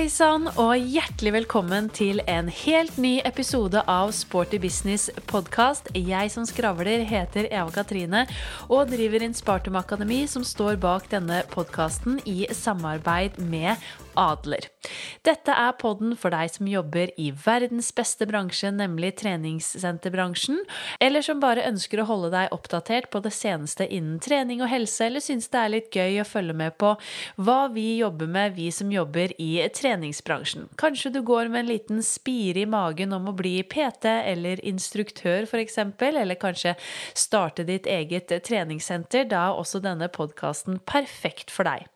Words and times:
Hei 0.00 0.08
sann, 0.08 0.46
og 0.56 0.80
hjertelig 0.80 1.34
velkommen 1.34 1.90
til 1.92 2.22
en 2.24 2.46
helt 2.48 2.94
ny 2.96 3.18
episode 3.28 3.82
av 3.84 4.14
Sporty 4.16 4.56
Business 4.56 5.10
podkast. 5.28 5.90
Jeg 5.92 6.30
som 6.32 6.46
skravler, 6.48 7.02
heter 7.04 7.50
Eva 7.50 7.68
Katrine 7.74 8.22
og 8.72 8.88
driver 8.94 9.26
Inspartum 9.26 9.76
Akademi, 9.76 10.22
som 10.24 10.40
står 10.40 10.80
bak 10.80 11.10
denne 11.12 11.42
podkasten 11.52 12.16
i 12.24 12.46
samarbeid 12.48 13.36
med 13.44 13.76
Adler. 14.20 14.68
Dette 15.24 15.52
er 15.52 15.76
podden 15.80 16.14
for 16.18 16.32
deg 16.32 16.50
som 16.52 16.68
jobber 16.68 17.10
i 17.20 17.30
verdens 17.44 17.90
beste 17.96 18.26
bransje, 18.28 18.70
nemlig 18.72 19.14
treningssenterbransjen, 19.20 20.60
eller 21.00 21.24
som 21.24 21.40
bare 21.42 21.64
ønsker 21.68 22.02
å 22.02 22.06
holde 22.08 22.30
deg 22.34 22.54
oppdatert 22.54 23.10
på 23.12 23.22
det 23.24 23.32
seneste 23.36 23.86
innen 23.88 24.20
trening 24.22 24.62
og 24.64 24.70
helse, 24.72 25.06
eller 25.06 25.24
syns 25.24 25.48
det 25.52 25.60
er 25.60 25.72
litt 25.74 25.96
gøy 25.96 26.20
å 26.22 26.28
følge 26.28 26.56
med 26.56 26.76
på 26.80 26.94
hva 27.40 27.58
vi 27.72 27.86
jobber 28.00 28.30
med, 28.30 28.56
vi 28.56 28.70
som 28.74 28.92
jobber 28.92 29.34
i 29.40 29.50
treningsbransjen. 29.76 30.68
Kanskje 30.80 31.12
du 31.14 31.20
går 31.26 31.52
med 31.52 31.64
en 31.64 31.70
liten 31.72 32.04
spire 32.04 32.64
i 32.64 32.68
magen 32.68 33.14
om 33.16 33.30
å 33.30 33.36
bli 33.36 33.58
PT 33.64 34.08
eller 34.10 34.64
instruktør, 34.66 35.48
f.eks., 35.48 35.78
eller 36.10 36.40
kanskje 36.40 36.76
starte 37.16 37.64
ditt 37.68 37.88
eget 37.90 38.32
treningssenter. 38.46 39.28
Da 39.30 39.46
er 39.50 39.60
også 39.60 39.80
denne 39.84 40.10
podkasten 40.12 40.80
perfekt 40.88 41.52
for 41.52 41.68
deg. 41.68 41.86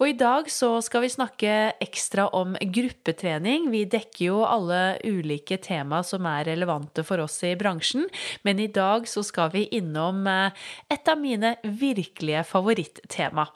Og 0.00 0.08
i 0.10 0.16
dag 0.18 0.48
så 0.50 0.74
skal 0.84 1.04
vi 1.04 1.12
snakke 1.12 1.61
ekstra 1.82 2.28
om 2.36 2.56
gruppetrening. 2.60 3.70
Vi 3.72 3.84
dekker 3.90 4.24
jo 4.26 4.42
alle 4.46 4.98
ulike 5.04 5.58
tema 5.62 6.02
som 6.06 6.26
er 6.28 6.46
relevante 6.50 7.04
for 7.06 7.22
oss 7.24 7.38
i 7.46 7.54
bransjen, 7.58 8.08
men 8.46 8.60
i 8.62 8.70
dag 8.72 9.08
så 9.10 9.24
skal 9.26 9.52
vi 9.54 9.68
innom 9.78 10.26
eh, 10.26 10.68
et 10.92 11.08
av 11.08 11.20
mine 11.20 11.56
virkelige 11.62 12.44
favorittema. 12.48 13.48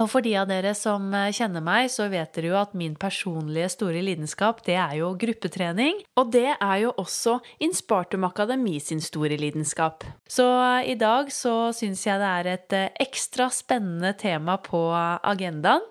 Og 0.00 0.08
for 0.08 0.24
de 0.24 0.32
av 0.40 0.48
dere 0.48 0.72
som 0.76 1.10
eh, 1.12 1.28
kjenner 1.36 1.60
meg, 1.64 1.90
så 1.92 2.06
vet 2.08 2.32
dere 2.32 2.48
jo 2.48 2.56
at 2.56 2.72
min 2.78 2.94
personlige 2.96 3.68
store 3.74 4.00
lidenskap, 4.04 4.62
det 4.64 4.78
er 4.80 4.96
jo 5.02 5.12
gruppetrening. 5.20 6.00
Og 6.16 6.30
det 6.32 6.54
er 6.54 6.76
jo 6.80 6.94
også 7.00 7.36
Inspartum 7.60 8.24
Akademi 8.24 8.78
sin 8.80 9.02
store 9.04 9.36
lidenskap. 9.40 10.06
Så 10.24 10.46
eh, 10.48 10.92
i 10.94 10.96
dag 11.00 11.28
så 11.34 11.68
syns 11.76 12.06
jeg 12.06 12.22
det 12.22 12.30
er 12.30 12.48
et 12.54 12.76
eh, 12.78 12.86
ekstra 13.04 13.50
spennende 13.52 14.14
tema 14.16 14.56
på 14.64 14.80
agendaen. 14.90 15.84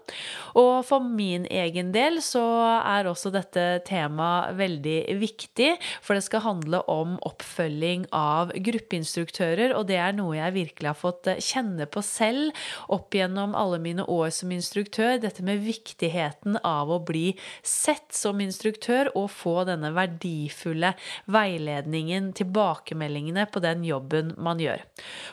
Og 0.58 0.82
for 0.88 1.06
min 1.06 1.46
egen 1.46 1.94
del 1.94 2.18
så 2.26 2.42
er 2.82 3.08
også 3.10 3.30
dette 3.34 3.68
temaet 3.86 4.58
veldig 4.58 4.98
viktig, 5.22 5.70
for 6.02 6.18
det 6.18 6.26
skal 6.26 6.46
handle 6.48 6.82
om 6.90 7.20
oppfølging 7.30 8.08
av 8.16 8.56
gruppeinstruktører, 8.58 9.76
og 9.78 9.86
det 9.92 10.00
er 10.02 10.18
noe 10.18 10.34
jeg 10.40 10.58
virkelig 10.58 10.90
har 10.90 10.98
fått 10.98 11.30
kjenne 11.46 11.86
på 11.86 12.02
selv 12.06 12.58
opp 12.90 13.14
gjennom 13.14 13.54
alle 13.58 13.78
mine 13.84 13.99
mine 14.00 14.08
år 14.08 14.30
som 14.32 14.52
instruktør, 14.52 15.20
dette 15.20 15.44
med 15.44 15.60
viktigheten 15.60 16.58
av 16.64 16.90
å 16.90 17.00
bli 17.04 17.36
sett 17.64 18.14
som 18.14 18.40
instruktør 18.40 19.10
og 19.16 19.30
få 19.32 19.66
denne 19.68 19.92
verdifulle 19.92 20.94
veiledningen, 21.28 22.32
tilbakemeldingene 22.34 23.48
på 23.52 23.60
den 23.60 23.84
jobben 23.84 24.34
man 24.38 24.60
gjør. 24.60 24.82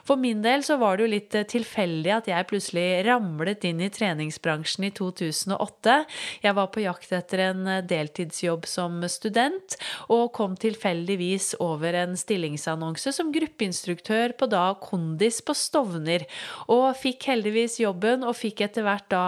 For 0.05 0.17
min 0.17 0.43
del 0.43 0.65
så 0.65 0.79
var 0.79 0.97
det 0.97 1.07
jo 1.07 1.13
litt 1.13 1.35
eh, 1.35 1.47
tilfeldig 1.47 2.13
at 2.13 2.29
jeg 2.31 2.49
plutselig 2.49 3.05
ramlet 3.07 3.65
inn 3.65 3.81
i 3.81 3.91
treningsbransjen 3.91 4.89
i 4.89 4.93
2008. 4.97 6.05
Jeg 6.43 6.57
var 6.57 6.71
på 6.73 6.83
jakt 6.83 7.13
etter 7.13 7.45
en 7.51 7.67
eh, 7.67 7.85
deltidsjobb 7.87 8.67
som 8.67 8.99
student, 9.09 9.79
og 10.11 10.33
kom 10.35 10.57
tilfeldigvis 10.59 11.55
over 11.63 11.95
en 12.03 12.17
stillingsannonse 12.19 13.15
som 13.15 13.33
gruppeinstruktør 13.35 14.35
på 14.39 14.51
da 14.51 14.69
Kondis 14.83 15.43
på 15.45 15.55
Stovner, 15.57 16.27
og 16.73 16.89
fikk 16.99 17.29
heldigvis 17.31 17.79
jobben 17.83 18.25
og 18.27 18.37
fikk 18.39 18.46
fikk 18.47 18.65
etter 18.69 18.87
hvert 18.87 19.11
da 19.11 19.23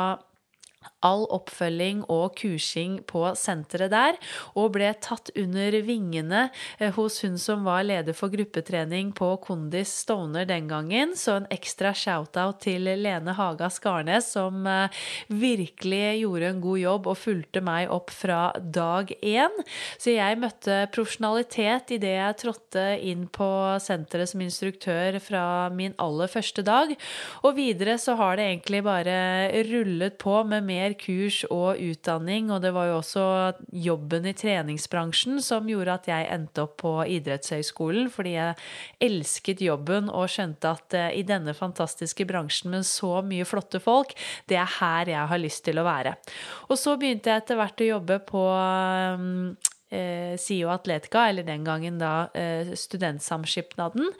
all 1.05 1.25
oppfølging 1.35 2.03
og 2.11 2.35
kursing 2.39 2.99
på 3.09 3.23
senteret 3.39 3.93
der, 3.93 4.19
og 4.59 4.73
ble 4.75 4.91
tatt 5.03 5.31
under 5.39 5.77
vingene 5.87 6.49
eh, 6.79 6.93
hos 6.97 7.21
hun 7.25 7.39
som 7.41 7.65
var 7.67 7.85
leder 7.87 8.17
for 8.17 8.33
gruppetrening 8.33 9.13
på 9.17 9.31
Kondis 9.45 9.93
Stovner 10.03 10.49
den 10.49 10.69
gangen. 10.71 11.15
Så 11.19 11.39
en 11.39 11.49
ekstra 11.55 11.93
shout-out 11.97 12.61
til 12.65 12.89
Lene 12.99 13.35
Haga 13.39 13.71
Skarnes, 13.73 14.33
som 14.35 14.67
eh, 14.67 14.99
virkelig 15.31 16.21
gjorde 16.23 16.53
en 16.53 16.63
god 16.65 16.83
jobb 16.83 17.11
og 17.13 17.21
fulgte 17.21 17.63
meg 17.65 17.93
opp 17.95 18.13
fra 18.15 18.41
dag 18.59 19.13
én. 19.23 19.63
Så 20.01 20.15
jeg 20.17 20.41
møtte 20.41 20.81
profesjonalitet 20.95 21.95
idet 21.99 22.17
jeg 22.19 22.39
trådte 22.43 22.87
inn 23.07 23.27
på 23.33 23.49
senteret 23.83 24.31
som 24.31 24.43
instruktør 24.43 25.21
fra 25.23 25.45
min 25.75 25.95
aller 26.03 26.31
første 26.31 26.65
dag. 26.67 26.95
Og 27.45 27.57
videre 27.59 27.99
så 28.01 28.17
har 28.19 28.39
det 28.39 28.49
egentlig 28.49 28.83
bare 28.87 29.19
rullet 29.69 30.19
på 30.21 30.41
med 30.49 30.67
mer 30.67 30.78
kurs 31.01 31.43
og 31.49 31.81
utdanning, 31.83 32.51
og 32.55 32.63
det 32.65 32.73
var 32.77 32.89
jo 32.91 32.99
også 32.99 33.25
jobben 33.73 34.29
i 34.29 34.35
treningsbransjen 34.37 35.43
som 35.45 35.69
gjorde 35.71 35.97
at 35.99 36.11
jeg 36.11 36.29
endte 36.35 36.65
opp 36.65 36.77
på 36.83 36.93
idrettshøyskolen, 37.19 38.11
fordi 38.13 38.35
jeg 38.37 38.57
elsket 39.09 39.63
jobben 39.65 40.11
og 40.13 40.29
skjønte 40.33 40.75
at 40.75 40.99
eh, 40.99 41.09
i 41.21 41.25
denne 41.27 41.55
fantastiske 41.57 42.27
bransjen 42.29 42.73
med 42.75 42.87
så 42.89 43.19
mye 43.27 43.47
flotte 43.49 43.81
folk, 43.83 44.15
det 44.51 44.61
er 44.61 44.77
her 44.79 45.15
jeg 45.15 45.33
har 45.33 45.43
lyst 45.43 45.65
til 45.67 45.81
å 45.81 45.87
være. 45.89 46.15
Og 46.69 46.79
så 46.81 46.97
begynte 47.01 47.33
jeg 47.33 47.45
etter 47.45 47.59
hvert 47.59 47.83
å 47.85 47.93
jobbe 47.95 48.23
på 48.29 48.45
eh, 49.91 50.37
SIO 50.41 50.71
Atletica, 50.73 51.29
eller 51.29 51.47
den 51.47 51.65
gangen 51.67 51.99
da 52.01 52.29
eh, 52.37 52.73
Studentsamskipnaden. 52.79 54.11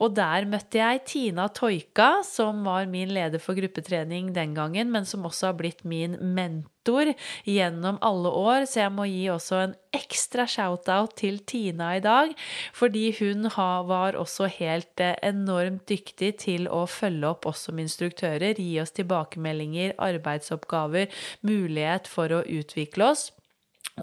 Og 0.00 0.14
der 0.16 0.48
møtte 0.50 0.80
jeg 0.80 1.04
Tina 1.08 1.48
Toika, 1.48 2.22
som 2.26 2.64
var 2.66 2.88
min 2.90 3.12
leder 3.14 3.42
for 3.42 3.56
gruppetrening 3.58 4.32
den 4.36 4.54
gangen, 4.56 4.92
men 4.92 5.08
som 5.08 5.26
også 5.26 5.50
har 5.50 5.58
blitt 5.58 5.84
min 5.88 6.18
mentor 6.20 7.14
gjennom 7.48 7.98
alle 8.04 8.28
år, 8.28 8.66
så 8.68 8.84
jeg 8.84 8.92
må 8.92 9.06
gi 9.08 9.24
også 9.32 9.60
en 9.62 9.76
ekstra 9.94 10.44
shout-out 10.50 11.14
til 11.16 11.38
Tina 11.46 11.94
i 11.96 12.02
dag, 12.04 12.34
fordi 12.76 13.06
hun 13.20 13.48
var 13.54 14.18
også 14.20 14.50
helt 14.58 15.00
eh, 15.00 15.16
enormt 15.24 15.86
dyktig 15.88 16.34
til 16.44 16.68
å 16.68 16.84
følge 16.90 17.30
opp 17.30 17.48
oss 17.48 17.64
som 17.68 17.80
instruktører, 17.80 18.58
gi 18.58 18.76
oss 18.82 18.92
tilbakemeldinger, 18.96 19.96
arbeidsoppgaver, 20.02 21.08
mulighet 21.46 22.10
for 22.10 22.34
å 22.34 22.44
utvikle 22.44 23.14
oss. 23.14 23.30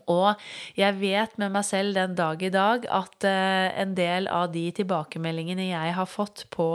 Og 0.07 0.39
jeg 0.79 0.95
vet 1.01 1.33
med 1.41 1.51
meg 1.51 1.65
selv 1.67 1.97
den 1.97 2.13
dag 2.15 2.39
i 2.39 2.51
dag 2.51 2.85
at 2.95 3.25
eh, 3.27 3.67
en 3.81 3.91
del 3.97 4.29
av 4.31 4.53
de 4.53 4.63
tilbakemeldingene 4.77 5.65
jeg 5.67 5.95
har 5.97 6.07
fått 6.07 6.45
på 6.53 6.67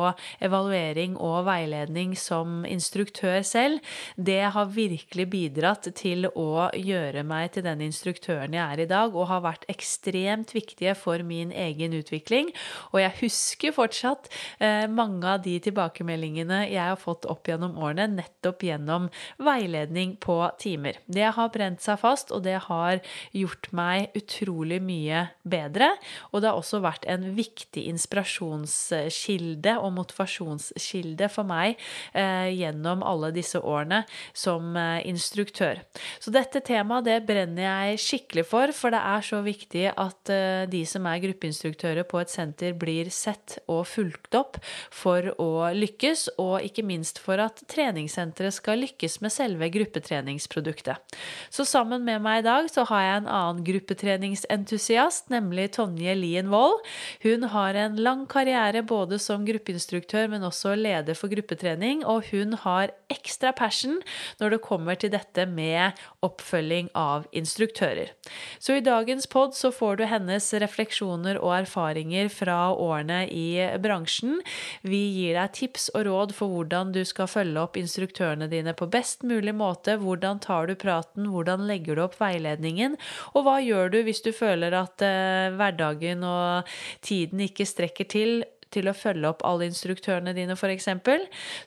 evaluering 0.44 1.14
og 1.16 1.46
veiledning 1.48 2.12
som 2.20 2.66
instruktør 2.68 3.40
selv, 3.40 3.80
det 4.20 4.42
har 4.52 4.68
virkelig 4.74 5.26
bidratt 5.32 5.88
til 5.96 6.28
å 6.28 6.68
gjøre 6.76 7.22
meg 7.24 7.54
til 7.54 7.64
den 7.64 7.86
instruktøren 7.86 8.52
jeg 8.52 8.76
er 8.76 8.84
i 8.84 8.88
dag, 8.90 9.16
og 9.16 9.30
har 9.32 9.46
vært 9.46 9.64
ekstremt 9.72 10.52
viktige 10.52 10.92
for 10.98 11.24
min 11.24 11.54
egen 11.56 11.96
utvikling. 11.96 12.52
Og 12.92 13.00
jeg 13.00 13.16
husker 13.22 13.76
fortsatt 13.76 14.28
eh, 14.60 14.84
mange 14.92 15.24
av 15.24 15.40
de 15.46 15.56
tilbakemeldingene 15.64 16.66
jeg 16.68 16.84
har 16.84 17.00
fått 17.00 17.24
opp 17.32 17.48
gjennom 17.48 17.80
årene, 17.80 18.10
nettopp 18.20 18.68
gjennom 18.68 19.08
veiledning 19.40 20.18
på 20.20 20.42
timer. 20.60 21.00
Det 21.08 21.32
har 21.32 21.52
brent 21.54 21.80
seg 21.80 22.04
fast, 22.04 22.28
og 22.34 22.44
det 22.44 22.60
har 22.68 23.00
gjort 23.36 23.70
meg 23.76 24.16
utrolig 24.18 24.80
mye 24.84 25.26
bedre. 25.46 25.90
Og 26.32 26.42
det 26.42 26.50
har 26.50 26.58
også 26.58 26.80
vært 26.84 27.06
en 27.10 27.28
viktig 27.36 27.86
inspirasjonskilde 27.90 29.76
og 29.80 29.94
motivasjonskilde 29.98 31.28
for 31.32 31.48
meg 31.48 31.76
eh, 32.16 32.50
gjennom 32.56 33.04
alle 33.06 33.32
disse 33.34 33.60
årene 33.60 34.02
som 34.36 34.76
eh, 34.76 35.06
instruktør. 35.08 35.80
Så 36.20 36.32
dette 36.34 36.62
temaet 36.66 37.06
det 37.06 37.20
brenner 37.28 37.66
jeg 37.66 38.02
skikkelig 38.02 38.46
for, 38.48 38.72
for 38.76 38.94
det 38.94 39.02
er 39.02 39.26
så 39.26 39.42
viktig 39.44 39.86
at 39.92 40.32
eh, 40.32 40.64
de 40.70 40.82
som 40.88 41.06
er 41.08 41.22
gruppeinstruktører 41.24 42.06
på 42.08 42.20
et 42.22 42.32
senter, 42.32 42.74
blir 42.76 43.10
sett 43.14 43.58
og 43.70 43.84
fulgt 43.88 44.36
opp 44.38 44.58
for 44.94 45.32
å 45.42 45.70
lykkes, 45.76 46.28
og 46.42 46.64
ikke 46.66 46.84
minst 46.86 47.20
for 47.22 47.40
at 47.42 47.62
treningssenteret 47.70 48.54
skal 48.56 48.80
lykkes 48.82 49.20
med 49.24 49.34
selve 49.34 49.68
gruppetreningsproduktet. 49.74 51.16
Så 51.50 51.66
sammen 51.68 52.04
med 52.06 52.22
meg 52.24 52.42
i 52.42 52.46
dag 52.46 52.70
så 52.72 52.86
har 52.90 52.95
jeg 53.04 53.20
en 53.20 53.30
annen 53.30 53.64
gruppetreningsentusiast, 53.66 55.28
nemlig 55.32 55.72
Tonje 55.76 56.14
Lien 56.18 56.50
Wold. 56.52 56.82
Hun 57.24 57.48
har 57.52 57.74
en 57.74 57.96
lang 58.00 58.26
karriere 58.30 58.82
både 58.86 59.18
som 59.22 59.46
gruppeinstruktør, 59.46 60.28
men 60.32 60.46
også 60.46 60.74
leder 60.78 61.18
for 61.18 61.32
gruppetrening, 61.32 62.04
og 62.06 62.30
hun 62.30 62.54
har 62.62 62.94
ekstra 63.12 63.52
passion 63.56 63.98
når 64.40 64.56
det 64.56 64.62
kommer 64.64 64.98
til 64.98 65.12
dette 65.14 65.46
med 65.50 65.98
oppfølging 66.26 66.90
av 66.98 67.26
instruktører. 67.36 68.12
Så 68.58 68.78
i 68.78 68.84
dagens 68.84 69.26
pod 69.30 69.54
så 69.56 69.70
får 69.74 70.00
du 70.00 70.04
hennes 70.10 70.48
refleksjoner 70.62 71.40
og 71.42 71.54
erfaringer 71.60 72.30
fra 72.32 72.58
årene 72.72 73.24
i 73.30 73.48
bransjen. 73.82 74.40
Vi 74.86 75.02
gir 75.16 75.36
deg 75.38 75.54
tips 75.56 75.88
og 75.94 76.06
råd 76.08 76.34
for 76.36 76.52
hvordan 76.52 76.92
du 76.94 77.02
skal 77.06 77.30
følge 77.30 77.62
opp 77.62 77.76
instruktørene 77.80 78.48
dine 78.50 78.74
på 78.76 78.88
best 78.90 79.24
mulig 79.26 79.54
måte. 79.56 79.96
Hvordan 80.00 80.40
tar 80.44 80.70
du 80.70 80.74
praten, 80.78 81.30
hvordan 81.32 81.66
legger 81.68 81.96
du 81.96 82.04
opp 82.06 82.16
veiledningen, 82.20 82.85
og 83.34 83.46
hva 83.46 83.58
gjør 83.64 83.90
du 83.94 84.02
hvis 84.06 84.22
du 84.22 84.30
føler 84.36 84.76
at 84.78 85.02
eh, 85.04 85.54
hverdagen 85.56 86.22
og 86.26 86.76
tiden 87.04 87.42
ikke 87.48 87.66
strekker 87.68 88.08
til? 88.12 88.44
til 88.76 88.90
å 88.90 88.96
følge 88.96 89.30
opp 89.30 89.44
alle 89.46 89.68
instruktørene 89.70 90.34
dine, 90.36 90.56
f.eks. 90.56 90.88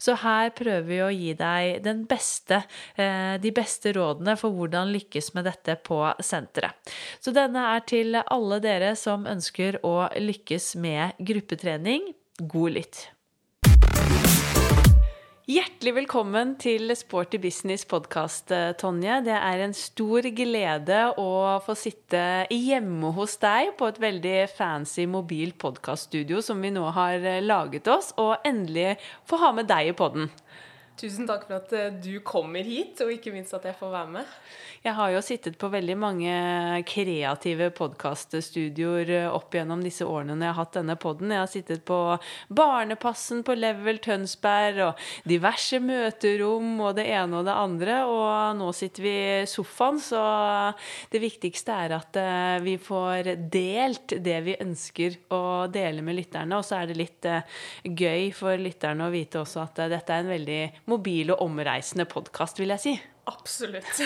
Så 0.01 0.15
her 0.23 0.51
prøver 0.55 0.87
vi 0.87 1.01
å 1.03 1.11
gi 1.13 1.33
deg 1.39 1.87
beste, 2.09 2.61
eh, 2.99 3.37
de 3.41 3.53
beste 3.55 3.93
rådene 3.95 4.35
for 4.39 4.55
hvordan 4.55 4.91
lykkes 4.93 5.33
med 5.37 5.47
dette 5.49 5.77
på 5.85 6.01
senteret. 6.25 6.75
Så 7.23 7.33
denne 7.35 7.69
er 7.75 7.85
til 7.89 8.19
alle 8.19 8.59
dere 8.63 8.95
som 8.99 9.27
ønsker 9.29 9.81
å 9.87 10.09
lykkes 10.19 10.73
med 10.81 11.23
gruppetrening. 11.23 12.11
God 12.39 12.77
lytt. 12.77 13.07
Hjertelig 15.49 15.95
velkommen 15.95 16.51
til 16.61 16.91
Sporty 16.93 17.39
business 17.41 17.81
podkast, 17.89 18.51
eh, 18.53 18.75
Tonje. 18.77 19.15
Det 19.25 19.33
er 19.33 19.63
en 19.63 19.73
stor 19.73 20.21
glede 20.21 20.99
å 21.17 21.57
få 21.65 21.73
sitte 21.73 22.45
hjemme 22.53 23.09
hos 23.15 23.33
deg 23.41 23.71
på 23.79 23.87
et 23.89 23.97
veldig 23.97 24.35
fancy 24.53 25.07
mobil 25.09 25.55
podkaststudio 25.57 26.43
som 26.45 26.61
vi 26.61 26.69
nå 26.69 26.83
har 26.93 27.25
eh, 27.25 27.41
laget 27.41 27.89
oss, 27.89 28.13
og 28.21 28.45
endelig 28.45 28.99
få 29.25 29.41
ha 29.41 29.51
med 29.51 29.65
deg 29.65 29.89
i 29.89 29.97
podden. 29.97 30.29
Tusen 30.99 31.27
takk 31.29 31.45
for 31.47 31.61
at 31.61 31.71
eh, 31.77 31.93
du 31.95 32.19
kommer 32.27 32.65
hit, 32.65 32.99
og 33.05 33.13
ikke 33.13 33.31
minst 33.31 33.55
at 33.55 33.63
jeg 33.69 33.77
får 33.79 33.93
være 33.93 34.11
med. 34.17 34.33
Jeg 34.83 34.95
har 34.95 35.11
jo 35.11 35.19
sittet 35.23 35.55
på 35.59 35.67
veldig 35.71 35.95
mange 35.99 36.33
kreative 36.87 37.69
podkaststudioer 37.75 39.11
eh, 39.15 39.27
opp 39.31 39.55
gjennom 39.55 39.79
disse 39.83 40.03
årene 40.07 40.35
når 40.35 40.47
jeg 40.47 40.55
har 40.55 40.59
hatt 40.59 40.75
denne 40.75 40.95
poden. 40.99 41.31
Jeg 41.31 41.43
har 41.43 41.51
sittet 41.51 41.85
på 41.87 41.99
Barnepassen 42.51 43.45
på 43.47 43.55
Level 43.55 44.01
Tønsberg 44.03 44.81
og 44.89 45.05
diverse 45.27 45.79
møterom 45.83 46.79
og 46.83 46.97
det 46.99 47.07
ene 47.11 47.39
og 47.39 47.47
det 47.47 47.55
andre. 47.55 48.01
Og 48.07 48.59
nå 48.59 48.69
sitter 48.75 49.07
vi 49.07 49.15
i 49.15 49.47
sofaen, 49.51 50.01
så 50.03 50.23
det 51.11 51.23
viktigste 51.23 51.79
er 51.85 51.95
at 51.95 52.19
eh, 52.19 52.57
vi 52.63 52.75
får 52.79 53.33
delt 53.51 54.17
det 54.19 54.39
vi 54.49 54.57
ønsker 54.63 55.15
å 55.35 55.43
dele 55.71 56.03
med 56.03 56.19
lytterne. 56.19 56.59
Og 56.59 56.67
så 56.67 56.81
er 56.81 56.91
det 56.91 56.99
litt 56.99 57.31
gøy 57.87 58.29
for 58.35 58.59
lytterne 58.59 59.07
å 59.07 59.15
vite 59.15 59.39
også 59.45 59.63
at 59.63 59.83
dette 59.95 60.11
er 60.11 60.27
en 60.27 60.35
veldig 60.35 60.61
mobil 60.89 61.33
og 61.35 61.45
omreisende 61.45 62.07
podkast, 62.09 62.59
vil 62.61 62.73
jeg 62.75 62.85
si. 62.85 62.97
Absolutt. 63.29 63.99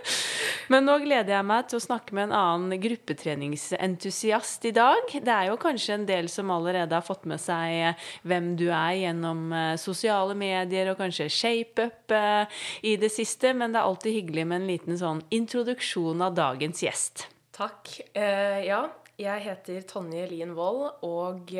Men 0.70 0.84
nå 0.86 1.00
gleder 1.02 1.32
jeg 1.34 1.46
meg 1.48 1.66
til 1.66 1.80
å 1.80 1.82
snakke 1.82 2.14
med 2.14 2.28
en 2.28 2.36
annen 2.36 2.82
gruppetreningsentusiast 2.82 4.68
i 4.68 4.72
dag. 4.76 5.08
Det 5.10 5.32
er 5.34 5.48
jo 5.48 5.56
kanskje 5.58 5.96
en 5.96 6.06
del 6.06 6.28
som 6.30 6.52
allerede 6.54 6.94
har 6.94 7.02
fått 7.06 7.26
med 7.30 7.42
seg 7.42 7.74
eh, 7.74 8.06
hvem 8.28 8.52
du 8.60 8.68
er 8.68 8.94
gjennom 9.00 9.48
eh, 9.56 9.72
sosiale 9.80 10.36
medier 10.38 10.92
og 10.92 11.00
kanskje 11.00 11.26
ShapeUp 11.32 12.14
eh, 12.14 12.62
i 12.86 12.94
det 13.00 13.10
siste, 13.14 13.50
men 13.56 13.74
det 13.74 13.80
er 13.80 13.90
alltid 13.90 14.18
hyggelig 14.20 14.46
med 14.46 14.60
en 14.60 14.70
liten 14.70 15.00
sånn 15.00 15.24
introduksjon 15.34 16.22
av 16.22 16.38
dagens 16.38 16.84
gjest. 16.86 17.26
Takk. 17.56 17.90
Uh, 18.14 18.62
ja, 18.64 18.84
jeg 19.20 19.42
heter 19.44 19.82
Tonje 19.90 20.22
Lien 20.30 20.54
Wold 20.56 21.02
og 21.04 21.50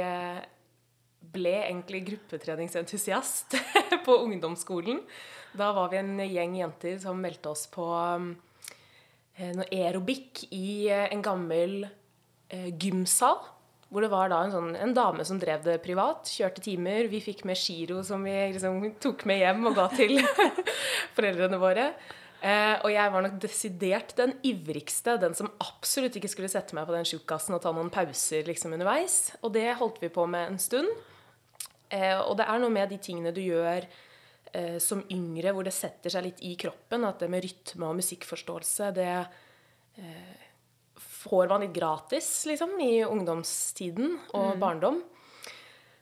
ble 1.34 1.54
egentlig 1.62 2.04
gruppetreningsentusiast 2.08 3.56
på 4.06 4.16
ungdomsskolen. 4.24 5.00
Da 5.52 5.72
var 5.76 5.90
vi 5.90 6.00
en 6.00 6.18
gjeng 6.24 6.56
jenter 6.60 6.98
som 7.02 7.20
meldte 7.22 7.52
oss 7.52 7.66
på 7.70 7.86
eh, 9.34 9.54
noe 9.56 9.70
aerobic 9.70 10.44
i 10.50 10.90
eh, 10.90 11.08
en 11.10 11.24
gammel 11.24 11.82
eh, 11.86 12.70
gymsal. 12.70 13.40
Hvor 13.90 14.04
det 14.04 14.12
var 14.12 14.30
en, 14.30 14.52
sånn, 14.54 14.74
en, 14.78 14.94
dame 14.94 15.24
som 15.26 15.40
drev 15.42 15.64
det 15.64 15.80
privat, 15.82 16.28
kjørte 16.30 16.62
timer. 16.62 17.08
Vi 17.10 17.18
fikk 17.24 17.42
med 17.48 17.58
giro 17.58 18.04
som 18.06 18.22
vi 18.22 18.36
liksom 18.52 18.84
tok 19.02 19.24
med 19.26 19.42
hjem 19.42 19.66
og 19.66 19.74
ga 19.80 19.88
til 19.90 20.20
foreldrene 21.16 21.58
våre. 21.58 21.88
Eh, 22.40 22.76
og 22.80 22.88
jeg 22.88 23.12
var 23.12 23.24
nok 23.24 23.34
desidert 23.42 24.14
den 24.16 24.32
ivrigste, 24.46 25.18
den 25.20 25.34
som 25.36 25.50
absolutt 25.60 26.14
ikke 26.16 26.30
skulle 26.32 26.48
sette 26.48 26.76
meg 26.76 26.86
på 26.88 26.94
den 26.94 27.08
tjukkasen 27.08 27.56
og 27.56 27.60
ta 27.64 27.72
noen 27.76 27.90
pauser 27.92 28.46
liksom 28.48 28.72
underveis. 28.76 29.34
Og 29.44 29.52
det 29.58 29.66
holdt 29.80 30.00
vi 30.00 30.12
på 30.12 30.24
med 30.30 30.54
en 30.54 30.60
stund. 30.62 30.88
Eh, 31.90 32.16
og 32.20 32.36
det 32.38 32.46
er 32.46 32.62
noe 32.62 32.72
med 32.72 32.90
de 32.92 33.00
tingene 33.02 33.34
du 33.34 33.42
gjør 33.42 33.86
eh, 34.52 34.78
som 34.82 35.02
yngre, 35.10 35.54
hvor 35.54 35.66
det 35.66 35.74
setter 35.74 36.12
seg 36.12 36.28
litt 36.28 36.42
i 36.46 36.54
kroppen. 36.60 37.06
At 37.08 37.22
det 37.22 37.30
med 37.32 37.44
rytme 37.44 37.90
og 37.90 37.98
musikkforståelse, 38.00 38.90
det 38.96 39.10
eh, 40.00 40.44
får 41.20 41.50
man 41.50 41.64
litt 41.66 41.76
gratis, 41.76 42.28
liksom, 42.48 42.76
i 42.80 43.02
ungdomstiden 43.04 44.14
og 44.32 44.54
mm. 44.54 44.60
barndom. 44.62 45.02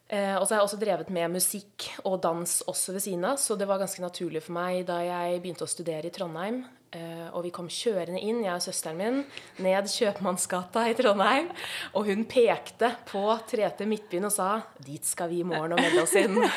Eh, 0.09 0.35
og 0.39 0.47
så 0.47 0.55
har 0.55 0.63
jeg 0.63 0.69
også 0.71 0.81
drevet 0.81 1.11
med 1.13 1.35
musikk 1.35 1.91
og 2.09 2.21
dans 2.25 2.61
også 2.71 2.95
ved 2.97 3.05
siden 3.05 3.27
av, 3.29 3.37
så 3.37 3.59
det 3.61 3.69
var 3.69 3.81
ganske 3.83 4.01
naturlig 4.01 4.41
for 4.47 4.57
meg 4.57 4.87
da 4.89 5.03
jeg 5.05 5.43
begynte 5.43 5.67
å 5.67 5.71
studere 5.71 6.09
i 6.09 6.15
Trondheim. 6.15 6.63
Eh, 6.97 7.27
og 7.37 7.43
vi 7.45 7.51
kom 7.53 7.67
kjørende 7.69 8.21
inn, 8.25 8.41
jeg 8.47 8.55
og 8.55 8.63
søsteren 8.65 8.97
min, 8.97 9.19
ned 9.61 9.91
Kjøpmannsgata 9.93 10.87
i 10.89 10.95
Trondheim. 10.97 11.51
Og 11.93 12.09
hun 12.09 12.25
pekte 12.31 12.95
på 13.11 13.27
3T 13.51 13.85
Midtbyen 13.85 14.25
og 14.25 14.33
sa 14.33 14.63
'Dit 14.81 15.05
skal 15.05 15.29
vi 15.29 15.41
i 15.41 15.49
morgen 15.49 15.77
og 15.77 15.83
melde 15.83 16.03
oss 16.03 16.17
inn'. 16.17 16.41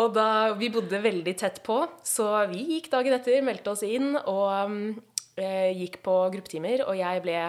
Og 0.00 0.14
da, 0.14 0.54
Vi 0.54 0.70
bodde 0.70 1.02
veldig 1.02 1.34
tett 1.38 1.62
på, 1.66 1.82
så 2.06 2.46
vi 2.48 2.62
gikk 2.76 2.90
dagen 2.92 3.12
etter, 3.12 3.42
meldte 3.42 3.72
oss 3.72 3.82
inn 3.82 4.14
og 4.16 4.70
uh, 4.70 5.70
gikk 5.74 5.98
på 6.06 6.14
gruppetimer. 6.30 6.84
Og 6.86 6.94
jeg 6.96 7.22
ble 7.24 7.40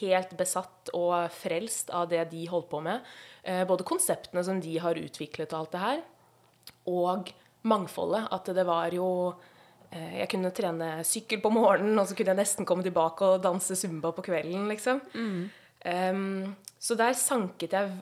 helt 0.00 0.32
besatt 0.36 0.90
og 0.96 1.28
frelst 1.30 1.92
av 1.94 2.08
det 2.08 2.24
de 2.32 2.46
holdt 2.48 2.70
på 2.72 2.80
med. 2.80 3.04
Uh, 3.44 3.64
både 3.68 3.86
konseptene 3.86 4.42
som 4.42 4.62
de 4.64 4.78
har 4.80 4.96
utviklet 4.96 5.52
og 5.52 5.60
alt 5.60 5.76
det 5.76 5.84
her, 5.84 6.02
og 6.88 7.30
mangfoldet. 7.68 8.26
At 8.32 8.48
det 8.56 8.64
var 8.66 8.96
jo 8.96 9.36
Jeg 9.88 10.28
kunne 10.28 10.50
trene 10.52 10.88
sykkel 11.06 11.40
på 11.40 11.52
morgenen, 11.54 11.96
og 11.96 12.08
så 12.08 12.16
kunne 12.16 12.34
jeg 12.34 12.40
nesten 12.42 12.66
komme 12.68 12.84
tilbake 12.84 13.24
og 13.24 13.42
danse 13.44 13.76
zumba 13.78 14.10
på 14.12 14.26
kvelden, 14.26 14.66
liksom. 14.68 15.00
Mm. 15.14 15.46
Um, 15.88 16.56
så 16.82 16.96
der 16.98 17.14
sanket 17.16 17.72
jeg 17.72 17.92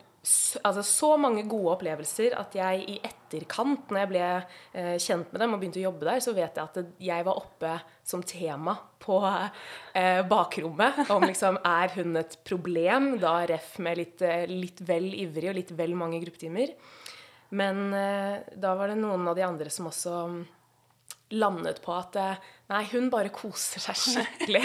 altså, 0.65 0.83
så 0.83 1.13
mange 1.21 1.45
gode 1.49 1.75
opplevelser 1.77 2.35
at 2.39 2.55
jeg 2.59 2.83
i 2.91 2.97
etterkant, 3.05 3.91
når 3.91 4.03
jeg 4.03 4.11
ble 4.11 4.25
eh, 4.27 4.97
kjent 5.03 5.33
med 5.33 5.43
dem 5.43 5.55
og 5.55 5.63
begynte 5.63 5.81
å 5.81 5.87
jobbe 5.87 6.09
der, 6.09 6.23
så 6.25 6.35
vet 6.37 6.59
jeg 6.59 6.65
at 6.65 6.93
jeg 7.09 7.27
var 7.29 7.41
oppe 7.41 7.73
som 8.07 8.25
tema 8.27 8.77
på 9.03 9.21
eh, 9.23 10.23
bakrommet. 10.29 11.05
Om 11.13 11.29
liksom 11.31 11.61
Er 11.77 11.95
hun 11.97 12.19
et 12.19 12.39
problem? 12.47 13.13
Da 13.23 13.39
ref 13.49 13.77
med 13.83 14.01
litt, 14.03 14.23
eh, 14.27 14.47
litt 14.51 14.83
vel 14.87 15.13
ivrig 15.15 15.53
og 15.53 15.59
litt 15.61 15.75
vel 15.79 15.97
mange 15.99 16.21
gruppetimer. 16.25 16.75
Men 17.57 17.87
eh, 17.95 18.43
da 18.59 18.75
var 18.79 18.91
det 18.91 18.99
noen 18.99 19.27
av 19.31 19.39
de 19.39 19.47
andre 19.47 19.71
som 19.71 19.91
også 19.93 20.17
landet 21.35 21.81
på 21.83 21.95
at 21.97 22.17
eh, 22.21 22.45
nei, 22.71 22.83
hun 22.93 23.09
bare 23.11 23.33
koser 23.35 23.83
seg 23.83 23.99
skikkelig. 23.99 24.63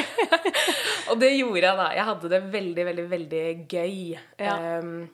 og 1.10 1.22
det 1.22 1.31
gjorde 1.34 1.63
jeg, 1.66 1.80
da. 1.80 1.88
Jeg 1.98 2.08
hadde 2.12 2.31
det 2.34 2.42
veldig, 2.54 2.86
veldig, 2.92 3.06
veldig 3.16 3.46
gøy. 3.72 3.98
Ja. 4.42 4.58
Um, 4.81 5.10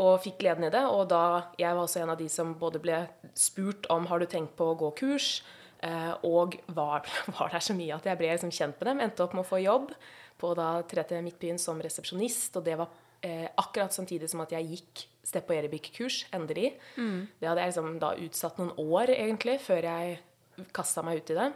og 0.00 0.22
fikk 0.24 0.38
gleden 0.40 0.64
i 0.68 0.72
det. 0.72 0.82
Og 0.88 1.04
da 1.10 1.24
jeg 1.60 1.76
var 1.76 1.84
også 1.84 2.04
en 2.04 2.14
av 2.14 2.20
de 2.20 2.28
som 2.32 2.54
både 2.60 2.80
ble 2.82 3.02
spurt 3.36 3.88
om 3.92 4.08
har 4.08 4.22
du 4.22 4.28
tenkt 4.30 4.56
på 4.56 4.70
å 4.72 4.78
gå 4.80 4.92
kurs, 5.02 5.42
uh, 5.84 6.16
og 6.24 6.56
var, 6.72 7.04
var 7.36 7.52
der 7.52 7.64
så 7.64 7.76
mye 7.76 7.98
at 7.98 8.08
jeg 8.08 8.20
ble 8.20 8.32
liksom 8.32 8.54
kjent 8.54 8.80
med 8.80 8.92
dem. 8.92 9.04
Endte 9.04 9.26
opp 9.26 9.36
med 9.36 9.44
å 9.44 9.50
få 9.50 9.60
jobb 9.60 9.92
på 10.40 10.54
da 10.56 10.72
3T 10.88 11.20
Midtbyen 11.20 11.60
som 11.60 11.80
resepsjonist, 11.84 12.56
og 12.56 12.64
det 12.64 12.78
var 12.80 12.88
uh, 12.88 13.48
akkurat 13.60 13.92
samtidig 13.92 14.32
som 14.32 14.40
at 14.46 14.56
jeg 14.56 14.72
gikk 14.78 15.06
Steppe 15.30 15.52
og 15.52 15.60
Erebik-kurs, 15.60 16.24
endelig. 16.32 16.72
Mm. 16.96 17.28
Det 17.38 17.46
hadde 17.46 17.60
jeg 17.60 17.70
liksom 17.74 17.98
da 18.00 18.14
utsatt 18.24 18.56
noen 18.58 18.72
år, 18.80 19.12
egentlig, 19.12 19.58
før 19.60 19.84
jeg 19.84 20.16
kasta 20.74 21.04
meg 21.06 21.22
ut 21.22 21.32
i 21.34 21.38
det. 21.38 21.50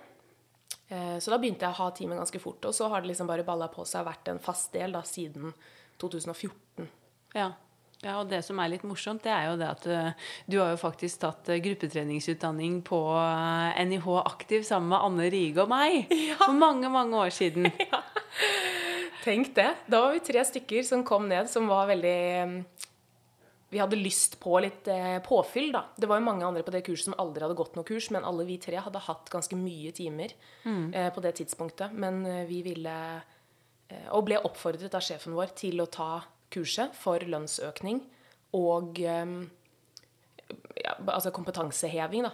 Eh, 0.89 1.19
så 1.19 1.33
da 1.33 1.41
begynte 1.41 1.67
jeg 1.67 1.75
å 1.75 1.81
ha 1.83 1.91
teamet 1.97 2.21
ganske 2.21 2.41
fort, 2.43 2.65
og 2.69 2.77
så 2.77 2.89
har 2.93 3.03
det 3.03 3.13
liksom 3.13 3.31
bare 3.31 3.47
balla 3.47 3.71
på 3.73 3.87
seg 3.89 4.03
og 4.03 4.11
vært 4.13 4.33
en 4.33 4.43
fast 4.43 4.73
del 4.77 4.97
da 4.97 5.05
siden 5.09 5.55
2014. 6.03 6.89
Ja. 7.35 7.53
Ja, 8.05 8.19
og 8.21 8.29
det 8.29 8.43
som 8.45 8.59
er 8.61 8.69
litt 8.69 8.83
morsomt, 8.85 9.23
det 9.25 9.33
er 9.33 9.47
jo 9.49 9.55
det 9.57 9.69
at 9.71 9.87
uh, 9.89 10.33
du 10.51 10.59
har 10.61 10.75
jo 10.75 10.81
faktisk 10.81 11.23
tatt 11.23 11.49
uh, 11.49 11.57
gruppetreningsutdanning 11.65 12.83
på 12.85 12.99
eh, 13.17 13.79
NIH 13.89 14.09
Aktiv 14.21 14.67
sammen 14.69 14.91
med 14.93 15.07
Anne 15.07 15.29
Rige 15.33 15.65
og 15.65 15.71
meg 15.73 16.13
ja. 16.29 16.37
for 16.43 16.53
mange, 16.59 16.91
mange 16.93 17.25
år 17.27 17.33
siden. 17.35 17.71
Ja. 17.85 18.03
Tenk 19.25 19.55
det. 19.57 19.71
Da 19.89 20.03
var 20.03 20.13
vi 20.13 20.21
tre 20.21 20.43
stykker 20.45 20.85
som 20.85 21.01
kom 21.07 21.31
ned, 21.31 21.49
som 21.49 21.65
var 21.71 21.87
veldig 21.89 22.65
vi 23.75 23.81
hadde 23.83 23.99
lyst 23.99 24.37
på 24.41 24.55
litt 24.63 24.87
eh, 24.89 25.19
påfyll, 25.25 25.73
da. 25.75 25.81
Det 25.97 26.07
var 26.07 26.21
jo 26.21 26.27
mange 26.29 26.47
andre 26.47 26.63
på 26.63 26.71
det 26.71 26.85
kurset 26.87 27.09
som 27.09 27.17
aldri 27.19 27.43
hadde 27.43 27.57
gått 27.59 27.75
noe 27.75 27.87
kurs, 27.89 28.07
men 28.15 28.27
alle 28.27 28.47
vi 28.47 28.61
tre 28.63 28.79
hadde 28.79 29.03
hatt 29.03 29.33
ganske 29.33 29.59
mye 29.59 29.91
timer 29.97 30.35
mm. 30.63 30.85
eh, 30.95 31.09
på 31.15 31.25
det 31.25 31.33
tidspunktet. 31.41 31.97
Men 31.99 32.23
eh, 32.27 32.45
vi 32.51 32.63
ville 32.67 32.97
Og 34.15 34.25
ble 34.27 34.39
oppfordret 34.43 34.95
av 34.97 35.03
sjefen 35.05 35.35
vår 35.37 35.53
til 35.59 35.83
å 35.83 35.87
ta 35.93 36.23
kurset 36.51 36.95
for 36.97 37.21
lønnsøkning 37.21 38.01
og 38.57 38.99
ja, 40.83 40.97
altså 41.07 41.31
kompetanseheving, 41.31 42.23
da. 42.27 42.31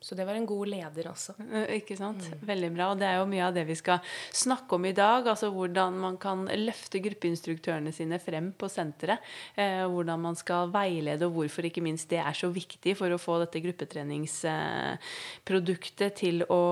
Så 0.00 0.14
det 0.16 0.24
var 0.24 0.34
en 0.36 0.46
god 0.48 0.66
leder 0.68 1.08
også. 1.10 1.34
Eh, 1.52 1.76
Ikke 1.78 1.96
sant? 1.96 2.22
Veldig 2.44 2.70
bra. 2.74 2.90
Og 2.92 2.98
det 3.00 3.06
er 3.08 3.16
jo 3.20 3.26
mye 3.28 3.44
av 3.46 3.54
det 3.56 3.66
vi 3.68 3.74
skal 3.76 3.98
snakke 4.32 4.74
om 4.76 4.84
i 4.88 4.92
dag. 4.96 5.26
Altså 5.28 5.50
hvordan 5.52 5.92
man 6.00 6.16
kan 6.20 6.46
løfte 6.48 6.98
gruppeinstruktørene 7.04 7.92
sine 7.92 8.18
frem 8.20 8.52
på 8.56 8.68
senteret. 8.72 9.18
Eh, 9.56 9.84
hvordan 9.88 10.20
man 10.24 10.36
skal 10.36 10.70
veilede, 10.72 11.26
og 11.28 11.32
hvorfor 11.36 11.64
ikke 11.68 11.82
minst 11.84 12.08
det 12.12 12.18
er 12.20 12.32
så 12.36 12.48
viktig 12.52 12.96
for 12.96 13.10
å 13.12 13.18
få 13.20 13.38
dette 13.44 13.60
gruppetreningsproduktet 13.64 16.14
til 16.20 16.42
å 16.48 16.62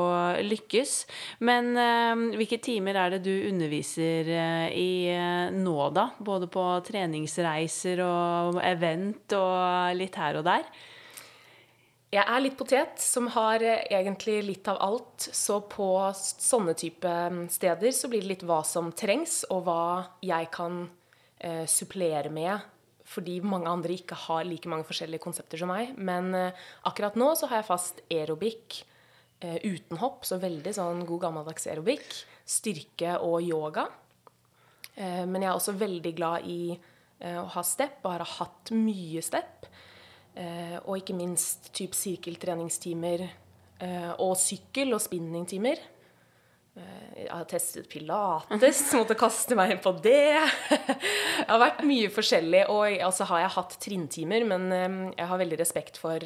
lykkes. 0.44 0.92
Men 1.46 1.72
eh, 1.80 2.14
hvilke 2.40 2.58
timer 2.64 2.94
er 3.06 3.10
det 3.16 3.22
du 3.28 3.34
underviser 3.50 4.24
eh, 4.36 4.68
i 4.76 4.90
eh, 5.12 5.50
nå, 5.54 5.76
da? 5.96 6.08
Både 6.20 6.46
på 6.52 6.64
treningsreiser 6.88 8.00
og 8.04 8.60
event 8.64 9.32
og 9.36 9.94
litt 9.96 10.16
her 10.20 10.36
og 10.40 10.44
der? 10.48 10.64
Jeg 12.10 12.26
er 12.26 12.42
litt 12.42 12.56
potet, 12.58 12.98
som 12.98 13.28
har 13.36 13.62
eh, 13.62 13.84
egentlig 13.94 14.40
litt 14.42 14.68
av 14.70 14.80
alt. 14.82 15.28
Så 15.30 15.60
på 15.70 15.86
sånne 16.16 16.74
type 16.78 17.06
mm, 17.06 17.44
steder 17.54 17.94
så 17.94 18.10
blir 18.10 18.24
det 18.24 18.32
litt 18.32 18.44
hva 18.48 18.64
som 18.66 18.90
trengs, 18.90 19.44
og 19.54 19.62
hva 19.68 19.82
jeg 20.26 20.50
kan 20.54 20.82
eh, 21.38 21.62
supplere 21.70 22.32
med. 22.34 22.66
Fordi 23.10 23.38
mange 23.46 23.70
andre 23.70 23.94
ikke 23.94 24.18
har 24.26 24.46
like 24.46 24.70
mange 24.70 24.86
forskjellige 24.88 25.22
konsepter 25.22 25.62
som 25.62 25.70
meg. 25.70 25.94
Men 25.98 26.34
eh, 26.34 26.66
akkurat 26.90 27.18
nå 27.18 27.30
så 27.38 27.50
har 27.50 27.62
jeg 27.62 27.70
fast 27.70 28.02
aerobic 28.10 28.82
eh, 29.46 29.60
uten 29.70 30.02
hopp, 30.02 30.26
så 30.26 30.40
veldig 30.42 30.74
sånn 30.74 31.06
god 31.06 31.28
gammeldags 31.28 31.70
aerobic. 31.70 32.24
Styrke 32.42 33.20
og 33.22 33.38
yoga. 33.46 33.86
Eh, 34.96 35.22
men 35.30 35.44
jeg 35.44 35.52
er 35.52 35.54
også 35.54 35.78
veldig 35.78 36.14
glad 36.18 36.50
i 36.50 36.74
eh, 36.74 37.38
å 37.38 37.46
ha 37.54 37.64
step, 37.66 38.02
og 38.02 38.18
har 38.18 38.26
hatt 38.38 38.74
mye 38.74 39.22
step. 39.22 39.69
Eh, 40.38 40.76
og 40.86 41.00
ikke 41.00 41.16
minst 41.18 41.72
typ 41.74 41.96
sirkeltreningstimer 41.98 43.24
eh, 43.26 44.12
og 44.22 44.36
sykkel- 44.38 44.94
og 44.94 45.02
spinningtimer. 45.02 45.80
Eh, 46.78 47.24
jeg 47.24 47.32
har 47.32 47.48
testet 47.50 47.88
pilates, 47.90 48.84
måtte 48.98 49.18
kaste 49.18 49.58
meg 49.58 49.74
på 49.82 49.92
det. 50.04 50.38
det 50.70 51.48
har 51.50 51.62
vært 51.64 51.82
mye 51.88 52.12
forskjellig. 52.14 52.66
Og 52.70 53.00
altså 53.08 53.26
har 53.32 53.44
jeg 53.44 53.56
hatt 53.58 53.78
trinntimer, 53.82 54.46
men 54.46 54.70
jeg 55.16 55.30
har 55.32 55.42
veldig 55.42 55.60
respekt 55.60 55.98
for 56.00 56.22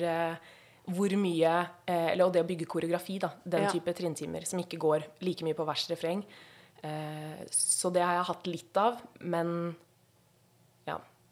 hvor 0.84 1.14
mye 1.16 1.52
Eller 1.88 2.26
og 2.26 2.34
det 2.34 2.42
å 2.42 2.46
bygge 2.48 2.66
koreografi, 2.68 3.16
da. 3.22 3.30
Den 3.40 3.64
Ja. 3.64 3.70
type 3.72 3.94
trinntimer 3.96 4.44
som 4.44 4.60
ikke 4.60 4.76
går 4.76 5.06
like 5.24 5.46
mye 5.46 5.56
på 5.56 5.64
vers 5.64 5.86
refreng. 5.88 6.20
Så 7.48 7.88
det 7.88 8.02
har 8.04 8.18
jeg 8.18 8.26
hatt 8.28 8.46
litt 8.50 8.76
av, 8.76 8.98
men 9.24 9.72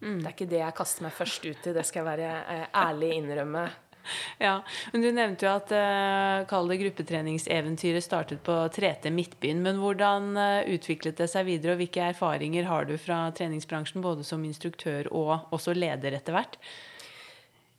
ja. 0.02 0.18
Det 0.18 0.26
er 0.26 0.34
ikke 0.34 0.50
det 0.50 0.60
jeg 0.60 0.76
kaster 0.76 1.06
meg 1.06 1.16
først 1.16 1.46
ut 1.46 1.70
i, 1.70 1.74
det 1.76 1.86
skal 1.86 2.02
jeg 2.02 2.10
være 2.10 2.34
eh, 2.56 2.68
ærlig 2.82 3.14
innrømme. 3.20 3.64
Ja, 4.42 4.56
men 4.90 5.04
Du 5.04 5.08
nevnte 5.14 5.46
jo 5.46 5.50
at 5.52 5.68
uh, 5.70 6.42
kall 6.50 6.66
det 6.66 6.80
gruppetreningseventyret 6.80 8.02
startet 8.02 8.40
på 8.42 8.56
3T 8.74 9.12
Midtbyen. 9.14 9.60
Men 9.62 9.78
hvordan 9.78 10.32
uh, 10.34 10.66
utviklet 10.66 11.20
det 11.22 11.28
seg 11.30 11.46
videre, 11.46 11.76
og 11.76 11.82
hvilke 11.84 12.08
erfaringer 12.10 12.66
har 12.66 12.88
du 12.88 12.96
fra 12.98 13.24
treningsbransjen, 13.30 14.02
både 14.02 14.26
som 14.26 14.42
instruktør 14.42 15.06
og 15.14 15.54
også 15.54 15.76
leder 15.78 16.18
etter 16.18 16.34
hvert? 16.34 16.58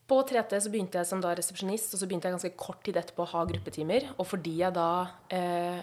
På 0.08 0.20
3T 0.28 0.60
så 0.60 0.72
begynte 0.72 1.00
jeg 1.00 1.08
som 1.08 1.22
da 1.24 1.32
resepsjonist, 1.36 1.94
og 1.96 2.02
så 2.02 2.08
begynte 2.08 2.28
jeg 2.28 2.38
ganske 2.38 2.56
kort 2.60 2.82
tid 2.86 3.00
etterpå 3.00 3.24
å 3.24 3.32
ha 3.34 3.44
gruppetimer. 3.50 4.10
Og 4.18 4.28
fordi 4.28 4.58
jeg 4.60 4.76
da 4.76 4.90
eh, 5.32 5.80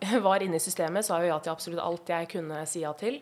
var 0.26 0.44
inne 0.44 0.56
i 0.56 0.64
systemet, 0.64 1.06
sa 1.06 1.18
jeg 1.18 1.28
jo 1.28 1.34
ja 1.34 1.40
til 1.44 1.52
absolutt 1.52 1.84
alt 1.84 2.12
jeg 2.12 2.30
kunne 2.32 2.62
si 2.68 2.84
ja 2.86 2.94
til. 2.96 3.20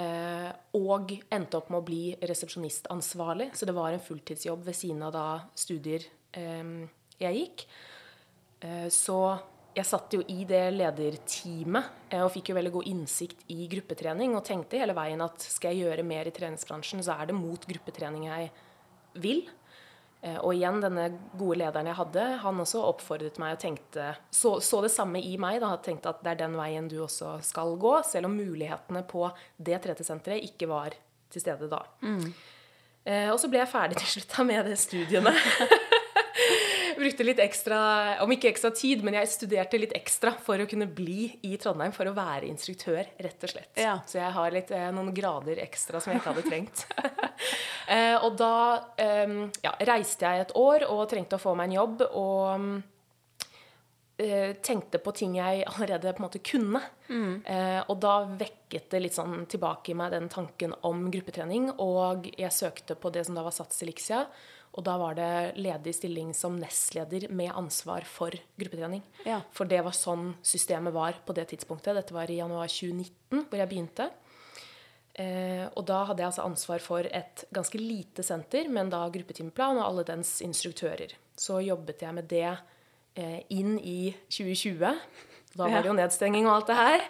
Eh, 0.00 0.50
og 0.78 1.12
endte 1.32 1.58
opp 1.58 1.70
med 1.72 1.80
å 1.80 1.86
bli 1.86 2.02
resepsjonistansvarlig, 2.22 3.50
så 3.58 3.66
det 3.68 3.76
var 3.76 3.92
en 3.92 4.02
fulltidsjobb 4.02 4.62
ved 4.68 4.76
siden 4.76 5.02
av 5.06 5.14
da 5.14 5.28
studier 5.58 6.06
eh, 6.36 6.74
jeg 7.20 7.40
gikk. 7.40 7.64
Eh, 8.64 8.86
så 8.94 9.20
jeg 9.76 9.86
satt 9.86 10.16
jo 10.16 10.22
i 10.32 10.42
det 10.48 10.64
lederteamet 10.74 12.16
og 12.18 12.32
fikk 12.34 12.50
jo 12.50 12.56
veldig 12.56 12.72
god 12.74 12.88
innsikt 12.90 13.44
i 13.54 13.68
gruppetrening 13.70 14.34
og 14.34 14.42
tenkte 14.46 14.80
hele 14.80 14.96
veien 14.98 15.22
at 15.22 15.44
skal 15.44 15.76
jeg 15.76 15.86
gjøre 15.86 16.06
mer 16.06 16.26
i 16.26 16.34
treningsbransjen, 16.34 17.04
så 17.06 17.14
er 17.14 17.30
det 17.30 17.38
mot 17.38 17.66
gruppetrening 17.70 18.26
jeg 18.26 18.48
vil. 19.22 19.44
Eh, 20.22 20.36
Og 20.36 20.52
igjen, 20.54 20.80
denne 20.82 21.06
gode 21.38 21.56
lederen 21.62 21.86
jeg 21.88 21.96
hadde, 21.96 22.24
han 22.42 22.60
også 22.60 22.82
oppfordret 22.84 23.38
meg 23.40 23.54
og 23.56 23.60
tenkte 23.62 24.10
Så, 24.30 24.58
så 24.60 24.82
det 24.84 24.90
samme 24.92 25.22
i 25.24 25.36
meg, 25.40 25.60
da. 25.64 25.74
Tenkte 25.80 26.12
at 26.12 26.22
det 26.24 26.34
er 26.34 26.40
den 26.46 26.56
veien 26.60 26.88
du 26.92 26.98
også 27.06 27.38
skal 27.46 27.76
gå, 27.80 27.94
selv 28.04 28.28
om 28.28 28.36
mulighetene 28.36 29.02
på 29.08 29.30
det 29.56 29.80
3T-senteret 29.86 30.44
ikke 30.50 30.68
var 30.68 30.96
til 31.30 31.40
stede 31.40 31.68
da. 31.70 31.84
Eh, 33.04 33.30
og 33.32 33.38
så 33.40 33.48
ble 33.48 33.62
jeg 33.62 33.70
ferdig 33.72 33.96
til 33.96 34.10
slutt 34.18 34.36
med 34.46 34.66
de 34.68 34.76
studiene. 34.76 35.32
Brukte 37.00 37.24
litt 37.24 37.40
ekstra, 37.40 37.78
om 38.20 38.32
ikke 38.34 38.50
ekstra 38.50 38.70
tid, 38.76 39.00
men 39.06 39.16
jeg 39.16 39.30
studerte 39.32 39.78
litt 39.80 39.94
ekstra 39.96 40.34
for 40.44 40.60
å 40.60 40.66
kunne 40.68 40.88
bli 40.90 41.30
i 41.48 41.54
Trondheim 41.60 41.94
for 41.96 42.10
å 42.10 42.14
være 42.16 42.48
instruktør, 42.50 43.08
rett 43.16 43.46
og 43.46 43.52
slett. 43.54 43.72
Ja. 43.80 43.94
Så 44.04 44.18
jeg 44.20 44.34
har 44.36 44.52
litt, 44.52 44.70
eh, 44.74 44.90
noen 44.92 45.08
grader 45.16 45.62
ekstra 45.64 46.00
som 46.00 46.12
jeg 46.12 46.20
ikke 46.20 46.34
hadde 46.34 46.44
trengt. 46.50 46.84
eh, 47.94 48.16
og 48.20 48.36
da 48.40 48.54
eh, 49.00 49.36
ja, 49.64 49.74
reiste 49.88 50.28
jeg 50.28 50.44
et 50.44 50.56
år 50.60 50.84
og 50.90 51.06
trengte 51.08 51.40
å 51.40 51.42
få 51.42 51.56
meg 51.56 51.70
en 51.70 51.78
jobb, 51.78 52.04
og 52.20 52.68
eh, 54.20 54.52
tenkte 54.60 55.00
på 55.00 55.16
ting 55.16 55.40
jeg 55.40 55.64
allerede 55.72 56.12
på 56.12 56.20
en 56.20 56.28
måte 56.28 56.44
kunne. 56.44 56.84
Eh, 57.10 57.80
og 57.88 57.96
da 58.02 58.20
vekket 58.28 58.90
det 58.92 59.02
litt 59.02 59.16
sånn 59.16 59.44
tilbake 59.50 59.92
i 59.92 59.98
meg 59.98 60.12
den 60.14 60.28
tanken 60.32 60.76
om 60.86 61.08
gruppetrening. 61.10 61.72
Og 61.82 62.28
jeg 62.36 62.54
søkte 62.54 62.98
på 62.98 63.12
det 63.14 63.26
som 63.26 63.38
da 63.38 63.46
var 63.46 63.56
Sats 63.56 63.82
Elixia. 63.86 64.26
Og 64.78 64.84
da 64.86 64.94
var 65.00 65.16
det 65.18 65.58
ledig 65.58 65.96
stilling 65.96 66.30
som 66.36 66.54
nestleder 66.60 67.26
med 67.34 67.50
ansvar 67.58 68.04
for 68.06 68.34
gruppetrening. 68.60 69.02
Ja. 69.26 69.40
For 69.54 69.66
det 69.66 69.80
var 69.82 69.96
sånn 69.96 70.36
systemet 70.46 70.94
var 70.94 71.18
på 71.26 71.34
det 71.34 71.48
tidspunktet. 71.50 71.96
Dette 71.98 72.14
var 72.14 72.30
i 72.30 72.38
januar 72.38 72.70
2019 72.70 73.48
hvor 73.50 73.58
jeg 73.58 73.70
begynte. 73.72 74.10
Eh, 75.18 75.66
og 75.74 75.82
da 75.88 76.04
hadde 76.06 76.22
jeg 76.22 76.30
altså 76.30 76.46
ansvar 76.46 76.84
for 76.84 77.06
et 77.06 77.44
ganske 77.52 77.80
lite 77.82 78.22
senter, 78.24 78.70
men 78.70 78.92
da 78.92 79.02
gruppetimeplan 79.10 79.80
og 79.80 79.88
alle 79.88 80.06
dens 80.06 80.38
instruktører. 80.46 81.16
Så 81.34 81.58
jobbet 81.66 82.06
jeg 82.06 82.14
med 82.16 82.30
det 82.30 82.46
eh, 83.18 83.40
inn 83.50 83.74
i 83.82 84.14
2020. 84.30 84.86
Da 85.58 85.66
var 85.66 85.82
det 85.82 85.90
jo 85.90 85.96
nedstenging 85.98 86.46
og 86.46 86.60
alt 86.60 86.70
det 86.70 86.78
her. 86.78 87.06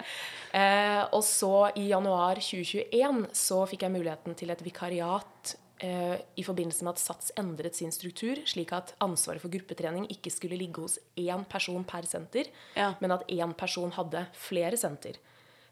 Eh, 0.57 1.02
og 1.12 1.21
så 1.29 1.69
i 1.76 1.90
januar 1.90 2.40
2021 2.40 3.26
så 3.37 3.61
fikk 3.69 3.85
jeg 3.85 3.95
muligheten 3.95 4.38
til 4.38 4.50
et 4.50 4.64
vikariat 4.64 5.59
i 5.80 6.42
forbindelse 6.44 6.84
med 6.84 6.92
at 6.92 7.00
SATS 7.00 7.30
endret 7.40 7.75
sin 7.78 7.90
struktur, 7.90 8.37
slik 8.44 8.72
at 8.76 8.90
ansvaret 9.00 9.40
for 9.40 9.49
gruppetrening 9.49 10.04
ikke 10.12 10.30
skulle 10.30 10.58
ligge 10.60 10.82
hos 10.82 10.99
én 11.16 11.44
person 11.49 11.84
per 11.88 12.02
senter, 12.02 12.44
Ja. 12.76 12.94
men 13.00 13.12
at 13.12 13.26
én 13.28 13.54
person 13.56 13.90
hadde 13.96 14.26
flere 14.37 14.76
senter. 14.76 15.14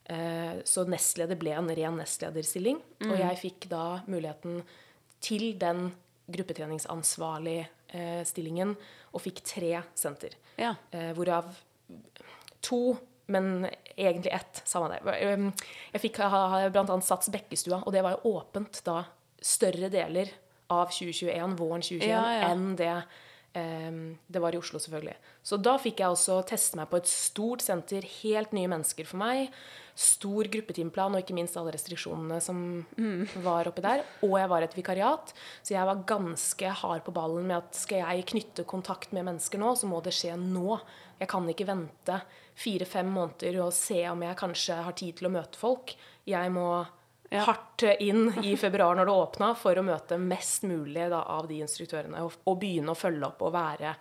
Eh, 0.09 0.63
Så 0.65 0.87
nestleder 0.89 1.37
ble 1.37 1.51
en 1.53 1.69
ren 1.69 1.97
nestlederstilling. 1.99 2.81
Og 3.03 3.19
jeg 3.19 3.37
fikk 3.43 3.69
da 3.69 4.01
muligheten 4.07 4.63
til 5.21 5.59
den 5.59 5.93
gruppetreningsansvarlige 6.31 7.67
eh, 7.93 8.25
stillingen, 8.25 8.77
og 9.13 9.21
fikk 9.25 9.43
tre 9.45 9.83
senter. 9.95 10.35
Ja. 10.59 10.75
Eh, 10.93 11.13
Hvorav 11.17 11.45
to, 12.63 12.97
men 13.29 13.69
egentlig 13.97 14.33
ett. 14.33 14.63
Det. 14.65 15.03
Jeg 15.93 16.01
fikk 16.01 16.19
annet 16.21 17.05
Sats 17.05 17.29
Bekkestua, 17.33 17.83
og 17.87 17.93
det 17.93 18.03
var 18.03 18.17
jo 18.19 18.35
åpent 18.41 18.83
da 18.85 19.05
større 19.41 19.91
deler 19.93 20.31
av 20.73 20.91
2021, 20.93 21.57
våren 21.59 21.83
2021, 21.85 22.09
Ja, 22.11 22.23
ja. 22.43 22.53
enn 22.53 22.77
det 22.77 22.93
um, 23.57 24.01
det 24.29 24.41
var 24.43 24.55
i 24.55 24.59
Oslo, 24.61 24.79
selvfølgelig. 24.83 25.17
Så 25.43 25.57
da 25.65 25.77
fikk 25.81 26.03
jeg 26.03 26.13
også 26.13 26.43
teste 26.47 26.77
meg 26.79 26.91
på 26.91 26.99
et 27.01 27.09
stort 27.11 27.65
senter, 27.65 28.05
helt 28.23 28.53
nye 28.57 28.69
mennesker 28.71 29.09
for 29.09 29.19
meg. 29.23 29.49
Stor 29.99 30.47
gruppetimeplan, 30.53 31.17
og 31.17 31.25
ikke 31.25 31.35
minst 31.35 31.57
alle 31.59 31.73
restriksjonene 31.75 32.37
som 32.45 32.59
var 33.43 33.67
oppi 33.67 33.83
der. 33.83 34.05
Og 34.29 34.37
jeg 34.39 34.51
var 34.53 34.63
et 34.63 34.77
vikariat, 34.77 35.33
så 35.65 35.75
jeg 35.75 35.89
var 35.89 36.05
ganske 36.07 36.75
hard 36.83 37.03
på 37.09 37.15
ballen 37.17 37.49
med 37.49 37.57
at 37.57 37.81
skal 37.81 38.05
jeg 38.05 38.29
knytte 38.31 38.67
kontakt 38.69 39.11
med 39.17 39.27
mennesker 39.27 39.59
nå, 39.59 39.73
så 39.75 39.91
må 39.91 39.99
det 40.05 40.15
skje 40.15 40.37
nå. 40.39 40.77
Jeg 41.19 41.33
kan 41.33 41.49
ikke 41.51 41.67
vente 41.67 42.21
fire-fem 42.59 43.11
måneder 43.11 43.59
og 43.65 43.73
se 43.75 44.05
om 44.13 44.23
jeg 44.23 44.39
kanskje 44.39 44.79
har 44.87 44.95
tid 45.01 45.19
til 45.19 45.31
å 45.31 45.35
møte 45.35 45.59
folk. 45.59 45.97
Jeg 46.29 46.55
må 46.55 46.69
Ja. 47.29 47.43
hardt 47.45 47.83
inn 48.01 48.31
i 48.41 48.55
februar 48.57 48.97
når 48.97 49.09
det 49.09 49.17
åpna, 49.23 49.51
for 49.59 49.77
å 49.77 49.85
møte 49.85 50.17
mest 50.21 50.65
mulig 50.65 51.11
da, 51.13 51.21
av 51.29 51.49
de 51.51 51.61
instruktørene. 51.65 52.23
Og, 52.25 52.39
og 52.49 52.57
begynne 52.63 52.95
å 52.95 52.99
følge 52.99 53.29
opp 53.29 53.43
og 53.45 53.53
være 53.57 53.93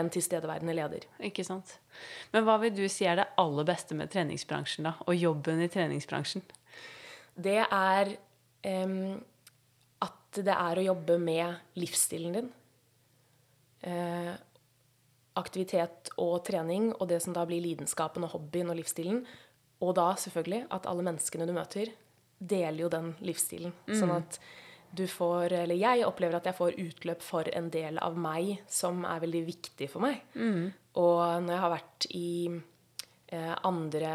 en 0.00 0.10
tilstedeværende 0.12 0.74
leder. 0.76 1.06
Ikke 1.26 1.44
sant. 1.44 1.76
Men 2.32 2.46
hva 2.46 2.56
vil 2.62 2.72
du 2.76 2.84
si 2.88 3.08
er 3.08 3.18
det 3.20 3.28
aller 3.42 3.66
beste 3.68 3.96
med 3.98 4.12
treningsbransjen, 4.12 4.86
da? 4.88 4.94
Og 5.06 5.18
jobben 5.18 5.60
i 5.64 5.68
treningsbransjen? 5.72 6.44
Det 7.40 7.58
er 7.64 8.14
um, 8.66 9.18
at 10.06 10.40
det 10.40 10.54
er 10.54 10.80
å 10.80 10.86
jobbe 10.92 11.18
med 11.20 11.80
livsstilen 11.80 12.38
din. 12.38 12.52
Uh, 13.84 14.32
aktivitet 15.40 16.10
og 16.20 16.40
trening, 16.46 16.90
og 16.98 17.08
det 17.10 17.20
som 17.24 17.34
da 17.34 17.44
blir 17.48 17.62
lidenskapen 17.64 18.24
og 18.26 18.34
hobbyen 18.36 18.70
og 18.72 18.78
livsstilen. 18.80 19.24
Og 19.80 19.94
da 19.96 20.12
selvfølgelig 20.20 20.66
at 20.76 20.86
alle 20.90 21.06
menneskene 21.06 21.48
du 21.48 21.54
møter, 21.56 21.92
deler 22.40 22.84
jo 22.86 22.90
den 22.92 23.12
livsstilen. 23.20 23.72
Sånn 23.92 24.16
at 24.16 24.40
du 24.90 25.04
får 25.06 25.52
Eller 25.54 25.78
jeg 25.78 26.02
opplever 26.02 26.40
at 26.40 26.48
jeg 26.48 26.56
får 26.58 26.74
utløp 26.82 27.20
for 27.22 27.46
en 27.54 27.68
del 27.70 28.00
av 28.02 28.16
meg 28.18 28.56
som 28.66 29.04
er 29.06 29.20
veldig 29.22 29.44
viktig 29.46 29.86
for 29.92 30.02
meg. 30.02 30.24
Og 30.98 31.20
når 31.44 31.52
jeg 31.54 31.62
har 31.62 31.74
vært 31.76 32.06
i 32.18 32.30
eh, 33.30 33.54
andre 33.68 34.14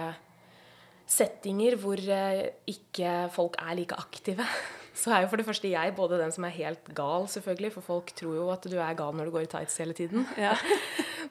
settinger 1.07 1.77
hvor 1.79 2.01
eh, 2.01 2.49
ikke 2.67 3.29
folk 3.31 3.55
er 3.61 3.77
like 3.79 3.95
aktive, 3.95 4.43
så 4.99 5.15
er 5.15 5.23
jo 5.23 5.31
for 5.31 5.39
det 5.39 5.47
første 5.47 5.71
jeg 5.71 5.95
både 5.95 6.19
den 6.19 6.33
som 6.35 6.47
er 6.47 6.57
helt 6.57 6.91
gal, 6.97 7.27
selvfølgelig, 7.31 7.71
for 7.77 7.87
folk 7.93 8.11
tror 8.17 8.35
jo 8.35 8.51
at 8.51 8.67
du 8.67 8.75
er 8.75 8.97
gal 8.99 9.15
når 9.15 9.29
du 9.29 9.35
går 9.37 9.47
i 9.47 9.51
tights 9.55 9.79
hele 9.79 9.95
tiden. 9.97 10.27
Ja. 10.39 10.57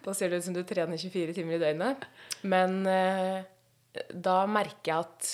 Da 0.05 0.13
ser 0.13 0.29
det 0.29 0.43
ut 0.43 0.45
som 0.45 0.53
du 0.53 0.61
trener 0.69 0.99
24 1.01 1.33
timer 1.33 1.55
i 1.57 1.61
døgnet. 1.63 2.03
Men 2.45 2.83
eh, 2.91 3.45
da 4.13 4.43
merker 4.51 4.91
jeg 4.91 5.05
at 5.07 5.29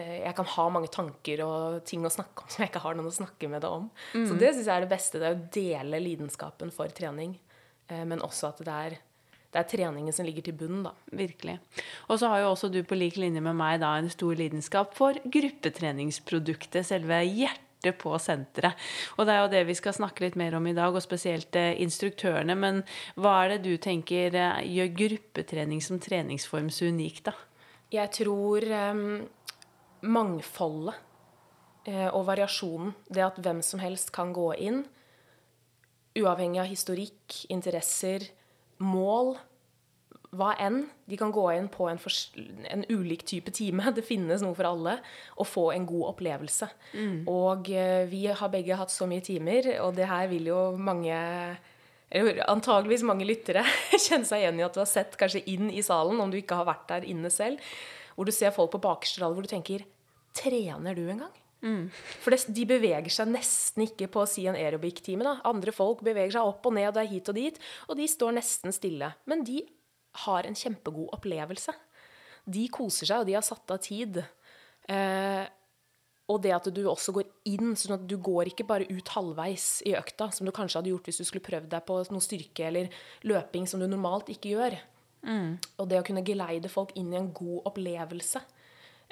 jeg 0.00 0.32
kan 0.38 0.48
ha 0.48 0.66
mange 0.72 0.88
tanker 0.88 1.42
og 1.44 1.82
ting 1.88 2.04
å 2.06 2.12
snakke 2.12 2.44
om 2.44 2.50
som 2.52 2.64
jeg 2.64 2.72
ikke 2.72 2.84
har 2.86 2.96
noen 2.96 3.10
å 3.10 3.14
snakke 3.14 3.50
med 3.52 3.64
det 3.64 3.72
om. 3.72 3.88
Så 4.14 4.36
det 4.40 4.54
syns 4.54 4.66
jeg 4.66 4.74
er 4.74 4.86
det 4.86 4.92
beste. 4.92 5.20
Det 5.20 5.28
er 5.28 5.36
å 5.36 5.48
dele 5.52 6.00
lidenskapen 6.00 6.72
for 6.74 6.92
trening. 6.96 7.36
Eh, 7.92 8.04
men 8.08 8.22
også 8.24 8.52
at 8.52 8.62
det 8.64 8.76
er, 8.86 8.96
det 9.52 9.60
er 9.60 9.68
treningen 9.68 10.14
som 10.14 10.28
ligger 10.28 10.48
til 10.48 10.56
bunnen, 10.58 10.86
da. 10.86 10.94
Virkelig. 11.12 11.58
Og 12.08 12.20
så 12.20 12.30
har 12.32 12.44
jo 12.44 12.54
også 12.54 12.72
du 12.72 12.80
på 12.86 12.98
lik 12.98 13.18
linje 13.20 13.42
med 13.44 13.58
meg 13.58 13.82
da 13.82 13.94
en 13.98 14.10
stor 14.12 14.38
lidenskap 14.38 14.96
for 14.96 15.18
gruppetreningsproduktet, 15.36 16.86
selve 16.88 17.20
hjertet 17.26 17.98
på 17.98 18.14
senteret. 18.22 18.78
Og 19.18 19.26
det 19.26 19.34
er 19.34 19.40
jo 19.42 19.52
det 19.52 19.62
vi 19.66 19.74
skal 19.76 19.96
snakke 19.96 20.24
litt 20.24 20.36
mer 20.38 20.54
om 20.54 20.66
i 20.70 20.76
dag, 20.76 20.94
og 20.94 21.04
spesielt 21.04 21.56
eh, 21.58 21.74
instruktørene. 21.84 22.56
Men 22.56 22.84
hva 23.20 23.42
er 23.42 23.56
det 23.56 23.62
du 23.66 23.74
tenker 23.82 24.36
eh, 24.38 24.60
gjør 24.78 24.92
gruppetrening 25.04 25.82
som 25.84 26.00
treningsform 26.02 26.70
så 26.72 26.92
unikt, 26.92 27.26
da? 27.28 27.36
Jeg 27.92 28.08
tror 28.16 28.64
em, 28.72 29.02
mangfoldet 30.02 30.98
eh, 31.88 32.08
og 32.10 32.26
variasjonen, 32.28 32.92
det 33.12 33.24
at 33.24 33.40
hvem 33.42 33.62
som 33.64 33.82
helst 33.82 34.12
kan 34.14 34.34
gå 34.34 34.50
inn, 34.58 34.82
uavhengig 36.18 36.60
av 36.60 36.68
historikk, 36.68 37.38
interesser, 37.52 38.28
mål, 38.82 39.36
hva 40.32 40.54
enn. 40.64 40.86
De 41.08 41.16
kan 41.20 41.32
gå 41.32 41.44
inn 41.52 41.68
på 41.72 41.86
en, 41.90 41.98
en 42.72 42.84
ulik 42.88 43.24
type 43.28 43.52
time, 43.54 43.90
det 43.96 44.04
finnes 44.06 44.44
noe 44.44 44.56
for 44.58 44.68
alle, 44.68 44.98
og 45.36 45.48
få 45.48 45.66
en 45.74 45.88
god 45.88 46.12
opplevelse. 46.14 46.68
Og 47.30 47.72
eh, 47.72 48.04
vi 48.10 48.26
har 48.28 48.52
begge 48.52 48.78
hatt 48.78 48.92
så 48.92 49.08
mye 49.10 49.24
timer, 49.24 49.74
og 49.84 49.94
det 49.98 50.08
her 50.10 50.30
vil 50.32 50.50
jo 50.52 50.62
mange 50.76 51.16
antageligvis 52.12 53.06
mange 53.08 53.24
lyttere 53.24 53.62
kjenne 54.04 54.28
seg 54.28 54.42
igjen 54.42 54.58
i 54.60 54.64
at 54.66 54.74
du 54.76 54.82
har 54.82 54.90
sett 54.90 55.14
kanskje 55.16 55.40
inn 55.48 55.70
i 55.72 55.80
salen, 55.84 56.20
om 56.20 56.32
du 56.32 56.36
ikke 56.36 56.58
har 56.58 56.68
vært 56.68 56.90
der 56.90 57.06
inne 57.08 57.30
selv, 57.32 57.56
hvor 58.16 58.28
du 58.28 58.34
ser 58.34 58.54
folk 58.54 58.72
på 58.74 58.82
bakerste 58.82 59.22
rad 59.22 59.36
hvor 59.36 59.44
du 59.44 59.50
tenker 59.50 59.86
Trener 60.32 60.96
du 60.96 61.04
engang? 61.12 61.32
For 62.24 62.34
det, 62.34 62.48
de 62.56 62.64
beveger 62.66 63.12
seg 63.12 63.30
nesten 63.30 63.84
ikke 63.84 64.08
på 64.10 64.24
å 64.24 64.28
si 64.28 64.46
en 64.50 64.58
aerobic-time. 64.58 65.36
Andre 65.46 65.74
folk 65.76 66.02
beveger 66.02 66.34
seg 66.38 66.48
opp 66.48 66.66
og 66.66 66.74
ned 66.74 66.98
og 66.98 67.10
hit 67.12 67.30
og 67.30 67.38
dit, 67.38 67.58
og 67.86 67.98
de 67.98 68.08
står 68.10 68.34
nesten 68.38 68.74
stille. 68.74 69.12
Men 69.30 69.44
de 69.46 69.62
har 70.24 70.48
en 70.48 70.58
kjempegod 70.58 71.12
opplevelse. 71.14 71.74
De 72.50 72.66
koser 72.74 73.08
seg, 73.12 73.22
og 73.22 73.28
de 73.28 73.36
har 73.38 73.46
satt 73.46 73.76
av 73.76 73.82
tid. 73.84 74.18
Eh, 74.90 75.44
og 76.32 76.40
det 76.42 76.54
at 76.56 76.68
du 76.74 76.82
også 76.88 77.14
går 77.14 77.28
inn, 77.50 77.74
sånn 77.78 77.96
at 77.98 78.06
du 78.08 78.16
går 78.22 78.50
ikke 78.50 78.66
bare 78.66 78.88
ut 78.90 79.14
halvveis 79.14 79.82
i 79.86 79.94
økta, 79.98 80.30
som 80.34 80.48
du 80.48 80.52
kanskje 80.54 80.80
hadde 80.80 80.92
gjort 80.92 81.10
hvis 81.10 81.22
du 81.22 81.26
skulle 81.28 81.46
prøvd 81.46 81.70
deg 81.74 81.86
på 81.86 81.98
noe 82.14 82.24
styrke 82.24 82.66
eller 82.68 83.02
løping 83.28 83.68
som 83.70 83.82
du 83.82 83.86
normalt 83.90 84.32
ikke 84.32 84.54
gjør. 84.56 84.78
Og 85.78 85.88
det 85.90 86.00
å 86.00 86.06
kunne 86.06 86.24
geleide 86.26 86.70
folk 86.72 86.94
inn 86.98 87.12
i 87.12 87.20
en 87.20 87.30
god 87.34 87.68
opplevelse. 87.70 88.42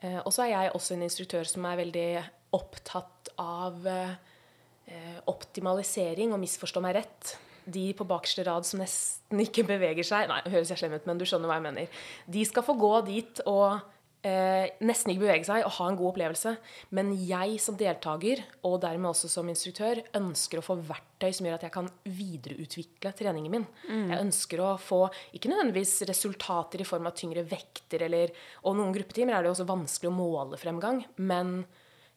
Eh, 0.00 0.18
og 0.24 0.32
så 0.34 0.46
er 0.46 0.52
jeg 0.54 0.74
også 0.74 0.96
en 0.96 1.06
instruktør 1.06 1.46
som 1.48 1.66
er 1.68 1.80
veldig 1.82 2.08
opptatt 2.56 3.30
av 3.40 3.86
eh, 3.86 5.20
optimalisering, 5.30 6.34
og 6.34 6.42
misforstå 6.42 6.82
meg 6.82 6.98
rett. 6.98 7.36
De 7.70 7.90
på 7.94 8.06
bakerste 8.08 8.44
rad 8.48 8.66
som 8.66 8.80
nesten 8.82 9.42
ikke 9.44 9.66
beveger 9.68 10.06
seg 10.06 10.30
Nei, 10.30 10.40
høres 10.48 10.72
jeg 10.72 10.80
slem 10.80 10.96
ut, 10.96 11.06
men 11.06 11.20
du 11.20 11.26
skjønner 11.28 11.50
hva 11.50 11.60
jeg 11.60 11.66
mener. 11.68 12.04
De 12.26 12.44
skal 12.48 12.66
få 12.66 12.74
gå 12.80 12.94
dit 13.06 13.42
og 13.46 13.78
eh, 14.26 14.70
nesten 14.84 15.12
ikke 15.12 15.24
bevege 15.24 15.46
seg 15.48 15.64
og 15.64 15.74
ha 15.78 15.86
en 15.90 15.98
god 15.98 16.10
opplevelse. 16.12 16.52
Men 16.96 17.12
jeg 17.16 17.60
som 17.62 17.78
deltaker, 17.80 18.42
og 18.66 18.80
dermed 18.82 19.10
også 19.12 19.30
som 19.32 19.48
instruktør, 19.50 20.02
ønsker 20.18 20.60
å 20.60 20.64
få 20.64 20.76
verktøy 20.88 21.30
som 21.36 21.48
gjør 21.48 21.58
at 21.58 21.66
jeg 21.68 21.74
kan 21.74 21.90
videreutvikle 22.04 23.14
treningen 23.16 23.54
min. 23.54 23.68
Jeg 24.12 24.26
ønsker 24.26 24.64
å 24.64 24.74
få 24.80 25.02
ikke 25.36 25.52
nødvendigvis 25.52 25.96
resultater 26.10 26.82
i 26.82 26.88
form 26.88 27.08
av 27.10 27.16
tyngre 27.18 27.44
vekter, 27.48 28.06
eller, 28.08 28.34
og 28.64 28.76
noen 28.78 28.94
gruppetimer 28.96 29.36
er 29.36 29.46
det 29.46 29.54
også 29.54 29.68
vanskelig 29.68 30.12
å 30.12 30.16
måle 30.16 30.60
fremgang, 30.60 31.04
men 31.16 31.62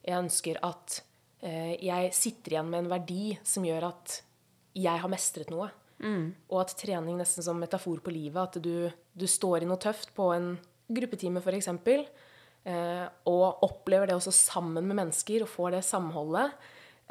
jeg 0.04 0.20
ønsker 0.20 0.60
at 0.66 1.00
eh, 1.44 1.74
jeg 1.80 2.12
sitter 2.16 2.56
igjen 2.56 2.68
med 2.70 2.84
en 2.84 2.92
verdi 2.92 3.38
som 3.46 3.64
gjør 3.64 3.88
at 3.92 4.20
jeg 4.74 5.00
har 5.00 5.10
mestret 5.10 5.52
noe. 5.54 5.70
Og 6.50 6.60
at 6.60 6.74
trening 6.76 7.16
nesten 7.20 7.44
som 7.46 7.60
metafor 7.60 8.02
på 8.04 8.12
livet, 8.12 8.40
at 8.42 8.58
du, 8.60 8.90
du 9.14 9.26
står 9.30 9.62
i 9.62 9.68
noe 9.68 9.80
tøft 9.80 10.12
på 10.16 10.32
en 10.34 10.54
gruppetime 10.88 11.40
f.eks., 11.40 11.68
eh, 12.64 13.04
og 13.30 13.64
opplever 13.66 14.08
det 14.10 14.16
også 14.16 14.34
sammen 14.34 14.86
med 14.86 14.98
mennesker 15.02 15.44
og 15.44 15.52
får 15.52 15.76
det 15.76 15.84
samholdet, 15.86 16.56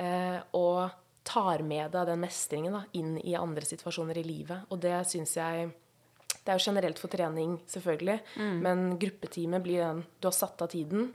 eh, 0.02 0.40
og 0.58 0.90
tar 1.24 1.64
med 1.64 1.94
deg 1.94 2.10
den 2.10 2.24
mestringen 2.24 2.76
da, 2.76 2.84
inn 3.00 3.16
i 3.22 3.36
andre 3.40 3.64
situasjoner 3.66 4.20
i 4.20 4.26
livet. 4.28 4.68
Og 4.70 4.82
det 4.84 4.98
syns 5.08 5.38
jeg 5.40 5.72
Det 6.44 6.52
er 6.52 6.58
jo 6.60 6.66
generelt 6.66 7.00
for 7.00 7.08
trening, 7.08 7.54
selvfølgelig, 7.72 8.18
men 8.60 8.98
gruppetime 9.00 9.62
blir 9.64 9.80
den 9.80 10.02
Du 10.20 10.28
har 10.28 10.36
satt 10.36 10.62
av 10.62 10.68
tiden. 10.68 11.14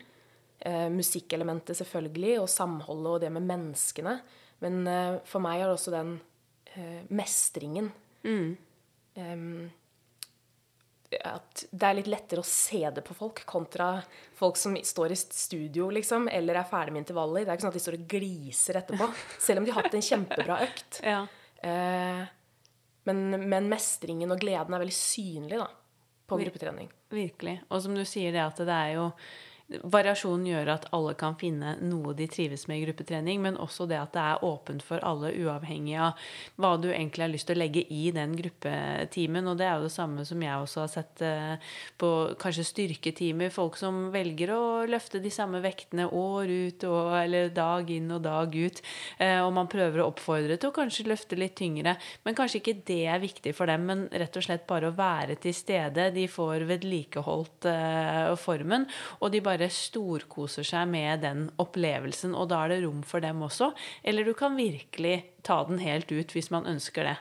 Eh, 0.61 0.89
musikkelementet 0.89 1.77
selvfølgelig, 1.77 2.41
og 2.41 2.49
samholdet 2.49 3.13
og 3.13 3.21
det 3.21 3.33
med 3.33 3.45
menneskene. 3.47 4.15
Men 4.65 4.87
eh, 4.87 5.19
for 5.29 5.45
meg 5.45 5.61
er 5.61 5.69
det 5.69 5.77
også 5.77 5.93
den 5.93 6.15
eh, 6.75 7.05
mestringen 7.11 7.93
Em, 9.19 9.71
at 11.17 11.63
det 11.71 11.87
er 11.89 11.97
litt 11.97 12.11
lettere 12.13 12.43
å 12.43 12.47
se 12.47 12.83
det 12.93 13.03
på 13.05 13.15
folk 13.17 13.41
kontra 13.49 13.95
folk 14.37 14.59
som 14.61 14.75
står 14.77 15.15
i 15.15 15.17
studio 15.17 15.89
liksom, 15.95 16.29
eller 16.29 16.61
er 16.61 16.69
ferdig 16.69 16.95
med 16.95 17.07
intervaller. 17.07 17.47
Det 17.47 17.53
er 17.53 17.59
ikke 17.59 17.67
sånn 17.67 17.73
at 17.73 17.79
de 17.79 17.85
står 17.87 17.97
og 17.97 18.07
gliser 18.13 18.81
etterpå, 18.83 19.09
selv 19.47 19.63
om 19.63 19.67
de 19.67 19.73
har 19.73 19.87
hatt 19.87 19.97
en 19.97 20.09
kjempebra 20.11 20.61
økt. 20.67 21.01
Ja. 21.07 21.23
Eh, 21.65 22.23
men, 23.09 23.25
men 23.49 23.71
mestringen 23.73 24.35
og 24.35 24.41
gleden 24.43 24.77
er 24.77 24.85
veldig 24.85 24.99
synlig 24.99 25.61
da, 25.63 25.69
på 26.29 26.41
gruppetrening. 26.43 26.91
Virkelig. 27.15 27.57
Og 27.73 27.81
som 27.87 27.97
du 27.97 28.05
sier 28.09 28.35
det 28.37 28.45
at 28.45 28.61
det 28.61 28.75
er 28.75 28.97
jo 28.99 29.09
Variasjonen 29.69 30.47
gjør 30.49 30.71
at 30.73 30.87
alle 30.97 31.13
kan 31.21 31.35
finne 31.37 31.75
noe 31.85 32.15
de 32.17 32.25
trives 32.31 32.63
med 32.71 32.81
i 32.81 32.85
gruppetrening, 32.87 33.43
men 33.45 33.59
også 33.61 33.85
det 33.91 33.99
at 34.01 34.15
det 34.15 34.23
er 34.25 34.45
åpent 34.49 34.81
for 34.81 35.03
alle, 35.05 35.35
uavhengig 35.37 35.99
av 36.01 36.31
hva 36.57 36.71
du 36.81 36.87
egentlig 36.89 37.27
har 37.27 37.33
lyst 37.35 37.51
til 37.51 37.59
å 37.59 37.61
legge 37.61 37.83
i 37.93 38.09
den 38.17 38.33
gruppetimen. 38.39 39.51
Og 39.51 39.59
det 39.61 39.67
er 39.69 39.77
jo 39.77 39.85
det 39.85 39.93
samme 39.93 40.25
som 40.25 40.41
jeg 40.41 40.63
også 40.65 40.81
har 40.81 40.93
sett 40.93 41.25
eh, 41.27 41.75
på 42.01 42.13
kanskje 42.41 42.65
styrketimer. 42.65 43.53
Folk 43.53 43.77
som 43.77 44.07
velger 44.15 44.55
å 44.57 44.63
løfte 44.89 45.21
de 45.21 45.33
samme 45.35 45.61
vektene 45.61 46.09
år 46.09 46.49
ut 46.49 46.89
og, 46.89 47.13
eller 47.21 47.53
dag 47.53 47.93
inn 47.93 48.09
og 48.17 48.25
dag 48.25 48.57
ut. 48.57 48.83
Eh, 49.21 49.37
og 49.43 49.53
man 49.59 49.69
prøver 49.69 50.01
å 50.01 50.09
oppfordre 50.15 50.57
til 50.57 50.73
å 50.73 50.77
kanskje 50.79 51.11
løfte 51.11 51.37
litt 51.37 51.59
tyngre. 51.61 51.99
Men 52.25 52.41
kanskje 52.41 52.63
ikke 52.63 52.77
det 52.89 53.03
er 53.13 53.21
viktig 53.21 53.53
for 53.53 53.69
dem, 53.69 53.85
men 53.93 54.09
rett 54.17 54.41
og 54.41 54.49
slett 54.49 54.65
bare 54.71 54.89
å 54.89 54.97
være 54.97 55.37
til 55.45 55.53
stede. 55.53 56.09
De 56.17 56.25
får 56.33 56.65
vedlikeholdt 56.73 57.69
eh, 57.69 58.33
formen, 58.41 58.89
og 59.21 59.37
de 59.37 59.45
bare 59.45 59.58
storkoser 59.75 60.67
seg 60.67 60.87
med 60.91 61.25
den 61.27 61.49
opplevelsen. 61.59 62.37
Og 62.39 62.51
da 62.53 62.63
er 62.65 62.75
det 62.75 62.83
rom 62.85 63.03
for 63.07 63.25
dem 63.25 63.43
også. 63.43 63.73
Eller 64.07 64.25
du 64.25 64.35
kan 64.39 64.55
virkelig 64.59 65.17
ta 65.43 65.59
den 65.67 65.83
helt 65.83 66.13
ut 66.13 66.37
hvis 66.37 66.53
man 66.55 66.69
ønsker 66.71 67.11
det. 67.11 67.17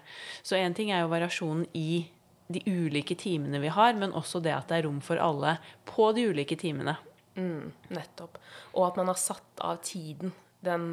Så 0.45 0.60
én 0.60 0.78
ting 0.78 0.93
er 0.93 1.02
jo 1.04 1.12
variasjonen 1.13 1.65
i 1.73 2.06
de 2.47 2.62
ulike 2.63 3.17
timene 3.19 3.60
vi 3.60 3.71
har, 3.73 3.97
men 4.00 4.13
også 4.15 4.39
det 4.43 4.54
at 4.56 4.69
det 4.69 4.78
er 4.78 4.88
rom 4.88 5.02
for 5.04 5.19
alle 5.19 5.58
på 5.89 6.12
de 6.15 6.30
ulike 6.30 6.56
timene. 6.60 6.95
Mm, 7.38 7.73
nettopp. 7.93 8.38
Og 8.73 8.88
at 8.88 9.00
man 9.02 9.12
har 9.12 9.19
satt 9.19 9.63
av 9.63 9.82
tiden. 9.86 10.32
Den, 10.67 10.88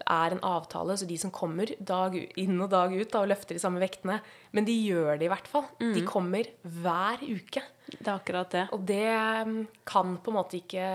det 0.00 0.06
er 0.16 0.34
en 0.34 0.42
avtale, 0.46 0.96
så 0.96 1.08
de 1.08 1.18
som 1.20 1.32
kommer 1.34 1.72
dag 1.78 2.16
inn 2.38 2.56
og 2.60 2.70
dag 2.72 2.94
ut 2.94 3.10
da, 3.12 3.22
og 3.22 3.30
løfter 3.32 3.58
de 3.58 3.62
samme 3.62 3.82
vektene 3.82 4.20
Men 4.56 4.68
de 4.68 4.76
gjør 4.78 5.18
det 5.18 5.28
i 5.28 5.32
hvert 5.32 5.50
fall. 5.50 5.66
De 5.80 6.04
kommer 6.06 6.48
hver 6.62 7.22
uke. 7.26 7.62
Det 7.90 8.06
er 8.06 8.14
akkurat 8.14 8.54
det. 8.54 8.64
Og 8.74 8.82
det 8.86 9.04
mm, 9.46 9.60
kan 9.86 10.16
på 10.22 10.32
en 10.32 10.38
måte 10.38 10.58
ikke 10.58 10.88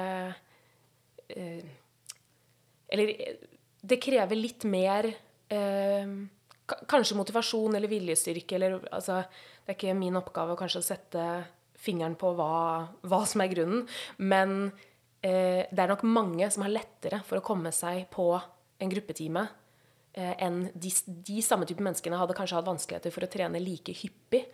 eh, 1.35 1.63
Eller 2.91 3.13
det 3.81 4.01
krever 4.03 4.37
litt 4.37 4.67
mer 4.69 5.07
eh, 5.07 6.13
Kanskje 6.91 7.17
motivasjon 7.19 7.75
eller 7.75 7.91
viljestyrke 7.91 8.55
eller 8.55 8.77
altså, 8.91 9.23
Det 9.63 9.73
er 9.73 9.79
ikke 9.79 9.97
min 9.97 10.19
oppgave 10.19 10.55
kanskje 10.59 10.83
å 10.83 10.85
sette 10.85 11.25
fingeren 11.81 12.15
på 12.19 12.29
hva, 12.37 12.53
hva 13.09 13.21
som 13.25 13.41
er 13.41 13.49
grunnen, 13.49 13.85
men 14.21 14.69
eh, 15.21 15.63
det 15.71 15.83
er 15.83 15.91
nok 15.93 16.05
mange 16.07 16.49
som 16.51 16.65
har 16.65 16.73
lettere 16.73 17.23
for 17.27 17.39
å 17.41 17.45
komme 17.45 17.73
seg 17.75 18.07
på 18.13 18.27
en 18.81 18.89
gruppetime 18.89 19.43
eh, 20.13 20.33
enn 20.43 20.63
de, 20.73 20.91
de 21.05 21.41
samme 21.45 21.67
type 21.69 21.83
menneskene 21.83 22.17
hadde 22.19 22.35
kanskje 22.37 22.57
hatt 22.57 22.67
vanskeligheter 22.67 23.13
for 23.13 23.25
å 23.25 23.29
trene 23.31 23.61
like 23.61 23.93
hyppig. 24.01 24.47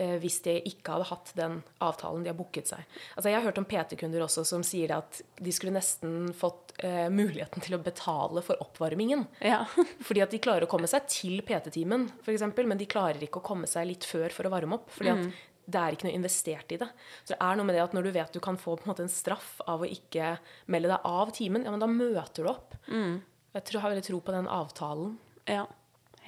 eh, 0.00 0.16
hvis 0.22 0.40
de 0.46 0.56
ikke 0.70 0.94
hadde 0.96 1.08
hatt 1.10 1.32
den 1.38 1.58
avtalen 1.84 2.24
de 2.24 2.30
har 2.32 2.38
booket 2.38 2.70
seg. 2.70 2.84
Altså 3.16 3.30
Jeg 3.30 3.38
har 3.38 3.46
hørt 3.48 3.60
om 3.60 3.68
PT-kunder 3.68 4.24
også 4.24 4.44
som 4.48 4.64
sier 4.66 4.94
at 4.96 5.20
de 5.40 5.54
skulle 5.54 5.74
nesten 5.76 6.32
fått 6.36 6.74
eh, 6.78 7.08
muligheten 7.12 7.62
til 7.64 7.76
å 7.76 7.82
betale 7.82 8.42
for 8.46 8.60
oppvarmingen. 8.64 9.26
Ja. 9.44 9.64
Fordi 10.06 10.24
at 10.24 10.32
de 10.34 10.42
klarer 10.42 10.66
å 10.66 10.70
komme 10.70 10.90
seg 10.90 11.08
til 11.10 11.42
PT-timen, 11.46 12.08
f.eks., 12.24 12.46
men 12.60 12.80
de 12.80 12.88
klarer 12.90 13.22
ikke 13.26 13.42
å 13.42 13.48
komme 13.52 13.68
seg 13.70 13.88
litt 13.90 14.08
før 14.08 14.32
for 14.34 14.48
å 14.48 14.54
varme 14.54 14.78
opp. 14.80 14.90
fordi 14.94 15.12
at 15.12 15.49
det 15.70 15.80
er 15.80 15.96
ikke 15.96 16.08
noe 16.08 16.18
investert 16.18 16.74
i 16.74 16.80
det. 16.80 16.88
Så 17.22 17.34
det 17.34 17.40
er 17.40 17.58
noe 17.58 17.68
med 17.68 17.76
det 17.78 17.84
at 17.84 17.96
når 17.96 18.06
du 18.06 18.12
vet 18.16 18.36
du 18.36 18.40
kan 18.44 18.58
få 18.60 18.76
på 18.76 18.90
en 18.90 19.02
en 19.06 19.12
straff 19.12 19.60
av 19.70 19.82
å 19.84 19.88
ikke 19.88 20.36
melde 20.66 20.90
deg 20.92 21.06
av 21.08 21.32
timen, 21.36 21.64
ja, 21.64 21.72
men 21.72 21.82
da 21.82 21.88
møter 21.90 22.44
du 22.44 22.50
opp. 22.52 22.76
Jeg 23.54 23.66
tror, 23.66 23.80
har 23.82 23.94
veldig 23.94 24.06
tro 24.06 24.20
på 24.22 24.34
den 24.34 24.46
avtalen 24.50 25.18
ja. 25.50 25.64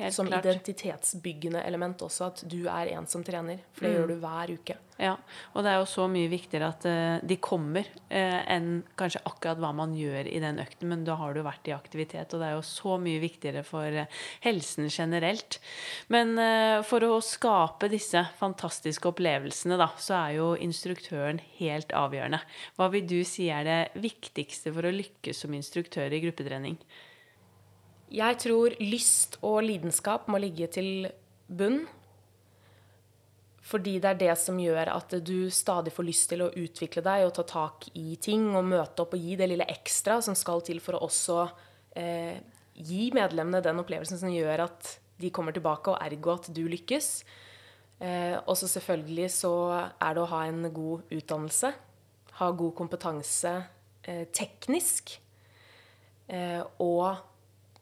Helt 0.03 0.15
som 0.15 0.29
klart. 0.29 0.47
identitetsbyggende 0.47 1.63
element 1.63 2.03
også, 2.03 2.31
at 2.33 2.43
du 2.51 2.65
er 2.67 2.93
en 2.97 3.07
som 3.11 3.23
trener. 3.25 3.63
For 3.73 3.87
det 3.87 3.95
gjør 3.97 4.11
du 4.11 4.17
hver 4.23 4.53
uke. 4.57 4.79
Ja, 5.03 5.17
og 5.57 5.65
det 5.65 5.73
er 5.73 5.81
jo 5.81 5.87
så 5.89 6.05
mye 6.11 6.29
viktigere 6.31 6.69
at 6.71 6.85
uh, 6.87 7.23
de 7.27 7.37
kommer 7.43 7.87
uh, 7.87 8.41
enn 8.53 8.83
kanskje 8.99 9.23
akkurat 9.27 9.59
hva 9.63 9.73
man 9.75 9.97
gjør 9.97 10.29
i 10.31 10.41
den 10.43 10.61
økten, 10.63 10.91
men 10.93 11.03
da 11.07 11.17
har 11.19 11.35
du 11.35 11.41
vært 11.43 11.71
i 11.71 11.75
aktivitet, 11.75 12.35
og 12.35 12.43
det 12.43 12.51
er 12.51 12.55
jo 12.59 12.65
så 12.67 12.99
mye 13.03 13.23
viktigere 13.23 13.65
for 13.67 13.99
uh, 14.05 14.23
helsen 14.45 14.91
generelt. 14.93 15.59
Men 16.13 16.35
for 16.87 17.05
å 17.07 17.21
skape 17.25 17.89
disse 17.91 18.21
fantastiske 18.39 19.09
opplevelsene, 19.11 19.79
da, 19.81 19.89
så 20.01 20.17
er 20.19 20.37
jo 20.39 20.49
instruktøren 20.61 21.41
helt 21.59 21.93
avgjørende. 21.97 22.43
Hva 22.79 22.89
vil 22.93 23.07
du 23.09 23.19
si 23.27 23.49
er 23.53 23.67
det 23.67 24.03
viktigste 24.03 24.75
for 24.75 24.87
å 24.87 24.95
lykkes 24.95 25.45
som 25.45 25.57
instruktør 25.57 26.13
i 26.13 26.23
gruppetrening? 26.25 26.79
Jeg 28.13 28.39
tror 28.43 28.75
lyst 28.83 29.39
og 29.41 29.63
lidenskap 29.65 30.27
må 30.29 30.41
ligge 30.43 30.69
til 30.73 31.07
bunn. 31.49 31.83
Fordi 33.63 33.95
det 34.03 34.11
er 34.11 34.19
det 34.21 34.33
som 34.37 34.59
gjør 34.61 34.91
at 34.93 35.15
du 35.25 35.49
stadig 35.55 35.95
får 35.95 36.05
lyst 36.05 36.29
til 36.33 36.43
å 36.45 36.51
utvikle 36.51 37.05
deg 37.07 37.25
og 37.25 37.33
ta 37.39 37.45
tak 37.49 37.87
i 37.97 38.19
ting 38.21 38.51
og 38.59 38.67
møte 38.69 39.05
opp 39.05 39.15
og 39.17 39.23
gi 39.23 39.37
det 39.39 39.49
lille 39.49 39.69
ekstra 39.71 40.19
som 40.25 40.37
skal 40.37 40.61
til 40.67 40.83
for 40.83 40.99
å 40.99 41.07
også 41.07 41.39
eh, 41.97 42.43
gi 42.75 43.07
medlemmene 43.15 43.63
den 43.65 43.81
opplevelsen 43.81 44.21
som 44.21 44.35
gjør 44.35 44.67
at 44.67 44.97
de 45.23 45.31
kommer 45.31 45.55
tilbake, 45.55 45.93
og 45.93 46.03
ergo 46.03 46.35
at 46.35 46.51
du 46.53 46.65
lykkes. 46.67 47.09
Eh, 48.03 48.37
og 48.43 48.57
så 48.59 48.69
selvfølgelig 48.69 49.29
så 49.31 49.55
er 49.73 50.17
det 50.17 50.25
å 50.25 50.31
ha 50.35 50.45
en 50.51 50.67
god 50.75 51.13
utdannelse. 51.15 51.73
Ha 52.41 52.49
god 52.59 52.75
kompetanse 52.77 53.53
eh, 54.03 54.25
teknisk. 54.35 55.15
Eh, 56.27 56.61
og 56.83 57.23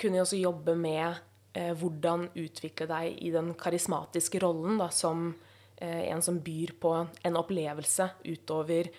kunne 0.01 0.23
også 0.23 0.41
jobbe 0.41 0.75
med 0.79 1.21
eh, 1.57 1.73
hvordan 1.77 2.29
utvikle 2.39 2.89
deg 2.91 3.21
i 3.23 3.33
den 3.35 3.53
karismatiske 3.59 4.41
rollen 4.43 4.81
da, 4.81 4.89
som 4.95 5.31
eh, 5.77 6.09
en 6.11 6.23
som 6.25 6.41
byr 6.43 6.75
på 6.81 6.95
en 6.99 7.41
opplevelse 7.41 8.11
utover 8.25 8.91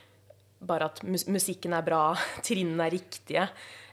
bare 0.61 0.91
at 0.91 1.01
mus 1.01 1.25
musikken 1.25 1.73
er 1.73 1.85
bra, 1.85 2.11
trinnene 2.45 2.85
er 2.85 2.93
riktige. 2.93 3.47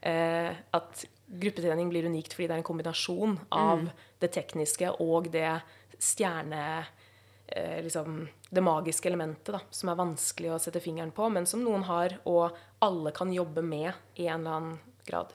Eh, 0.05 0.53
at 0.53 1.05
gruppetrening 1.29 1.91
blir 1.93 2.09
unikt 2.09 2.37
fordi 2.37 2.49
det 2.49 2.57
er 2.57 2.63
en 2.63 2.71
kombinasjon 2.71 3.35
av 3.53 3.89
det 4.21 4.33
tekniske 4.37 4.97
og 5.05 5.33
det 5.35 5.51
stjerne... 5.99 6.63
Liksom, 7.49 8.27
det 8.53 8.61
magiske 8.61 9.09
elementet 9.09 9.55
da, 9.55 9.63
som 9.73 9.89
er 9.89 9.97
vanskelig 9.97 10.51
å 10.53 10.59
sette 10.61 10.83
fingeren 10.85 11.15
på, 11.17 11.31
men 11.33 11.47
som 11.49 11.63
noen 11.65 11.87
har, 11.89 12.19
og 12.29 12.53
alle 12.85 13.09
kan 13.17 13.33
jobbe 13.33 13.63
med 13.65 13.89
i 14.21 14.27
en 14.29 14.43
eller 14.43 14.59
annen 14.59 14.75
grad. 15.09 15.33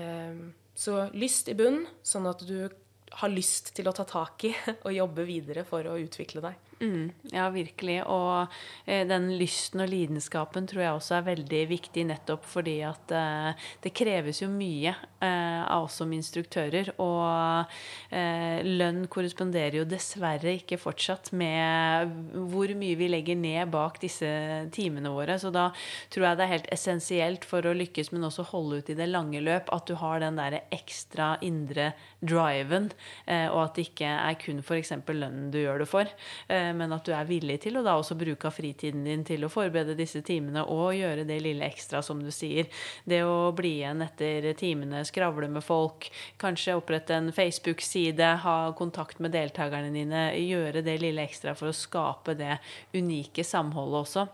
Eh, 0.00 0.40
så 0.76 1.06
lyst 1.16 1.48
i 1.48 1.56
bunn, 1.56 1.86
sånn 2.04 2.28
at 2.28 2.44
du 2.46 2.68
har 3.16 3.32
lyst 3.32 3.72
til 3.76 3.88
å 3.88 3.94
ta 3.96 4.04
tak 4.08 4.44
i 4.44 4.52
og 4.84 4.92
jobbe 4.92 5.24
videre 5.28 5.64
for 5.68 5.86
å 5.88 5.96
utvikle 6.00 6.44
deg. 6.44 6.75
Mm, 6.76 7.08
ja, 7.32 7.46
virkelig. 7.48 8.02
Og 8.12 8.52
eh, 8.84 9.06
den 9.08 9.30
lysten 9.40 9.80
og 9.80 9.88
lidenskapen 9.88 10.66
tror 10.68 10.82
jeg 10.82 10.96
også 10.98 11.14
er 11.16 11.28
veldig 11.30 11.60
viktig, 11.70 12.02
nettopp 12.10 12.44
fordi 12.44 12.74
at 12.84 13.14
eh, 13.16 13.68
det 13.84 13.94
kreves 13.96 14.42
jo 14.42 14.50
mye 14.52 14.92
eh, 14.92 15.62
av 15.64 15.86
oss 15.86 15.96
som 16.02 16.12
instruktører. 16.12 16.90
Og 17.00 17.72
eh, 18.12 18.60
lønn 18.66 19.06
korresponderer 19.08 19.78
jo 19.80 19.86
dessverre 19.88 20.52
ikke 20.58 20.76
fortsatt 20.80 21.32
med 21.32 22.12
hvor 22.52 22.74
mye 22.76 22.98
vi 23.00 23.08
legger 23.08 23.40
ned 23.40 23.72
bak 23.72 23.96
disse 24.04 24.28
timene 24.76 25.14
våre. 25.14 25.38
Så 25.40 25.54
da 25.54 25.70
tror 26.12 26.28
jeg 26.28 26.40
det 26.40 26.44
er 26.44 26.54
helt 26.58 26.70
essensielt 26.76 27.48
for 27.48 27.64
å 27.64 27.74
lykkes, 27.76 28.12
men 28.12 28.28
også 28.28 28.44
holde 28.52 28.82
ut 28.82 28.92
i 28.92 28.98
det 29.00 29.08
lange 29.08 29.40
løp, 29.40 29.72
at 29.72 29.88
du 29.88 29.96
har 29.96 30.20
den 30.20 30.36
der 30.36 30.60
ekstra 30.74 31.38
indre 31.40 31.94
driven, 32.20 32.90
eh, 33.24 33.48
og 33.48 33.62
at 33.64 33.80
det 33.80 33.88
ikke 33.88 34.12
er 34.12 34.38
kun 34.44 34.60
f.eks. 34.60 34.92
lønnen 35.08 35.48
du 35.54 35.62
gjør 35.62 35.80
det 35.80 35.88
for. 35.88 36.12
Eh, 36.52 36.65
men 36.74 36.94
at 36.94 37.06
du 37.06 37.12
er 37.14 37.28
villig 37.28 37.58
til 37.62 37.78
å 37.78 37.82
da 37.86 37.96
også 37.98 38.16
bruke 38.18 38.48
av 38.48 38.56
fritiden 38.56 39.04
din 39.06 39.24
til 39.26 39.44
å 39.46 39.50
forberede 39.52 39.96
disse 39.98 40.22
timene 40.26 40.64
og 40.72 40.96
gjøre 40.96 41.26
det 41.28 41.38
lille 41.44 41.66
ekstra, 41.68 42.02
som 42.02 42.22
du 42.22 42.32
sier. 42.34 42.70
Det 43.04 43.22
å 43.26 43.52
bli 43.56 43.76
igjen 43.80 44.02
etter 44.06 44.48
timene, 44.58 45.04
skravle 45.06 45.50
med 45.52 45.64
folk, 45.66 46.08
kanskje 46.42 46.78
opprette 46.78 47.14
en 47.16 47.30
Facebook-side, 47.36 48.32
ha 48.46 48.56
kontakt 48.78 49.20
med 49.22 49.36
deltakerne 49.36 49.92
dine, 49.94 50.28
gjøre 50.40 50.82
det 50.86 50.98
lille 51.02 51.26
ekstra 51.26 51.54
for 51.58 51.70
å 51.70 51.76
skape 51.76 52.36
det 52.38 52.58
unike 52.96 53.44
samholdet 53.46 54.02
også, 54.02 54.26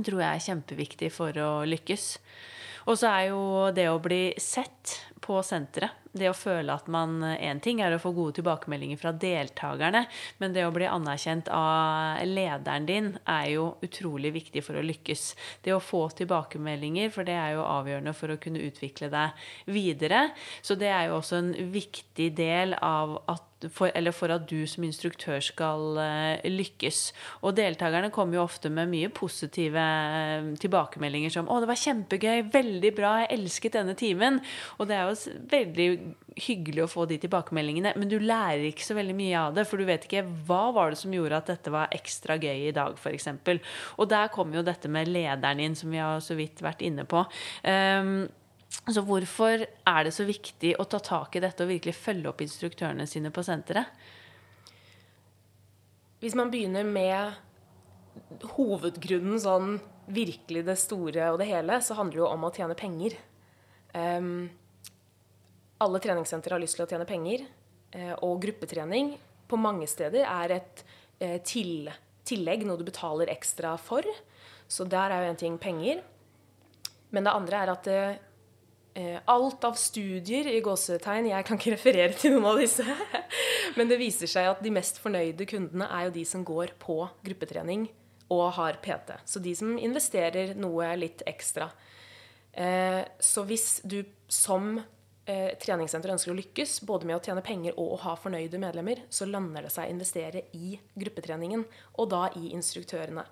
tror 0.00 0.20
jeg 0.20 0.30
er 0.30 0.46
kjempeviktig 0.50 1.12
for 1.14 1.42
å 1.42 1.52
lykkes. 1.68 2.08
Og 2.84 3.00
så 3.00 3.10
er 3.10 3.28
jo 3.32 3.44
det 3.74 3.88
å 3.88 4.00
bli 4.02 4.26
sett 4.40 4.98
på 5.24 5.40
senteret 5.46 6.03
det 6.14 6.30
å 6.30 6.36
føle 6.36 6.74
at 6.74 6.88
man 6.90 7.18
Én 7.24 7.60
ting 7.62 7.80
er 7.82 7.94
å 7.94 8.00
få 8.02 8.12
gode 8.14 8.38
tilbakemeldinger 8.38 9.00
fra 9.00 9.12
deltakerne, 9.12 10.04
men 10.38 10.54
det 10.54 10.64
å 10.66 10.72
bli 10.74 10.86
anerkjent 10.88 11.50
av 11.52 12.22
lederen 12.28 12.86
din 12.88 13.10
er 13.24 13.48
jo 13.54 13.66
utrolig 13.84 14.34
viktig 14.36 14.62
for 14.64 14.78
å 14.78 14.84
lykkes. 14.84 15.24
Det 15.64 15.74
å 15.74 15.82
få 15.82 16.06
tilbakemeldinger, 16.20 17.10
for 17.14 17.26
det 17.26 17.36
er 17.38 17.56
jo 17.56 17.66
avgjørende 17.66 18.14
for 18.16 18.34
å 18.34 18.38
kunne 18.40 18.62
utvikle 18.64 19.10
deg 19.12 19.46
videre. 19.74 20.28
Så 20.62 20.78
det 20.78 20.92
er 20.92 21.08
jo 21.08 21.18
også 21.18 21.40
en 21.40 21.52
viktig 21.74 22.30
del 22.38 22.78
av 22.78 23.18
at 23.30 23.50
for, 23.72 23.92
eller 23.94 24.14
for 24.14 24.32
at 24.34 24.46
du 24.50 24.66
som 24.70 24.84
instruktør 24.86 25.40
skal 25.44 25.98
uh, 26.00 26.44
lykkes. 26.48 27.00
Og 27.42 27.56
deltakerne 27.58 28.12
kommer 28.14 28.38
jo 28.38 28.44
ofte 28.44 28.72
med 28.72 28.90
mye 28.92 29.12
positive 29.14 29.80
uh, 29.80 30.50
tilbakemeldinger 30.60 31.32
som 31.32 31.48
'Å, 31.48 31.60
det 31.62 31.70
var 31.70 31.82
kjempegøy. 31.84 32.44
Veldig 32.54 32.92
bra. 32.96 33.14
Jeg 33.24 33.38
elsket 33.38 33.78
denne 33.78 33.96
timen.' 33.98 34.42
Og 34.78 34.88
det 34.88 34.98
er 34.98 35.08
jo 35.08 35.38
veldig 35.50 35.88
hyggelig 36.40 36.84
å 36.84 36.90
få 36.90 37.06
de 37.06 37.18
tilbakemeldingene, 37.22 37.94
men 37.98 38.10
du 38.10 38.16
lærer 38.18 38.66
ikke 38.68 38.86
så 38.86 38.96
veldig 38.98 39.16
mye 39.16 39.38
av 39.38 39.56
det, 39.56 39.66
for 39.70 39.80
du 39.80 39.86
vet 39.88 40.06
ikke 40.06 40.24
hva 40.48 40.62
var 40.74 40.92
det 40.92 41.00
som 41.00 41.14
gjorde 41.14 41.38
at 41.38 41.52
dette 41.52 41.72
var 41.74 41.92
ekstra 41.94 42.38
gøy 42.40 42.68
i 42.68 42.74
dag, 42.74 42.96
f.eks. 42.98 43.28
Og 43.98 44.08
der 44.10 44.32
kommer 44.34 44.58
jo 44.58 44.66
dette 44.66 44.90
med 44.90 45.10
lederen 45.10 45.62
din, 45.62 45.76
som 45.78 45.92
vi 45.94 46.02
har 46.02 46.22
så 46.24 46.36
vidt 46.38 46.64
vært 46.64 46.82
inne 46.86 47.06
på. 47.08 47.22
Um, 47.62 48.26
så 48.82 49.02
hvorfor 49.06 49.64
er 49.64 50.04
det 50.04 50.12
så 50.12 50.26
viktig 50.28 50.74
å 50.80 50.86
ta 50.90 51.00
tak 51.00 51.36
i 51.36 51.42
dette 51.44 51.64
og 51.64 51.70
virkelig 51.70 51.94
følge 51.96 52.30
opp 52.30 52.42
instruktørene 52.44 53.06
sine 53.08 53.32
på 53.32 53.44
senteret? 53.46 53.92
Hvis 56.20 56.36
man 56.36 56.50
begynner 56.52 56.86
med 56.88 58.44
hovedgrunnen, 58.54 59.38
sånn 59.40 59.78
virkelig 60.06 60.64
det 60.66 60.76
store 60.80 61.30
og 61.32 61.40
det 61.40 61.48
hele, 61.48 61.80
så 61.84 61.96
handler 61.98 62.18
det 62.18 62.22
jo 62.22 62.30
om 62.30 62.46
å 62.46 62.52
tjene 62.54 62.76
penger. 62.78 63.16
Um, 63.94 64.50
alle 65.84 66.00
treningssentre 66.00 66.54
har 66.54 66.62
lyst 66.62 66.78
til 66.78 66.86
å 66.86 66.88
tjene 66.90 67.06
penger, 67.08 67.44
eh, 67.92 68.12
og 68.22 68.40
gruppetrening 68.42 69.14
på 69.50 69.58
mange 69.60 69.88
steder 69.90 70.24
er 70.24 70.56
et 70.60 70.84
eh, 71.20 71.40
til, 71.44 71.90
tillegg, 72.24 72.64
noe 72.66 72.80
du 72.80 72.86
betaler 72.86 73.32
ekstra 73.32 73.74
for. 73.80 74.06
Så 74.70 74.86
der 74.88 75.12
er 75.12 75.24
jo 75.24 75.32
en 75.32 75.40
ting 75.40 75.58
penger. 75.60 76.00
Men 77.14 77.26
det 77.26 77.34
andre 77.34 77.60
er 77.60 77.72
at 77.74 77.88
det, 77.88 77.98
eh, 78.14 78.23
alt 79.26 79.64
av 79.66 79.74
studier 79.74 80.46
i 80.46 80.60
gåsetegn 80.62 81.26
Jeg 81.26 81.46
kan 81.48 81.58
ikke 81.58 81.72
referere 81.74 82.14
til 82.14 82.36
noen 82.36 82.52
av 82.52 82.60
disse. 82.62 82.84
Men 83.76 83.90
det 83.90 83.98
viser 83.98 84.30
seg 84.30 84.46
at 84.52 84.62
de 84.62 84.70
mest 84.70 85.00
fornøyde 85.02 85.48
kundene 85.50 85.88
er 85.90 86.06
jo 86.06 86.14
de 86.14 86.22
som 86.28 86.44
går 86.46 86.76
på 86.78 87.00
gruppetrening 87.26 87.88
og 88.30 88.44
har 88.54 88.78
PT. 88.84 89.16
Så 89.26 89.42
de 89.42 89.56
som 89.58 89.74
investerer 89.74 90.54
noe 90.54 90.92
litt 90.96 91.26
ekstra. 91.26 91.66
Så 93.18 93.42
hvis 93.50 93.80
du 93.82 93.98
som 94.30 94.78
eh, 95.26 95.52
treningssenter 95.60 96.12
ønsker 96.14 96.32
å 96.32 96.38
lykkes, 96.38 96.80
både 96.86 97.08
med 97.08 97.18
å 97.18 97.22
tjene 97.24 97.44
penger 97.44 97.76
og 97.80 97.96
å 97.96 98.00
ha 98.04 98.16
fornøyde 98.20 98.60
medlemmer, 98.62 99.04
så 99.12 99.28
lønner 99.28 99.66
det 99.66 99.72
seg 99.74 99.88
å 99.88 99.94
investere 99.94 100.44
i 100.56 100.74
gruppetreningen, 100.98 101.64
og 101.98 102.10
da 102.12 102.26
i 102.40 102.52
instruktørene. 102.54 103.24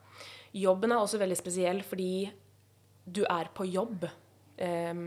Jobben 0.57 0.93
er 0.93 1.03
også 1.03 1.21
veldig 1.23 1.39
spesiell 1.39 1.83
fordi 1.87 2.29
du 3.05 3.25
er 3.25 3.51
på 3.55 3.67
jobb 3.67 4.07
eh, 4.07 5.07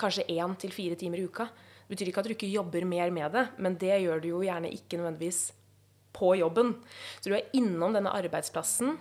kanskje 0.00 0.26
én 0.36 0.56
til 0.60 0.72
fire 0.74 0.98
timer 0.98 1.20
i 1.20 1.26
uka. 1.26 1.48
Det 1.86 1.94
betyr 1.94 2.10
ikke 2.10 2.22
at 2.22 2.28
du 2.28 2.34
ikke 2.34 2.50
jobber 2.50 2.84
mer 2.88 3.12
med 3.14 3.32
det, 3.32 3.44
men 3.62 3.76
det 3.78 4.00
gjør 4.02 4.22
du 4.22 4.28
jo 4.32 4.42
gjerne 4.42 4.72
ikke 4.74 4.98
nødvendigvis 4.98 5.52
på 6.16 6.32
jobben. 6.40 6.74
Så 7.20 7.30
du 7.30 7.36
er 7.36 7.48
innom 7.56 7.94
denne 7.94 8.12
arbeidsplassen 8.16 8.96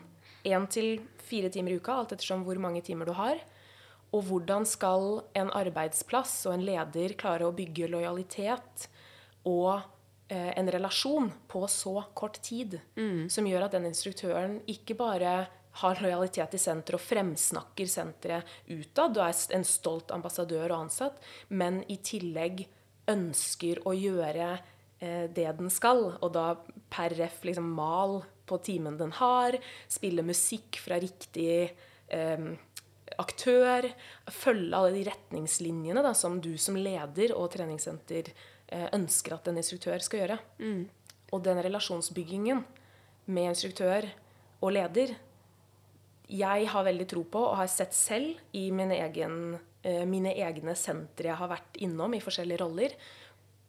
én 0.46 0.68
til 0.70 1.00
fire 1.26 1.50
timer 1.50 1.74
i 1.74 1.80
uka, 1.80 1.96
alt 1.96 2.14
ettersom 2.16 2.46
hvor 2.46 2.60
mange 2.62 2.84
timer 2.86 3.10
du 3.10 3.16
har. 3.18 3.40
Og 4.14 4.24
hvordan 4.28 4.68
skal 4.70 5.26
en 5.36 5.50
arbeidsplass 5.56 6.46
og 6.46 6.56
en 6.56 6.66
leder 6.68 7.18
klare 7.20 7.48
å 7.48 7.56
bygge 7.56 7.90
lojalitet 7.92 8.88
og 9.50 9.82
eh, 10.30 10.54
en 10.56 10.70
relasjon 10.72 11.32
på 11.50 11.66
så 11.72 11.98
kort 12.14 12.40
tid. 12.46 12.78
Som 13.32 13.50
gjør 13.50 13.68
at 13.68 13.76
den 13.76 13.90
instruktøren 13.90 14.60
ikke 14.72 14.98
bare 15.00 15.48
har 15.82 16.00
lojalitet 16.04 16.54
til 16.54 16.62
senteret 16.62 17.00
og 17.00 17.04
fremsnakker 17.04 17.90
senteret 17.90 18.56
utad, 18.70 19.18
og 19.18 19.26
er 19.28 19.58
en 19.58 19.68
stolt 19.68 20.14
ambassadør 20.16 20.70
og 20.70 20.86
ansatt, 20.86 21.20
men 21.50 21.82
i 21.92 21.98
tillegg 22.04 22.66
ønsker 23.12 23.82
å 23.86 23.94
gjøre 23.96 24.54
eh, 24.56 25.26
det 25.32 25.50
den 25.60 25.72
skal, 25.74 26.08
og 26.16 26.32
da 26.36 26.54
per 26.92 27.16
ref 27.20 27.44
liksom 27.46 27.68
mal 27.76 28.22
på 28.46 28.60
timen 28.64 28.98
den 29.00 29.12
har, 29.18 29.58
spille 29.92 30.26
musikk 30.26 30.80
fra 30.82 31.00
riktig 31.02 31.74
eh, 32.08 32.48
aktør, 33.22 33.90
følge 34.32 34.78
alle 34.78 34.96
de 34.96 35.06
retningslinjene 35.10 36.04
da, 36.06 36.16
som 36.18 36.40
du 36.42 36.54
som 36.62 36.78
leder 36.80 37.36
og 37.36 37.52
treningssenter 37.54 38.32
eh, 38.32 38.88
ønsker 38.96 39.36
at 39.36 39.52
en 39.52 39.60
instruktør 39.62 40.02
skal 40.04 40.24
gjøre. 40.24 40.40
Og 41.34 41.44
den 41.44 41.60
relasjonsbyggingen 41.66 42.64
med 43.26 43.52
instruktør 43.52 44.08
og 44.62 44.74
leder 44.76 45.16
jeg 46.32 46.68
har 46.72 46.86
veldig 46.88 47.08
tro 47.10 47.24
på, 47.30 47.42
og 47.52 47.60
har 47.60 47.70
sett 47.70 47.94
selv 47.94 48.40
i 48.58 48.70
min 48.74 48.92
egen, 48.96 49.60
eh, 49.84 50.06
mine 50.06 50.34
egne 50.34 50.76
sentre 50.76 51.30
jeg 51.30 51.38
har 51.38 51.52
vært 51.52 51.78
innom 51.86 52.14
i 52.16 52.22
forskjellige 52.24 52.62
roller, 52.64 52.96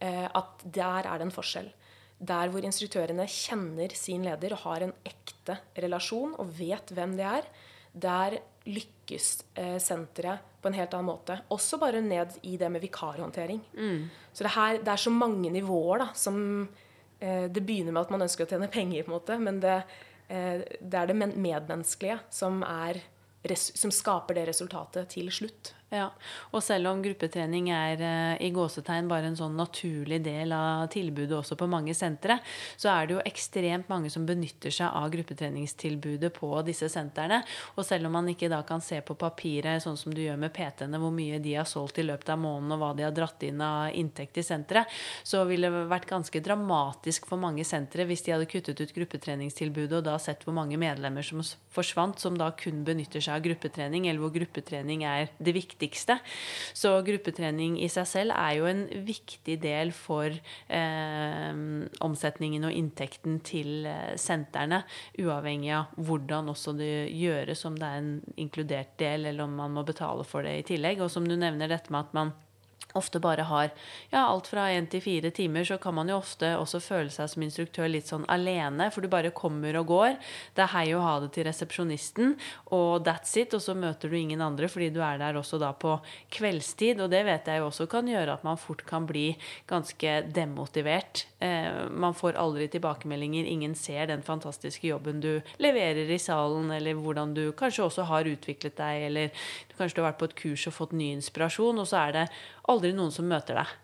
eh, 0.01 0.25
at 0.25 0.65
der 0.65 1.07
er 1.07 1.19
det 1.19 1.27
en 1.27 1.35
forskjell. 1.35 1.71
Der 2.19 2.49
hvor 2.49 2.65
instruktørene 2.65 3.27
kjenner 3.29 3.93
sin 3.95 4.25
leder 4.25 4.53
og 4.53 4.65
har 4.65 4.87
en 4.87 4.95
ekte 5.05 5.59
relasjon 5.77 6.35
og 6.39 6.49
vet 6.57 6.89
hvem 6.97 7.17
det 7.17 7.27
er, 7.29 7.45
der 7.93 8.39
lykkes 8.67 9.45
eh, 9.55 9.77
senteret 9.79 10.41
på 10.61 10.69
en 10.69 10.75
helt 10.75 10.95
annen 10.95 11.13
måte. 11.13 11.39
Også 11.51 11.79
bare 11.79 12.01
ned 12.01 12.41
i 12.43 12.57
det 12.57 12.71
med 12.73 12.81
vikarhåndtering. 12.81 13.61
Så 14.33 14.45
det, 14.45 14.57
her, 14.57 14.79
det 14.81 14.89
er 14.89 14.97
så 14.97 15.11
mange 15.11 15.51
nivåer 15.51 15.99
da, 15.99 16.13
som 16.15 16.69
Det 17.19 17.63
begynner 17.65 17.95
med 17.95 18.03
at 18.03 18.11
man 18.13 18.21
ønsker 18.27 18.45
å 18.45 18.49
tjene 18.51 18.67
penger, 18.69 19.03
på 19.03 19.09
en 19.09 19.15
måte, 19.15 19.39
men 19.41 19.57
det, 19.59 19.79
det 20.29 20.99
er 20.99 21.07
det 21.07 21.17
medmenneskelige 21.17 22.19
som, 22.35 22.63
er, 22.67 22.99
som 23.55 23.93
skaper 23.95 24.35
det 24.41 24.49
resultatet 24.49 25.13
til 25.15 25.31
slutt. 25.31 25.76
Ja, 25.95 26.09
og 26.51 26.65
selv 26.67 26.89
om 26.91 26.99
gruppetrening 26.99 27.69
er 27.71 28.01
eh, 28.03 28.41
i 28.43 28.49
gåsetegn 28.51 29.07
bare 29.07 29.29
en 29.31 29.37
sånn 29.39 29.55
naturlig 29.55 30.17
del 30.25 30.51
av 30.51 30.89
tilbudet 30.91 31.37
også 31.39 31.55
på 31.61 31.69
mange 31.71 31.93
sentre, 31.95 32.41
så 32.75 32.91
er 32.91 33.07
det 33.07 33.15
jo 33.15 33.21
ekstremt 33.23 33.87
mange 33.87 34.11
som 34.11 34.25
benytter 34.27 34.75
seg 34.75 34.91
av 34.91 35.07
gruppetreningstilbudet 35.13 36.33
på 36.35 36.49
disse 36.67 36.89
sentrene. 36.91 37.39
Og 37.79 37.87
selv 37.87 38.09
om 38.09 38.17
man 38.19 38.31
ikke 38.33 38.51
da 38.51 38.65
kan 38.67 38.83
se 38.83 38.99
på 38.99 39.15
papiret, 39.21 39.85
sånn 39.85 40.01
som 40.01 40.11
du 40.11 40.25
gjør 40.25 40.41
med 40.43 40.57
PT-ene, 40.57 40.99
hvor 40.99 41.15
mye 41.15 41.39
de 41.45 41.55
har 41.55 41.69
solgt 41.71 42.03
i 42.03 42.07
løpet 42.09 42.35
av 42.35 42.43
måneden, 42.43 42.75
og 42.75 42.83
hva 42.83 42.91
de 42.99 43.07
har 43.07 43.15
dratt 43.15 43.47
inn 43.47 43.63
av 43.63 43.95
inntekt 43.95 44.43
i 44.43 44.47
senteret, 44.49 44.91
så 45.23 45.45
ville 45.47 45.71
det 45.71 45.85
vært 45.87 46.11
ganske 46.11 46.43
dramatisk 46.43 47.31
for 47.31 47.39
mange 47.39 47.63
sentre 47.69 48.09
hvis 48.11 48.27
de 48.27 48.35
hadde 48.35 48.51
kuttet 48.51 48.83
ut 48.83 48.97
gruppetreningstilbudet 48.99 50.01
og 50.01 50.11
da 50.11 50.19
sett 50.19 50.43
hvor 50.43 50.59
mange 50.59 50.83
medlemmer 50.83 51.23
som 51.23 51.47
forsvant, 51.71 52.19
som 52.19 52.35
da 52.35 52.51
kun 52.59 52.83
benytter 52.83 53.23
seg 53.23 53.39
av 53.39 53.47
gruppetrening, 53.47 54.11
eller 54.11 54.27
hvor 54.27 54.35
gruppetrening 54.35 55.07
er 55.07 55.31
det 55.39 55.55
viktigste. 55.77 56.19
Så 56.75 56.95
gruppetrening 57.05 57.77
i 57.83 57.89
seg 57.93 58.09
selv 58.09 58.37
er 58.37 58.57
jo 58.59 58.69
en 58.71 58.85
viktig 59.07 59.59
del 59.63 59.93
for 59.95 60.33
eh, 60.33 61.53
omsetningen 62.07 62.65
og 62.65 62.73
inntekten 62.73 63.41
til 63.47 63.87
eh, 63.87 64.17
sentrene, 64.17 64.83
uavhengig 65.21 65.73
av 65.77 65.93
hvordan 65.97 66.53
også 66.53 66.77
det 66.79 67.11
gjøres, 67.13 67.65
om 67.69 67.77
det 67.77 67.87
er 67.87 68.03
en 68.03 68.13
inkludert 68.37 68.97
del, 68.99 69.27
eller 69.27 69.45
om 69.45 69.57
man 69.61 69.77
må 69.77 69.85
betale 69.87 70.25
for 70.25 70.47
det 70.47 70.59
i 70.61 70.67
tillegg. 70.75 71.03
Og 71.05 71.13
som 71.13 71.27
du 71.29 71.37
nevner 71.37 71.71
dette 71.71 71.93
med 71.93 72.07
at 72.07 72.17
man 72.17 72.35
ofte 72.95 73.21
bare 73.21 73.47
har 73.49 73.71
ja, 74.11 74.27
alt 74.27 74.49
fra 74.51 74.69
én 74.73 74.87
til 74.91 75.03
fire 75.05 75.31
timer, 75.35 75.65
så 75.65 75.79
kan 75.83 75.95
man 75.97 76.09
jo 76.11 76.19
ofte 76.21 76.53
også 76.57 76.81
føle 76.83 77.13
seg 77.13 77.31
som 77.33 77.45
instruktør 77.45 77.91
litt 77.91 78.09
sånn 78.11 78.27
alene, 78.33 78.89
for 78.95 79.05
du 79.05 79.11
bare 79.13 79.35
kommer 79.37 79.77
og 79.81 79.91
går. 79.91 80.17
Det 80.57 80.65
er 80.65 80.73
hei 80.73 80.87
og 80.97 81.05
ha 81.05 81.15
det 81.25 81.33
til 81.37 81.47
resepsjonisten, 81.49 82.37
og 82.77 83.07
that's 83.07 83.37
it. 83.41 83.55
Og 83.57 83.63
så 83.63 83.77
møter 83.77 84.13
du 84.13 84.19
ingen 84.19 84.45
andre 84.45 84.71
fordi 84.71 84.91
du 84.95 85.01
er 85.05 85.21
der 85.21 85.39
også 85.39 85.61
da 85.63 85.73
på 85.77 85.97
kveldstid. 86.35 87.03
Og 87.05 87.13
det 87.13 87.25
vet 87.29 87.51
jeg 87.51 87.63
jo 87.63 87.69
også 87.71 87.89
kan 87.91 88.09
gjøre 88.09 88.37
at 88.37 88.47
man 88.47 88.61
fort 88.61 88.85
kan 88.89 89.07
bli 89.09 89.29
ganske 89.69 90.19
demotivert. 90.35 91.27
Eh, 91.39 91.87
man 91.91 92.17
får 92.17 92.39
aldri 92.41 92.69
tilbakemeldinger, 92.73 93.45
ingen 93.45 93.75
ser 93.77 94.09
den 94.11 94.25
fantastiske 94.27 94.89
jobben 94.89 95.21
du 95.21 95.35
leverer 95.63 96.09
i 96.09 96.21
salen, 96.23 96.71
eller 96.73 96.97
hvordan 96.97 97.35
du 97.37 97.45
kanskje 97.57 97.85
også 97.87 98.07
har 98.09 98.29
utviklet 98.31 98.77
deg, 98.79 99.07
eller 99.11 99.49
kanskje 99.77 99.99
du 99.99 100.03
har 100.03 100.11
vært 100.11 100.21
på 100.23 100.31
et 100.31 100.39
kurs 100.41 100.67
og 100.71 100.77
fått 100.79 100.95
ny 100.97 101.11
inspirasjon, 101.17 101.83
og 101.83 101.89
så 101.91 102.07
er 102.07 102.17
det 102.17 102.27
aldri 102.77 102.93
noen 102.97 103.13
som 103.15 103.29
møter 103.29 103.59
deg. 103.59 103.75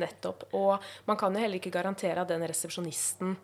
Nettopp. 0.00 0.46
Og 0.54 0.92
man 1.08 1.18
kan 1.18 1.34
jo 1.34 1.42
heller 1.42 1.58
ikke 1.58 1.72
garantere 1.74 2.22
at 2.22 2.30
den 2.30 2.46
resepsjonisten, 2.46 3.34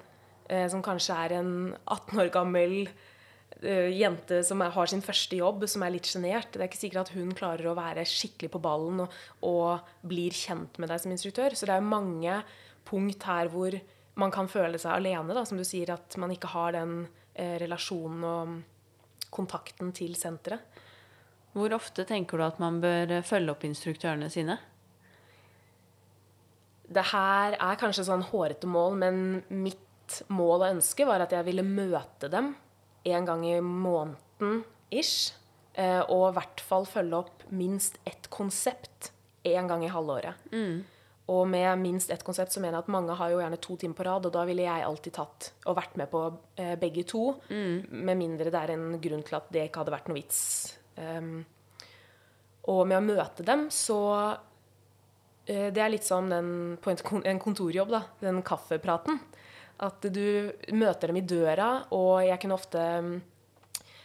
eh, 0.48 0.66
som 0.70 0.84
kanskje 0.84 1.18
er 1.24 1.38
en 1.40 1.52
18 1.82 2.22
år 2.22 2.30
gammel 2.34 2.76
eh, 2.86 3.90
jente 3.96 4.42
som 4.46 4.62
er, 4.62 4.70
har 4.76 4.92
sin 4.92 5.02
første 5.02 5.40
jobb, 5.40 5.66
som 5.70 5.82
er 5.82 5.96
litt 5.96 6.06
sjenert 6.06 6.52
Det 6.54 6.62
er 6.62 6.70
ikke 6.70 6.84
sikkert 6.84 7.08
at 7.08 7.16
hun 7.16 7.34
klarer 7.34 7.70
å 7.70 7.76
være 7.78 8.06
skikkelig 8.06 8.52
på 8.54 8.62
ballen 8.62 9.02
og, 9.06 9.18
og 9.42 10.06
blir 10.06 10.34
kjent 10.36 10.78
med 10.78 10.92
deg 10.92 11.02
som 11.02 11.14
instruktør. 11.14 11.58
Så 11.58 11.66
det 11.66 11.74
er 11.74 11.90
mange 11.90 12.40
punkt 12.86 13.26
her 13.26 13.50
hvor 13.50 13.74
man 14.16 14.32
kan 14.32 14.48
føle 14.48 14.78
seg 14.80 14.94
alene, 14.94 15.34
da, 15.36 15.42
som 15.44 15.58
du 15.58 15.64
sier, 15.66 15.92
at 15.92 16.14
man 16.20 16.32
ikke 16.32 16.54
har 16.54 16.76
den 16.78 17.02
eh, 17.34 17.58
relasjonen 17.60 18.24
og 18.24 18.56
kontakten 19.34 19.90
til 19.96 20.14
senteret. 20.16 20.62
Hvor 21.56 21.72
ofte 21.72 22.04
tenker 22.04 22.36
du 22.36 22.44
at 22.44 22.58
man 22.60 22.80
bør 22.82 23.16
følge 23.24 23.50
opp 23.54 23.64
instruktørene 23.64 24.28
sine? 24.32 24.58
det 26.86 27.02
her 27.10 27.56
er 27.58 27.78
kanskje 27.80 28.04
sånn 28.06 28.22
hårete 28.28 28.68
mål, 28.70 28.94
men 29.00 29.16
mitt 29.50 30.20
mål 30.30 30.60
og 30.62 30.68
ønske 30.76 31.06
var 31.08 31.24
at 31.24 31.32
jeg 31.34 31.42
ville 31.48 31.64
møte 31.66 32.28
dem 32.30 32.52
en 33.10 33.26
gang 33.26 33.42
i 33.46 33.56
måneden 33.60 34.60
ish. 34.94 35.32
eh, 35.74 36.00
Og 36.06 36.28
i 36.30 36.36
hvert 36.36 36.60
fall 36.62 36.86
følge 36.86 37.18
opp 37.24 37.42
minst 37.50 37.98
ett 38.06 38.30
konsept 38.30 39.10
en 39.44 39.66
gang 39.66 39.82
i 39.84 39.90
halvåret. 39.90 40.34
Og 41.28 41.48
med 41.50 41.78
minst 41.82 42.10
ett 42.10 42.22
konsept 42.22 42.52
så 42.54 42.60
mener 42.60 42.78
jeg 42.78 42.84
at 42.86 42.88
mange 42.94 43.14
har 43.18 43.30
jo 43.30 43.40
gjerne 43.40 43.58
to 43.60 43.76
timer 43.76 43.94
på 43.98 44.04
rad, 44.06 44.26
og 44.26 44.32
da 44.32 44.44
ville 44.46 44.62
jeg 44.62 44.84
alltid 44.86 45.12
tatt 45.12 45.52
og 45.66 45.74
vært 45.76 45.96
med 45.98 46.08
på 46.10 46.38
eh, 46.56 46.76
begge 46.76 47.02
to. 47.02 47.34
Med 47.90 48.16
mindre 48.16 48.44
det 48.50 48.54
er 48.62 48.70
en 48.76 49.00
grunn 49.00 49.24
til 49.26 49.34
at 49.34 49.50
det 49.50 49.66
ikke 49.68 49.82
hadde 49.82 49.90
vært 49.98 50.06
noe 50.08 50.20
vits. 50.22 50.75
Um, 50.96 51.44
og 52.66 52.86
med 52.88 52.98
å 52.98 53.04
møte 53.04 53.44
dem 53.46 53.68
så 53.70 54.00
Eh, 55.46 55.70
Det 55.72 55.82
er 55.82 55.92
litt 55.94 56.06
som 56.06 56.28
den, 56.30 56.76
på 56.82 56.90
en 56.90 57.22
en 57.24 57.40
kontorjobb, 57.40 57.90
da. 57.94 58.02
Den 58.20 58.42
kaffepraten. 58.42 59.20
At 59.78 60.00
du 60.02 60.52
møter 60.72 61.08
dem 61.08 61.20
i 61.20 61.26
døra, 61.26 61.86
og 61.92 62.24
jeg 62.24 62.40
kunne 62.40 62.56
ofte 62.56 62.82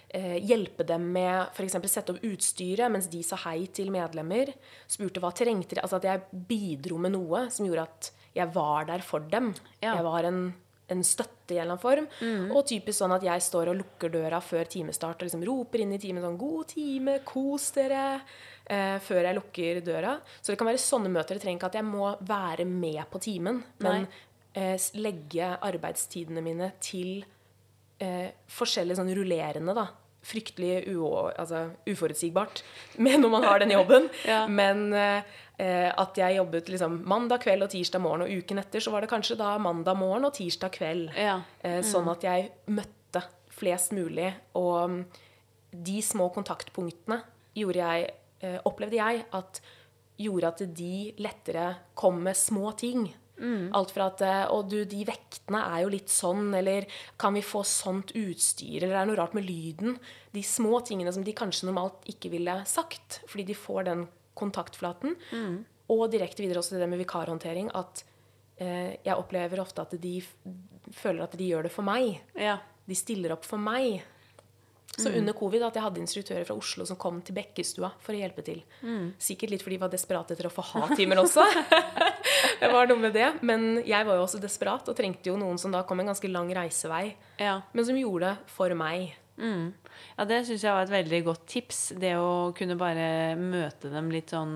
eh, 0.09 0.37
hjelpe 0.43 0.83
dem 0.85 1.11
med 1.13 1.47
f.eks. 1.55 1.77
sette 1.87 2.11
opp 2.11 2.23
utstyret 2.27 2.91
mens 2.91 3.07
de 3.07 3.23
sa 3.23 3.39
hei 3.47 3.67
til 3.67 3.89
medlemmer. 3.91 4.51
Spurte 4.87 5.23
hva 5.23 5.31
trengte 5.31 5.75
de. 5.75 5.81
Altså 5.81 6.01
at 6.01 6.09
jeg 6.09 6.43
bidro 6.47 6.99
med 6.99 7.15
noe 7.15 7.47
som 7.49 7.65
gjorde 7.65 7.87
at 7.87 8.11
jeg 8.35 8.51
var 8.53 8.85
der 8.91 9.01
for 9.01 9.19
dem. 9.19 9.53
Ja. 9.81 9.95
Jeg 9.95 10.03
var 10.03 10.27
en, 10.27 10.53
en 10.91 11.03
støtte 11.03 11.55
i 11.55 11.57
en 11.57 11.65
eller 11.65 11.77
annen 11.77 11.83
form. 11.83 12.07
Og 12.55 12.65
typisk 12.69 12.99
sånn 13.01 13.15
at 13.15 13.25
jeg 13.25 13.43
står 13.47 13.71
og 13.71 13.79
lukker 13.81 14.13
døra 14.13 14.41
før 14.43 14.69
timestart 14.71 15.21
og 15.21 15.27
liksom 15.27 15.45
roper 15.47 15.83
inn 15.83 15.93
i 15.95 16.01
timen 16.01 16.23
sånn 16.23 16.39
'God 16.39 16.67
time, 16.73 17.19
kos 17.25 17.71
dere', 17.75 18.21
eh, 18.65 18.97
før 18.99 19.23
jeg 19.23 19.35
lukker 19.35 19.81
døra. 19.85 20.19
Så 20.41 20.51
det 20.51 20.57
kan 20.57 20.67
være 20.67 20.77
sånne 20.81 21.11
møter. 21.11 21.35
Det 21.35 21.43
trenger 21.43 21.59
ikke 21.59 21.71
at 21.71 21.79
jeg 21.79 21.85
må 21.85 22.15
være 22.21 22.65
med 22.65 23.03
på 23.11 23.19
timen, 23.19 23.63
men 23.79 24.07
eh, 24.53 24.77
legge 24.95 25.57
arbeidstidene 25.61 26.41
mine 26.43 26.71
til 26.79 27.23
eh, 27.99 28.31
forskjellig 28.47 28.97
sånn 28.97 29.13
rullerende, 29.15 29.75
da. 29.75 29.87
Fryktelig 30.21 30.83
altså, 30.85 31.71
uforutsigbart 31.89 32.63
med 33.03 33.23
når 33.23 33.33
man 33.33 33.47
har 33.47 33.63
den 33.63 33.73
jobben. 33.73 34.09
Ja. 34.31 34.45
Men 34.47 34.93
eh, 34.93 35.23
at 35.89 36.17
jeg 36.17 36.37
jobbet 36.37 36.69
liksom 36.69 37.01
mandag 37.09 37.41
kveld 37.43 37.65
og 37.65 37.71
tirsdag 37.73 38.01
morgen, 38.01 38.25
og 38.25 38.31
uken 38.41 38.61
etter 38.61 38.83
så 38.83 38.93
var 38.93 39.03
det 39.03 39.11
kanskje 39.11 39.37
da 39.39 39.55
mandag 39.61 39.97
morgen 39.99 40.25
og 40.29 40.33
tirsdag 40.37 40.73
kveld. 40.77 41.11
Ja. 41.17 41.39
Eh, 41.65 41.81
sånn 41.85 42.09
at 42.11 42.25
jeg 42.25 42.49
møtte 42.69 43.25
flest 43.51 43.93
mulig. 43.97 44.29
Og 44.57 44.89
mm, 44.89 45.03
de 45.71 45.99
små 46.05 46.29
kontaktpunktene 46.33 47.21
gjorde 47.57 47.83
jeg, 47.83 48.09
eh, 48.45 48.57
opplevde 48.67 48.99
jeg 49.01 49.23
at 49.37 49.61
gjorde 50.21 50.51
at 50.51 50.63
de 50.77 50.95
lettere 51.21 51.67
kom 51.97 52.21
med 52.23 52.37
små 52.37 52.71
ting. 52.77 53.07
Alt 53.77 53.91
fra 53.95 54.09
at 54.11 54.21
eh, 54.25 54.43
Å, 54.51 54.61
du, 54.67 54.83
de 54.85 55.01
vektene 55.07 55.63
er 55.73 55.83
jo 55.83 55.91
litt 55.93 56.11
sånn, 56.13 56.53
eller 56.57 56.85
kan 57.21 57.33
vi 57.33 57.43
få 57.45 57.63
sånt 57.67 58.13
utstyr, 58.17 58.83
eller 58.83 58.95
er 58.95 59.01
det 59.03 59.11
noe 59.11 59.19
rart 59.19 59.35
med 59.37 59.47
lyden? 59.47 59.97
De 60.35 60.43
små 60.45 60.79
tingene 60.87 61.13
som 61.13 61.25
de 61.25 61.33
kanskje 61.35 61.67
normalt 61.69 62.05
ikke 62.11 62.31
ville 62.33 62.59
sagt, 62.69 63.21
fordi 63.27 63.47
de 63.51 63.57
får 63.57 63.89
den 63.89 64.05
kontaktflaten. 64.37 65.17
Og 65.91 66.05
direkte 66.13 66.43
videre 66.45 66.61
også 66.61 66.75
til 66.75 66.83
det 66.85 66.89
med 66.91 67.01
vikarhåndtering, 67.01 67.71
at 67.75 68.03
eh, 68.61 68.93
jeg 69.03 69.17
opplever 69.17 69.59
ofte 69.63 69.83
at 69.83 69.97
de 69.99 70.19
føler 70.95 71.25
at 71.25 71.35
de 71.37 71.49
gjør 71.51 71.67
det 71.67 71.73
for 71.73 71.87
meg. 71.87 72.21
ja. 72.39 72.59
De 72.89 72.95
stiller 72.97 73.31
opp 73.35 73.45
for 73.45 73.61
meg. 73.61 74.01
Så 74.97 75.09
under 75.17 75.33
covid 75.33 75.63
at 75.63 75.77
jeg 75.77 75.83
hadde 75.85 76.01
instruktører 76.01 76.45
fra 76.45 76.55
Oslo 76.59 76.85
som 76.85 76.97
kom 76.99 77.21
til 77.25 77.33
Bekkestua 77.37 77.89
for 78.03 78.13
å 78.13 78.19
hjelpe 78.19 78.43
til. 78.45 78.59
Sikkert 79.17 79.53
litt 79.53 79.63
fordi 79.63 79.77
de 79.77 79.83
var 79.85 79.89
desperate 79.93 80.35
etter 80.35 80.49
å 80.49 80.51
få 80.53 80.61
ha 80.73 80.89
timer 80.95 81.21
også. 81.23 81.45
det 82.61 82.69
var 82.73 82.89
noe 82.91 82.99
med 82.99 83.15
det. 83.15 83.29
Men 83.41 83.79
jeg 83.87 84.05
var 84.05 84.19
jo 84.19 84.25
også 84.27 84.41
desperat 84.43 84.91
og 84.91 84.97
trengte 84.97 85.31
jo 85.31 85.37
noen 85.39 85.57
som 85.61 85.71
da 85.73 85.81
kom 85.87 86.03
en 86.03 86.11
ganske 86.11 86.29
lang 86.31 86.51
reisevei, 86.53 87.15
Ja. 87.39 87.61
men 87.73 87.87
som 87.87 87.97
gjorde 87.97 88.33
det 88.33 88.51
for 88.51 88.75
meg. 88.77 89.15
Ja, 90.17 90.25
det 90.27 90.41
syns 90.45 90.63
jeg 90.65 90.75
var 90.75 90.85
et 90.85 90.91
veldig 90.91 91.19
godt 91.25 91.45
tips. 91.49 91.79
Det 91.99 92.11
å 92.19 92.51
kunne 92.57 92.75
bare 92.77 93.33
møte 93.39 93.89
dem 93.89 94.11
litt 94.13 94.33
sånn 94.33 94.53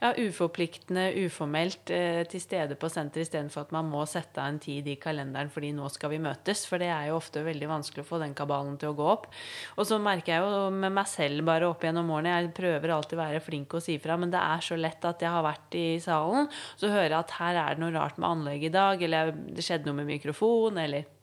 ja, 0.00 0.12
uforpliktende, 0.16 1.10
uformelt 1.26 1.92
eh, 1.92 2.22
til 2.30 2.42
stede 2.42 2.78
på 2.80 2.88
senteret 2.92 3.26
istedenfor 3.26 3.66
at 3.66 3.74
man 3.74 3.90
må 3.90 4.04
sette 4.08 4.40
av 4.40 4.52
en 4.52 4.60
tid 4.62 4.88
i 4.88 4.96
kalenderen 5.00 5.50
fordi 5.52 5.72
nå 5.76 5.90
skal 5.92 6.14
vi 6.14 6.22
møtes. 6.24 6.64
For 6.70 6.80
det 6.80 6.88
er 6.94 7.10
jo 7.10 7.18
ofte 7.18 7.44
veldig 7.44 7.70
vanskelig 7.70 8.04
å 8.04 8.08
få 8.08 8.20
den 8.22 8.36
kabalen 8.38 8.78
til 8.80 8.92
å 8.92 8.98
gå 8.98 9.08
opp. 9.16 9.28
Og 9.76 9.88
så 9.88 9.98
merker 10.02 10.36
jeg 10.36 10.46
jo 10.46 10.70
med 10.72 10.94
meg 10.96 11.10
selv 11.10 11.44
bare 11.48 11.68
opp 11.68 11.84
gjennom 11.84 12.12
årene, 12.14 12.36
jeg 12.38 12.54
prøver 12.56 12.94
alltid 12.94 13.18
å 13.18 13.24
være 13.24 13.42
flink 13.44 13.76
og 13.76 13.84
si 13.84 13.98
fra, 14.02 14.16
men 14.20 14.32
det 14.32 14.40
er 14.40 14.64
så 14.64 14.78
lett 14.78 15.04
at 15.04 15.22
jeg 15.22 15.34
har 15.34 15.44
vært 15.44 15.76
i 15.78 15.86
salen, 16.02 16.48
så 16.80 16.92
hører 16.92 17.10
jeg 17.10 17.20
at 17.20 17.36
her 17.40 17.60
er 17.60 17.76
det 17.76 17.84
noe 17.84 17.94
rart 17.94 18.16
med 18.20 18.30
anlegget 18.30 18.70
i 18.70 18.76
dag, 18.78 19.04
eller 19.08 19.34
det 19.34 19.64
skjedde 19.66 19.90
noe 19.90 20.00
med 20.00 20.10
mikrofon, 20.14 20.80
eller 20.80 21.13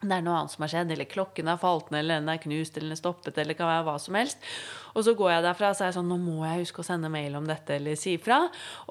det 0.00 0.14
er 0.14 0.22
noe 0.22 0.36
annet 0.38 0.52
som 0.54 0.62
har 0.62 0.70
skjedd, 0.70 0.92
eller 0.94 1.08
klokken 1.10 1.50
har 1.50 1.58
falt 1.58 1.88
ned, 1.90 2.04
eller 2.04 2.20
den 2.20 2.30
er 2.30 2.42
knust, 2.42 2.76
eller 2.76 2.86
den 2.86 2.94
er 2.94 3.00
stoppet, 3.00 3.38
eller 3.42 3.58
hva 3.58 3.96
som 3.98 4.18
helst. 4.18 4.38
Og 4.94 5.04
så 5.06 5.14
går 5.18 5.32
jeg 5.34 5.44
derfra 5.44 5.72
og 5.72 5.78
så 5.78 5.88
er 5.88 5.96
sånn 5.96 6.08
Nå 6.08 6.16
må 6.22 6.38
jeg 6.46 6.64
huske 6.64 6.82
å 6.82 6.86
sende 6.86 7.10
mail 7.12 7.36
om 7.38 7.46
dette, 7.48 7.76
eller 7.76 7.98
si 7.98 8.16
fra. 8.22 8.40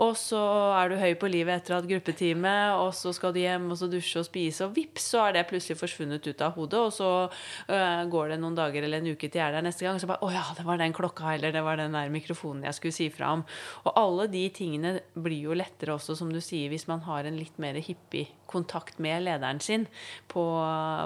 Og 0.04 0.14
så 0.20 0.42
er 0.78 0.92
du 0.92 0.98
høy 1.02 1.16
på 1.20 1.30
livet 1.32 1.62
etter 1.62 1.74
å 1.74 1.78
ha 1.78 1.82
hatt 1.82 1.90
gruppetime, 1.90 2.56
og 2.78 2.92
så 2.98 3.14
skal 3.16 3.34
du 3.34 3.42
hjem 3.42 3.70
og 3.74 3.80
så 3.80 3.90
dusje 3.92 4.22
og 4.22 4.28
spise, 4.28 4.68
og 4.68 4.76
vips, 4.78 5.10
så 5.14 5.26
er 5.26 5.38
det 5.38 5.48
plutselig 5.50 5.80
forsvunnet 5.80 6.28
ut 6.28 6.44
av 6.46 6.56
hodet. 6.58 6.84
Og 6.84 6.94
så 6.94 7.12
øh, 7.26 8.04
går 8.12 8.34
det 8.34 8.40
noen 8.44 8.58
dager 8.58 8.86
eller 8.86 9.02
en 9.02 9.12
uke 9.14 9.30
til 9.30 9.42
jeg 9.42 9.46
er 9.46 9.58
der 9.58 9.66
neste 9.66 9.86
gang, 9.86 9.98
og 9.98 10.04
så 10.04 10.10
bare 10.10 10.26
Å 10.26 10.34
ja, 10.34 10.46
det 10.58 10.66
var 10.68 10.82
den 10.82 10.96
klokka, 10.96 11.34
eller 11.36 11.54
det 11.56 11.64
var 11.66 11.80
den 11.80 11.96
der 11.96 12.14
mikrofonen 12.14 12.66
jeg 12.68 12.78
skulle 12.78 12.98
si 12.98 13.10
fra 13.14 13.34
om. 13.38 13.46
Og 13.86 13.94
alle 14.00 14.28
de 14.32 14.44
tingene 14.54 14.98
blir 15.14 15.50
jo 15.50 15.58
lettere 15.58 15.96
også, 15.98 16.18
som 16.18 16.32
du 16.34 16.42
sier, 16.44 16.70
hvis 16.72 16.88
man 16.90 17.04
har 17.08 17.28
en 17.28 17.38
litt 17.40 17.58
mer 17.62 17.80
hyppig 17.82 18.28
kontakt 18.48 19.00
med 19.04 19.26
lederen 19.26 19.60
sin 19.60 19.86
på, 20.32 20.44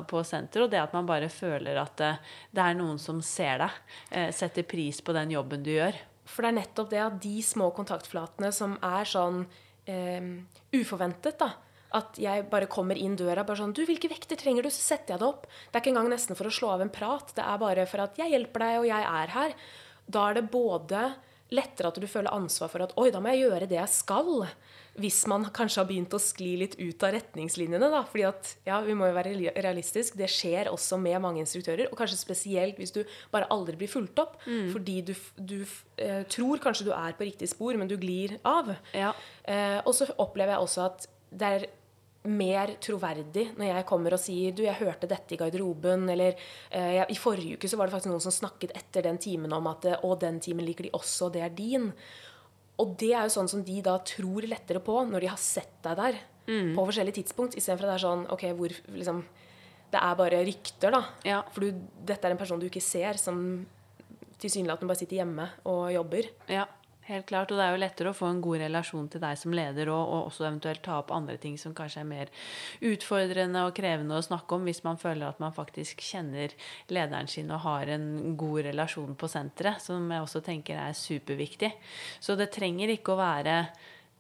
på 0.08 0.24
senter, 0.28 0.66
og 0.66 0.72
det 0.72 0.82
at 0.82 0.94
man 0.94 1.08
bare 1.10 1.30
føler 1.32 1.80
at 1.82 1.96
det, 2.00 2.12
det 2.54 2.66
er 2.66 2.78
noen 2.78 3.00
som 3.02 3.22
ser 3.26 3.64
deg, 3.64 3.80
eh, 4.12 4.30
setter 4.36 4.68
pris 4.68 4.91
på 5.00 5.16
den 5.16 5.32
jobben 5.32 5.64
du 5.64 5.72
gjør. 5.72 5.96
For 6.28 6.44
det 6.44 6.52
er 6.52 6.60
nettopp 6.60 6.92
det 6.92 7.02
at 7.04 7.20
de 7.24 7.36
små 7.46 7.72
kontaktflatene 7.76 8.52
som 8.56 8.76
er 8.84 9.08
sånn 9.08 9.46
eh, 9.90 10.32
uforventet, 10.76 11.40
da. 11.40 11.54
At 11.96 12.16
jeg 12.22 12.46
bare 12.52 12.70
kommer 12.72 12.96
inn 12.96 13.18
døra 13.20 13.44
bare 13.44 13.60
sånn 13.60 13.74
Du, 13.76 13.82
hvilke 13.84 14.08
vekter 14.08 14.40
trenger 14.40 14.64
du? 14.64 14.70
Så 14.72 14.94
setter 14.94 15.16
jeg 15.16 15.24
det 15.24 15.28
opp. 15.28 15.48
Det 15.48 15.76
er 15.76 15.84
ikke 15.84 15.92
engang 15.92 16.12
nesten 16.14 16.38
for 16.40 16.48
å 16.48 16.54
slå 16.56 16.70
av 16.76 16.86
en 16.86 16.94
prat. 16.94 17.34
Det 17.36 17.44
er 17.44 17.60
bare 17.60 17.88
for 17.90 18.04
at 18.06 18.20
jeg 18.20 18.32
hjelper 18.32 18.64
deg, 18.64 18.78
og 18.80 18.88
jeg 18.88 19.10
er 19.10 19.34
her. 19.36 19.56
Da 20.08 20.30
er 20.30 20.40
det 20.40 20.46
både 20.54 21.02
lettere 21.52 21.92
at 21.92 22.00
du 22.00 22.08
føler 22.08 22.32
ansvar 22.32 22.72
for 22.72 22.86
at 22.86 22.96
Oi, 23.00 23.10
da 23.12 23.20
må 23.20 23.34
jeg 23.34 23.44
gjøre 23.44 23.68
det 23.68 23.80
jeg 23.82 23.92
skal. 23.92 24.32
Hvis 25.00 25.22
man 25.32 25.46
kanskje 25.56 25.80
har 25.80 25.88
begynt 25.88 26.14
å 26.14 26.20
skli 26.20 26.50
litt 26.60 26.76
ut 26.80 27.04
av 27.08 27.14
retningslinjene. 27.16 27.90
da, 27.94 28.02
fordi 28.04 28.26
at, 28.28 28.56
ja, 28.68 28.82
vi 28.84 28.96
må 28.98 29.08
jo 29.08 29.16
være 29.16 29.36
realistisk, 29.64 30.18
Det 30.20 30.28
skjer 30.28 30.68
også 30.72 31.00
med 31.00 31.22
mange 31.22 31.40
instruktører. 31.40 31.88
Og 31.92 31.98
kanskje 31.98 32.20
spesielt 32.20 32.78
hvis 32.78 32.92
du 32.92 33.04
bare 33.32 33.48
aldri 33.50 33.78
blir 33.80 33.92
fulgt 33.92 34.20
opp. 34.20 34.38
Fordi 34.74 35.02
du, 35.02 35.14
du 35.38 35.60
eh, 35.98 36.24
tror 36.28 36.60
kanskje 36.60 36.90
du 36.90 36.92
er 36.92 37.16
på 37.16 37.28
riktig 37.28 37.50
spor, 37.50 37.78
men 37.80 37.88
du 37.88 37.96
glir 37.98 38.38
av. 38.44 38.76
Ja. 38.94 39.14
Eh, 39.44 39.80
og 39.86 39.96
så 39.96 40.10
opplever 40.18 40.58
jeg 40.58 40.68
også 40.68 40.90
at 40.90 41.08
det 41.32 41.48
er 41.48 41.70
mer 42.28 42.76
troverdig 42.82 43.48
når 43.58 43.72
jeg 43.72 43.86
kommer 43.90 44.14
og 44.14 44.22
sier 44.22 44.54
du, 44.54 44.62
jeg 44.68 44.78
hørte 44.78 45.10
dette 45.10 45.34
i 45.34 45.40
garderoben, 45.40 46.06
eller 46.14 46.36
eh, 46.70 47.02
i 47.10 47.18
forrige 47.18 47.58
uke 47.58 47.70
så 47.70 47.80
var 47.80 47.90
det 47.90 47.96
faktisk 47.96 48.12
noen 48.12 48.22
som 48.22 48.36
snakket 48.36 48.76
etter 48.78 49.08
den 49.08 49.18
timen 49.22 49.54
om 49.58 49.70
at 49.72 49.88
å, 50.04 50.14
den 50.22 50.38
timen 50.44 50.68
liker 50.68 50.86
de 50.86 50.94
også, 50.98 51.30
og 51.30 51.38
det 51.38 51.46
er 51.48 51.56
din. 51.58 51.90
Og 52.80 52.96
det 52.98 53.12
er 53.14 53.28
jo 53.28 53.34
sånn 53.36 53.50
som 53.52 53.64
de 53.66 53.82
da 53.84 53.98
tror 54.08 54.48
lettere 54.48 54.80
på 54.84 54.96
når 55.10 55.26
de 55.26 55.32
har 55.34 55.42
sett 55.42 55.74
deg 55.84 55.98
der 56.00 56.22
på 56.76 56.84
forskjellige 56.88 57.22
tidspunkt, 57.22 57.56
istedenfor 57.56 57.86
at 57.86 57.92
det 57.92 57.98
er 58.00 58.04
sånn 58.04 58.24
OK, 58.34 58.44
hvor 58.58 58.74
liksom 58.98 59.22
Det 59.92 60.00
er 60.00 60.16
bare 60.16 60.44
rykter, 60.48 60.92
da. 60.92 61.02
Ja. 61.28 61.42
For 61.52 61.66
du, 61.68 61.80
dette 62.08 62.28
er 62.28 62.32
en 62.32 62.40
person 62.40 62.60
du 62.60 62.70
ikke 62.70 62.82
ser, 62.84 63.18
som 63.20 63.66
tilsynelatende 64.40 64.88
bare 64.88 65.02
sitter 65.02 65.20
hjemme 65.20 65.50
og 65.68 65.92
jobber. 65.92 66.30
Ja, 66.48 66.64
helt 67.08 67.28
klart. 67.30 67.52
Og 67.52 67.60
det 67.60 67.66
er 67.66 67.76
jo 67.76 67.82
lettere 67.82 68.12
å 68.12 68.18
få 68.18 68.30
en 68.32 68.42
god 68.44 68.62
relasjon 68.64 69.08
til 69.12 69.24
deg 69.24 69.40
som 69.40 69.56
leder, 69.56 69.92
og, 69.94 70.02
og 70.02 70.30
også 70.30 70.48
eventuelt 70.48 70.84
ta 70.86 70.98
opp 71.02 71.14
andre 71.16 71.38
ting 71.42 71.58
som 71.62 71.76
kanskje 71.78 72.04
er 72.04 72.10
mer 72.10 72.34
utfordrende 72.92 73.66
og 73.68 73.76
krevende 73.78 74.18
å 74.18 74.26
snakke 74.26 74.58
om, 74.58 74.68
hvis 74.70 74.84
man 74.88 75.00
føler 75.02 75.30
at 75.30 75.42
man 75.44 75.56
faktisk 75.56 76.04
kjenner 76.06 76.54
lederen 76.92 77.30
sin 77.32 77.52
og 77.52 77.64
har 77.66 77.92
en 77.96 78.36
god 78.40 78.68
relasjon 78.72 79.16
på 79.16 79.32
senteret, 79.32 79.82
som 79.84 80.06
jeg 80.12 80.28
også 80.28 80.44
tenker 80.46 80.80
er 80.82 80.98
superviktig. 80.98 81.74
Så 82.20 82.38
det 82.40 82.52
trenger 82.56 82.94
ikke 82.94 83.16
å 83.16 83.22
være 83.22 83.58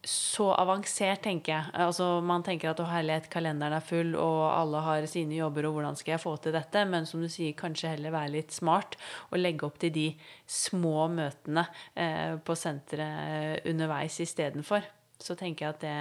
så 0.03 0.47
avansert, 0.57 1.21
tenker 1.21 1.53
jeg. 1.53 1.73
Altså, 1.83 2.05
man 2.25 2.41
tenker 2.45 2.71
at 2.71 2.79
å 2.81 2.87
herlighet, 2.89 3.29
kalenderen 3.33 3.75
er 3.77 3.85
full, 3.85 4.15
og 4.17 4.39
alle 4.49 4.81
har 4.85 5.05
sine 5.09 5.37
jobber, 5.37 5.67
og 5.67 5.75
hvordan 5.77 5.99
skal 5.99 6.15
jeg 6.15 6.23
få 6.23 6.33
til 6.41 6.55
dette? 6.55 6.85
Men 6.89 7.05
som 7.09 7.21
du 7.21 7.29
sier, 7.29 7.53
kanskje 7.57 7.93
heller 7.93 8.15
være 8.15 8.33
litt 8.37 8.55
smart 8.55 8.97
og 9.29 9.37
legge 9.41 9.67
opp 9.67 9.77
til 9.81 9.93
de 9.93 10.07
små 10.49 11.05
møtene 11.13 11.67
eh, 11.93 12.33
på 12.41 12.57
senteret 12.57 13.67
underveis 13.69 14.17
istedenfor. 14.25 14.89
Så 15.21 15.35
tenker 15.37 15.67
jeg 15.67 15.75
at 15.75 15.83
det 15.83 15.95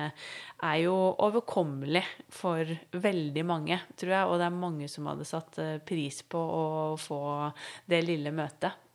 er 0.65 0.79
jo 0.87 0.95
overkommelig 1.21 2.07
for 2.33 2.65
veldig 2.97 3.45
mange, 3.45 3.83
tror 4.01 4.15
jeg. 4.17 4.31
Og 4.31 4.41
det 4.41 4.49
er 4.49 4.63
mange 4.63 4.89
som 4.89 5.11
hadde 5.13 5.29
satt 5.29 5.61
eh, 5.61 5.77
pris 5.85 6.23
på 6.25 6.41
å 6.41 6.69
få 7.01 7.21
det 7.91 8.01
lille 8.09 8.33
møtet. 8.33 8.89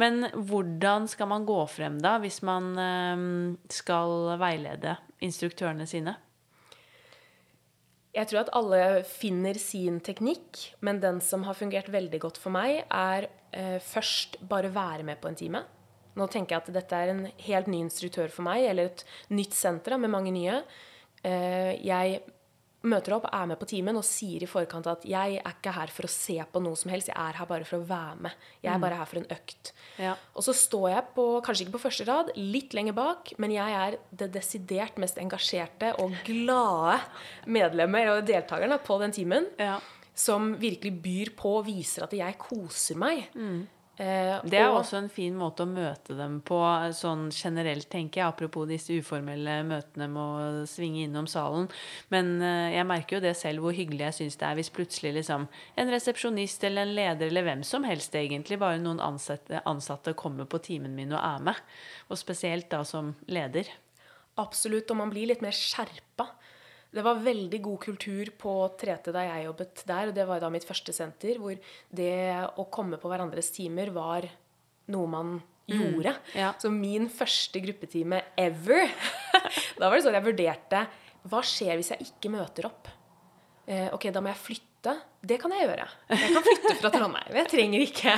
Men 0.00 0.26
hvordan 0.34 1.06
skal 1.10 1.30
man 1.30 1.46
gå 1.46 1.60
frem 1.70 2.00
da, 2.02 2.16
hvis 2.22 2.40
man 2.46 2.72
eh, 2.80 3.24
skal 3.70 4.34
veilede 4.40 4.96
instruktørene 5.22 5.86
sine? 5.88 6.16
Jeg 8.14 8.30
tror 8.30 8.44
at 8.44 8.52
alle 8.54 8.80
finner 9.08 9.58
sin 9.58 9.98
teknikk, 10.04 10.60
men 10.86 11.00
den 11.02 11.18
som 11.24 11.42
har 11.48 11.56
fungert 11.58 11.90
veldig 11.90 12.20
godt 12.22 12.38
for 12.38 12.54
meg, 12.54 12.84
er 12.86 13.26
eh, 13.50 13.80
først 13.82 14.38
bare 14.50 14.70
være 14.74 15.06
med 15.06 15.18
på 15.22 15.30
en 15.30 15.38
time. 15.38 15.64
Nå 16.14 16.28
tenker 16.30 16.54
jeg 16.54 16.62
at 16.62 16.74
dette 16.76 16.98
er 16.98 17.10
en 17.10 17.24
helt 17.42 17.70
ny 17.70 17.80
instruktør 17.82 18.30
for 18.30 18.46
meg, 18.46 18.68
eller 18.70 18.92
et 18.92 19.02
nytt 19.34 19.56
senter 19.58 19.98
med 19.98 20.14
mange 20.14 20.30
nye. 20.34 20.60
Eh, 21.26 21.74
jeg 21.82 22.20
møter 22.84 23.16
opp, 23.16 23.26
er 23.32 23.48
med 23.50 23.58
på 23.60 23.68
timen 23.70 23.96
og 23.98 24.04
sier 24.06 24.44
i 24.44 24.48
forkant 24.50 24.88
at 24.90 25.04
jeg 25.08 25.38
er 25.40 25.54
ikke 25.54 25.72
her 25.76 25.92
for 25.92 26.08
å 26.08 26.12
se 26.12 26.36
på 26.52 26.62
noe 26.62 26.78
som 26.78 26.92
helst, 26.92 27.10
jeg 27.10 27.16
er 27.18 27.38
her 27.38 27.48
bare 27.48 27.66
for 27.68 27.80
å 27.80 27.88
være 27.88 28.18
med. 28.26 28.46
Jeg 28.64 28.72
er 28.74 28.82
bare 28.82 28.98
her 29.00 29.10
for 29.10 29.20
en 29.20 29.28
økt. 29.34 29.72
Ja. 30.00 30.14
Og 30.34 30.46
så 30.46 30.54
står 30.56 30.88
jeg 30.92 31.06
på, 31.16 31.26
kanskje 31.46 31.66
ikke 31.66 31.76
på 31.78 31.84
første 31.86 32.08
rad, 32.08 32.32
litt 32.38 32.76
lenger 32.76 32.96
bak, 32.96 33.34
men 33.42 33.54
jeg 33.54 33.78
er 33.80 33.98
det 34.12 34.30
desidert 34.36 35.00
mest 35.02 35.20
engasjerte 35.22 35.94
og 36.02 36.16
glade 36.26 37.00
medlemmet 37.50 38.12
og 38.12 38.24
deltakerne 38.28 38.80
på 38.84 38.98
den 39.02 39.16
timen. 39.16 39.50
Ja. 39.60 39.78
Som 40.14 40.52
virkelig 40.60 40.92
byr 41.02 41.32
på 41.34 41.56
og 41.58 41.64
viser 41.66 42.04
at 42.06 42.12
jeg 42.14 42.36
koser 42.38 42.98
meg. 43.00 43.24
Eh, 43.34 43.64
Det 43.96 44.58
er 44.58 44.68
og- 44.68 44.80
også 44.80 44.96
en 44.98 45.08
fin 45.08 45.34
måte 45.38 45.62
å 45.62 45.70
møte 45.70 46.16
dem 46.16 46.40
på, 46.40 46.58
sånn 46.92 47.30
generelt, 47.30 47.88
tenker 47.88 48.20
jeg. 48.20 48.26
Apropos 48.26 48.66
disse 48.66 48.90
uformelle 48.90 49.62
møtene 49.64 50.08
med 50.10 50.18
å 50.18 50.66
svinge 50.66 51.04
innom 51.06 51.28
salen. 51.30 51.68
Men 52.10 52.42
eh, 52.42 52.74
jeg 52.74 52.86
merker 52.86 53.16
jo 53.16 53.20
det 53.20 53.36
selv, 53.36 53.60
hvor 53.62 53.72
hyggelig 53.72 54.00
jeg 54.10 54.18
syns 54.18 54.36
det 54.40 54.48
er 54.48 54.54
hvis 54.58 54.72
plutselig 54.74 55.14
liksom 55.14 55.46
en 55.76 55.88
resepsjonist 55.94 56.64
eller 56.64 56.82
en 56.82 56.94
leder 56.94 57.26
eller 57.30 57.42
hvem 57.46 57.62
som 57.64 57.84
helst 57.84 58.12
egentlig, 58.18 58.58
bare 58.58 58.78
noen 58.82 58.98
ansatte, 59.00 59.62
ansatte 59.64 60.14
kommer 60.14 60.44
på 60.44 60.58
timen 60.60 60.94
min 60.94 61.12
og 61.12 61.20
er 61.22 61.38
med. 61.40 61.54
Og 62.10 62.18
spesielt 62.18 62.68
da 62.70 62.82
som 62.82 63.14
leder. 63.28 63.68
Absolutt, 64.36 64.90
og 64.90 64.96
man 64.96 65.10
blir 65.10 65.28
litt 65.30 65.42
mer 65.42 65.54
skjerpa. 65.54 66.26
Det 66.94 67.02
var 67.02 67.22
veldig 67.24 67.58
god 67.64 67.80
kultur 67.82 68.30
på 68.38 68.52
3T 68.78 69.10
da 69.14 69.24
jeg 69.26 69.48
jobbet 69.48 69.82
der, 69.88 70.10
og 70.10 70.14
det 70.14 70.26
var 70.28 70.42
da 70.42 70.50
mitt 70.52 70.66
første 70.66 70.94
senter, 70.94 71.40
hvor 71.42 71.58
det 71.90 72.14
å 72.60 72.66
komme 72.70 73.00
på 73.02 73.10
hverandres 73.10 73.50
timer 73.54 73.90
var 73.94 74.28
noe 74.94 75.10
man 75.10 75.34
gjorde. 75.66 76.12
ja. 76.36 76.52
Så 76.60 76.70
min 76.70 77.08
første 77.10 77.62
gruppetime 77.64 78.20
ever, 78.38 78.92
da 79.80 79.88
var 79.88 79.96
det 79.96 80.04
sånn 80.06 80.18
jeg 80.20 80.28
vurderte 80.28 80.84
hva 81.32 81.40
skjer 81.40 81.78
hvis 81.80 81.94
jeg 81.94 82.06
ikke 82.10 82.30
møter 82.34 82.68
opp? 82.68 82.90
Eh, 83.66 83.88
ok, 83.94 84.10
da 84.12 84.20
må 84.20 84.28
jeg 84.32 84.40
flytte. 84.42 84.94
Det 85.24 85.38
kan 85.40 85.52
jeg 85.56 85.64
gjøre. 85.64 85.86
Jeg 86.12 86.32
kan 86.34 86.44
flytte 86.44 86.74
fra 86.82 86.90
Trondheim. 86.92 87.30
Jeg 87.38 87.48
trenger 87.48 87.84
ikke 87.86 88.12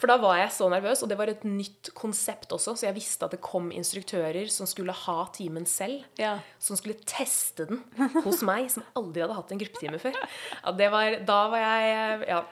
For 0.00 0.10
da 0.10 0.16
var 0.18 0.40
jeg 0.40 0.50
så 0.56 0.66
nervøs, 0.72 1.04
og 1.06 1.12
det 1.12 1.18
var 1.20 1.30
et 1.30 1.44
nytt 1.46 1.92
konsept 1.94 2.50
også, 2.56 2.74
så 2.74 2.88
jeg 2.88 2.96
visste 2.96 3.28
at 3.28 3.36
det 3.36 3.42
kom 3.44 3.68
instruktører 3.74 4.50
som 4.50 4.66
skulle 4.66 4.96
ha 5.04 5.16
timen 5.36 5.68
selv. 5.70 6.02
Ja. 6.18 6.40
Som 6.58 6.80
skulle 6.80 6.98
teste 7.06 7.68
den 7.70 7.84
hos 8.26 8.42
meg, 8.42 8.66
som 8.74 8.82
aldri 8.98 9.22
hadde 9.22 9.38
hatt 9.38 9.54
en 9.54 9.62
gruppetime 9.62 10.02
før. 10.02 10.18
Ja, 10.58 10.74
det 10.74 10.90
var, 10.96 11.20
da 11.30 11.40
var 11.54 11.62
jeg 11.68 12.28
Ja. 12.34 12.42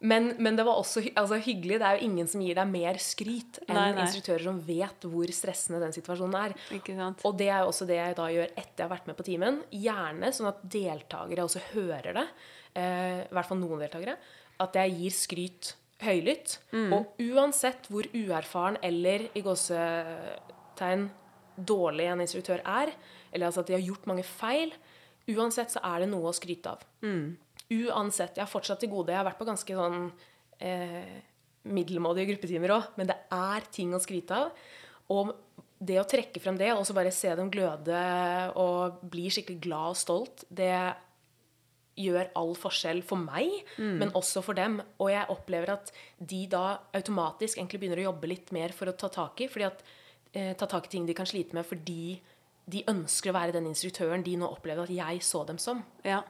Men, 0.00 0.30
men 0.40 0.56
det 0.56 0.64
var 0.64 0.78
også 0.80 1.02
altså, 1.12 1.36
hyggelig. 1.44 1.76
Det 1.82 1.86
er 1.86 1.98
jo 1.98 2.06
ingen 2.06 2.28
som 2.30 2.40
gir 2.40 2.56
deg 2.56 2.70
mer 2.70 2.96
skryt 3.04 3.58
enn 3.66 3.76
Nei, 3.76 3.88
nei. 3.92 4.06
instruktører 4.06 4.46
som 4.46 4.60
vet 4.64 5.04
hvor 5.12 5.32
stressende 5.36 5.80
den 5.82 5.92
situasjonen 5.92 6.38
er. 6.40 6.54
Ikke 6.78 6.94
sant? 6.96 7.20
Og 7.28 7.36
det 7.36 7.50
er 7.52 7.64
jo 7.64 7.72
også 7.74 7.88
det 7.90 7.98
jeg 7.98 8.16
da 8.16 8.28
gjør 8.32 8.48
etter 8.54 8.80
jeg 8.80 8.86
har 8.86 8.94
vært 8.94 9.10
med 9.10 9.18
på 9.18 9.26
timen. 9.28 9.58
Gjerne 9.76 10.30
sånn 10.32 10.48
at 10.48 10.62
deltakere 10.72 11.44
også 11.44 11.60
hører 11.74 12.16
det. 12.16 12.24
Eh, 12.80 13.18
I 13.26 13.34
hvert 13.36 13.50
fall 13.50 13.60
noen 13.60 13.82
deltakere. 13.84 14.16
At 14.64 14.80
jeg 14.80 14.96
gir 15.02 15.16
skryt 15.18 15.74
høylytt. 16.00 16.56
Og 16.96 17.20
uansett 17.20 17.90
hvor 17.92 18.08
uerfaren 18.16 18.80
eller 18.86 19.26
i 19.36 19.42
gåsetegn 19.44 21.10
dårlig 21.60 22.06
en 22.08 22.22
instruktør 22.24 22.62
er, 22.64 22.94
eller 23.34 23.50
altså 23.50 23.60
at 23.60 23.68
de 23.68 23.76
har 23.76 23.84
gjort 23.84 24.06
mange 24.08 24.24
feil, 24.24 24.72
uansett 25.28 25.74
så 25.74 25.82
er 25.84 26.00
det 26.06 26.08
noe 26.08 26.30
å 26.32 26.34
skryte 26.34 26.72
av. 26.72 26.86
Uansett. 27.70 28.36
Jeg 28.36 28.44
har 28.44 28.50
fortsatt 28.50 28.82
til 28.82 28.90
gode. 28.92 29.12
Jeg 29.12 29.20
har 29.20 29.28
vært 29.28 29.38
på 29.40 29.48
ganske 29.48 29.76
sånn 29.78 30.08
eh, 30.58 31.18
middelmådige 31.70 32.32
gruppetimer 32.32 32.74
òg, 32.74 32.88
men 32.98 33.10
det 33.10 33.18
er 33.34 33.68
ting 33.72 33.92
å 33.94 34.00
skryte 34.02 34.36
av. 34.36 34.50
Og 35.10 35.32
det 35.80 36.00
å 36.00 36.08
trekke 36.08 36.40
frem 36.42 36.58
det, 36.60 36.72
og 36.74 36.82
så 36.86 36.94
bare 36.96 37.12
se 37.14 37.30
dem 37.36 37.50
gløde 37.52 38.00
og 38.60 39.00
bli 39.10 39.30
skikkelig 39.32 39.62
glad 39.64 39.94
og 39.94 40.00
stolt, 40.00 40.44
det 40.52 40.74
gjør 42.00 42.30
all 42.38 42.52
forskjell 42.56 43.00
for 43.04 43.20
meg, 43.20 43.50
men 44.00 44.12
også 44.16 44.42
for 44.44 44.56
dem. 44.56 44.78
Og 45.00 45.10
jeg 45.12 45.28
opplever 45.32 45.74
at 45.74 45.90
de 46.18 46.44
da 46.52 46.80
automatisk 46.96 47.58
egentlig 47.58 47.80
begynner 47.82 48.02
å 48.02 48.08
jobbe 48.10 48.30
litt 48.30 48.52
mer 48.56 48.72
for 48.76 48.88
å 48.88 48.96
ta 48.96 49.10
tak 49.12 49.40
i, 49.44 49.48
fordi 49.52 49.66
at, 49.68 49.82
eh, 50.32 50.52
ta 50.54 50.66
tak 50.66 50.86
i 50.86 50.92
ting 50.94 51.06
de 51.06 51.14
kan 51.14 51.26
slite 51.26 51.54
med 51.54 51.66
fordi 51.66 52.20
de 52.70 52.84
ønsker 52.86 53.30
å 53.30 53.34
være 53.34 53.52
den 53.52 53.66
instruktøren 53.66 54.22
de 54.22 54.36
nå 54.36 54.46
opplever 54.46 54.84
at 54.84 54.94
jeg 54.94 55.22
så 55.26 55.44
dem 55.46 55.58
som. 55.58 55.82
Ja. 56.04 56.22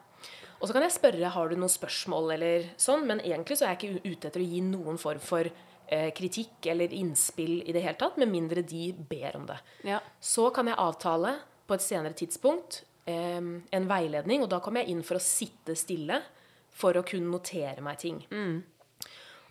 Og 0.60 0.68
så 0.68 0.76
kan 0.76 0.84
jeg 0.84 0.92
spørre 0.92 1.32
har 1.32 1.50
du 1.50 1.56
noen 1.56 1.72
spørsmål, 1.72 2.34
eller 2.36 2.70
sånn, 2.80 3.06
men 3.08 3.22
egentlig 3.24 3.56
så 3.58 3.66
er 3.66 3.74
jeg 3.74 3.80
ikke 3.80 4.10
ute 4.12 4.28
etter 4.28 4.42
å 4.42 4.48
gi 4.50 4.60
noen 4.64 5.00
form 5.00 5.22
for 5.24 5.48
eh, 5.48 6.10
kritikk 6.16 6.68
eller 6.72 6.92
innspill 6.96 7.62
i 7.64 7.74
det 7.76 7.84
hele 7.84 7.96
tatt, 8.00 8.18
med 8.20 8.28
mindre 8.32 8.64
de 8.66 8.90
ber 8.94 9.38
om 9.40 9.46
det. 9.48 9.56
Ja. 9.88 10.02
Så 10.20 10.50
kan 10.54 10.68
jeg 10.68 10.80
avtale 10.80 11.38
på 11.66 11.78
et 11.78 11.86
senere 11.86 12.18
tidspunkt 12.18 12.82
eh, 13.08 13.40
en 13.40 13.88
veiledning, 13.88 14.44
og 14.44 14.52
da 14.52 14.60
kommer 14.60 14.84
jeg 14.84 14.92
inn 14.92 15.06
for 15.06 15.16
å 15.16 15.24
sitte 15.24 15.78
stille 15.78 16.20
for 16.80 16.96
å 16.96 17.06
kunne 17.08 17.32
notere 17.32 17.80
meg 17.84 17.98
ting. 18.02 18.20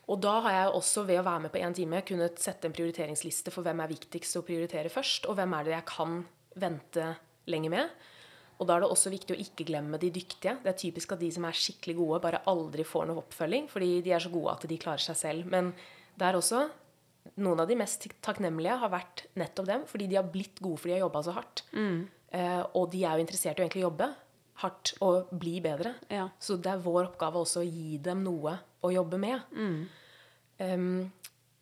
Og 0.09 0.17
da 0.21 0.39
har 0.45 0.55
jeg 0.55 0.77
også 0.79 1.03
ved 1.05 1.19
å 1.21 1.25
være 1.25 1.43
med 1.45 1.53
på 1.53 1.61
én 1.61 1.75
time 1.77 2.01
kunnet 2.05 2.39
sette 2.41 2.65
en 2.65 2.73
prioriteringsliste 2.73 3.53
for 3.53 3.65
hvem 3.65 3.83
er 3.83 3.91
viktigst 3.91 4.39
å 4.39 4.45
prioritere 4.45 4.89
først, 4.93 5.27
og 5.29 5.37
hvem 5.37 5.53
er 5.57 5.67
det 5.67 5.75
jeg 5.75 5.87
kan 5.89 6.15
vente 6.59 7.11
lenger 7.49 7.73
med. 7.75 7.91
Og 8.59 8.67
da 8.67 8.75
er 8.75 8.83
det 8.83 8.89
også 8.91 9.11
viktig 9.13 9.35
å 9.35 9.39
ikke 9.39 9.65
glemme 9.69 9.99
de 10.01 10.11
dyktige. 10.11 10.57
Det 10.63 10.73
er 10.73 10.79
typisk 10.81 11.15
at 11.15 11.21
de 11.21 11.29
som 11.31 11.45
er 11.47 11.55
skikkelig 11.55 11.95
gode, 11.95 12.21
bare 12.25 12.43
aldri 12.51 12.83
får 12.87 13.07
noe 13.07 13.21
oppfølging, 13.21 13.69
fordi 13.71 14.01
de 14.03 14.13
er 14.15 14.23
så 14.23 14.31
gode 14.33 14.51
at 14.57 14.67
de 14.67 14.79
klarer 14.81 15.03
seg 15.03 15.15
selv. 15.19 15.47
Men 15.51 15.71
der 16.19 16.35
også 16.35 16.65
noen 17.39 17.61
av 17.63 17.69
de 17.69 17.77
mest 17.79 18.09
takknemlige 18.25 18.79
har 18.81 18.91
vært 18.91 19.27
nettopp 19.39 19.69
dem, 19.69 19.85
fordi 19.87 20.09
de 20.11 20.17
har 20.19 20.27
blitt 20.27 20.59
gode 20.63 20.81
fordi 20.81 20.93
de 20.93 20.97
har 20.97 21.05
jobba 21.05 21.23
så 21.23 21.35
hardt. 21.37 21.63
Eh, 22.35 22.63
og 22.75 22.89
de 22.91 23.05
er 23.05 23.15
jo 23.15 23.25
interessert 23.25 23.59
i 23.59 23.63
å 23.63 23.67
egentlig 23.67 23.85
jobbe 23.85 24.09
hardt 24.59 24.93
og 25.05 25.31
bli 25.39 25.55
bedre. 25.63 25.95
Ja. 26.11 26.27
Så 26.41 26.59
det 26.59 26.73
er 26.73 26.83
vår 26.83 27.13
oppgave 27.13 27.41
også 27.41 27.63
å 27.63 27.67
gi 27.67 27.99
dem 28.03 28.25
noe 28.25 28.57
å 28.83 28.91
jobbe 28.91 29.19
med. 29.21 29.55
Um, 30.59 31.07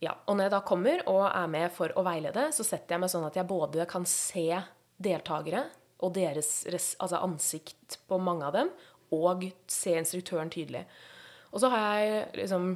ja, 0.02 0.16
og 0.26 0.38
når 0.38 0.48
jeg 0.48 0.54
da 0.54 0.62
kommer 0.66 1.04
og 1.10 1.24
er 1.28 1.50
med 1.52 1.74
for 1.74 1.94
å 1.98 2.04
veilede, 2.06 2.50
så 2.54 2.66
setter 2.66 2.96
jeg 2.96 3.04
meg 3.04 3.14
sånn 3.14 3.28
at 3.28 3.38
jeg 3.38 3.50
både 3.50 3.86
kan 3.90 4.06
se 4.10 4.50
deltakere 4.98 5.68
og 6.04 6.14
deres 6.18 6.52
res, 6.72 6.92
altså 7.02 7.24
ansikt 7.26 8.00
på 8.10 8.20
mange 8.22 8.48
av 8.48 8.56
dem, 8.58 8.72
og 9.16 9.48
se 9.72 9.96
instruktøren 9.98 10.52
tydelig. 10.54 10.84
Og 11.54 11.64
så 11.64 11.72
har 11.72 11.84
jeg 11.88 12.24
liksom 12.44 12.72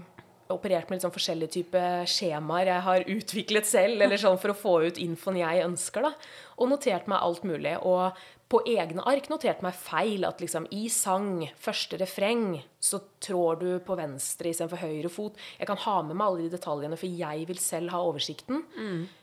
operert 0.52 0.90
med 0.90 0.98
litt 0.98 1.06
sånn 1.06 1.16
forskjellige 1.16 1.54
typer 1.54 2.10
skjemaer 2.10 2.74
jeg 2.74 2.86
har 2.88 3.08
utviklet 3.14 3.68
selv, 3.68 4.02
eller 4.04 4.20
sånn 4.20 4.40
for 4.42 4.54
å 4.54 4.58
få 4.58 4.76
ut 4.88 5.00
infoen 5.02 5.40
jeg 5.40 5.66
ønsker, 5.66 6.08
da. 6.08 6.12
Og 6.60 6.72
notert 6.72 7.08
meg 7.12 7.24
alt 7.24 7.46
mulig. 7.48 7.78
Og 7.88 8.18
på 8.52 8.60
egne 8.68 9.04
ark 9.08 9.30
notert 9.32 9.62
meg 9.64 9.78
feil. 9.78 10.26
At 10.28 10.42
liksom 10.44 10.68
i 10.76 10.86
sang, 10.92 11.46
første 11.62 12.00
refreng, 12.02 12.60
så 12.84 13.00
trår 13.24 13.62
du 13.62 13.70
på 13.86 13.98
venstre 14.00 14.52
istedenfor 14.52 14.84
høyre 14.84 15.12
fot. 15.14 15.40
Jeg 15.60 15.70
kan 15.70 15.80
ha 15.86 15.98
med 16.04 16.18
meg 16.18 16.28
alle 16.28 16.46
de 16.46 16.56
detaljene, 16.58 17.00
for 17.00 17.22
jeg 17.22 17.48
vil 17.50 17.62
selv 17.64 17.96
ha 17.96 18.04
oversikten. 18.04 18.66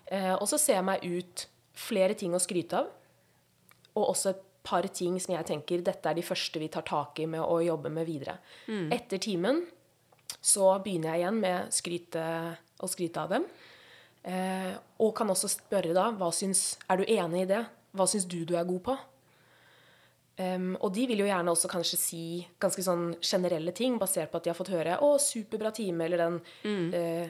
Eh, 0.09 0.34
og 0.38 0.46
så 0.49 0.61
ser 0.61 0.80
jeg 0.80 0.88
meg 0.88 1.05
ut 1.05 1.44
flere 1.78 2.16
ting 2.18 2.32
å 2.34 2.42
skryte 2.42 2.80
av, 2.80 2.88
og 3.99 4.12
også 4.12 4.32
et 4.32 4.44
par 4.68 4.86
ting 4.92 5.16
som 5.22 5.34
jeg 5.34 5.46
tenker 5.49 5.82
dette 5.84 6.11
er 6.11 6.16
de 6.18 6.24
første 6.26 6.61
vi 6.61 6.68
tar 6.72 6.84
tak 6.86 7.18
i 7.22 7.26
med 7.30 7.40
å 7.40 7.61
jobbe 7.64 7.90
med 7.92 8.07
videre. 8.09 8.38
Etter 8.94 9.20
timen 9.22 9.62
så 10.40 10.74
begynner 10.84 11.14
jeg 11.14 11.24
igjen 11.24 11.40
med 11.40 11.74
skryte, 11.74 12.24
å 12.78 12.88
skryte 12.90 13.22
av 13.22 13.36
dem. 13.36 13.46
Eh, 14.28 14.74
og 15.01 15.14
kan 15.16 15.30
også 15.30 15.49
spørre 15.49 15.94
da 15.96 16.11
hva 16.12 16.28
syns, 16.34 16.76
Er 16.90 16.99
du 16.99 17.05
enig 17.05 17.46
i 17.46 17.53
det? 17.55 17.62
Hva 17.96 18.07
syns 18.07 18.26
du 18.28 18.44
du 18.44 18.57
er 18.57 18.66
god 18.68 18.82
på? 18.90 18.99
Um, 20.38 20.76
og 20.78 20.92
de 20.94 21.07
vil 21.11 21.18
jo 21.18 21.26
gjerne 21.26 21.51
også 21.51 21.66
kanskje 21.66 21.96
si 21.99 22.24
ganske 22.62 22.82
sånn 22.86 23.16
generelle 23.18 23.72
ting, 23.74 23.96
basert 23.99 24.30
på 24.30 24.38
at 24.38 24.44
de 24.44 24.53
har 24.53 24.59
fått 24.59 24.70
høre 24.70 24.94
'Å, 24.94 25.18
superbra 25.18 25.72
time', 25.74 26.05
eller 26.05 26.16
den 26.16 26.36
eh, 26.94 27.28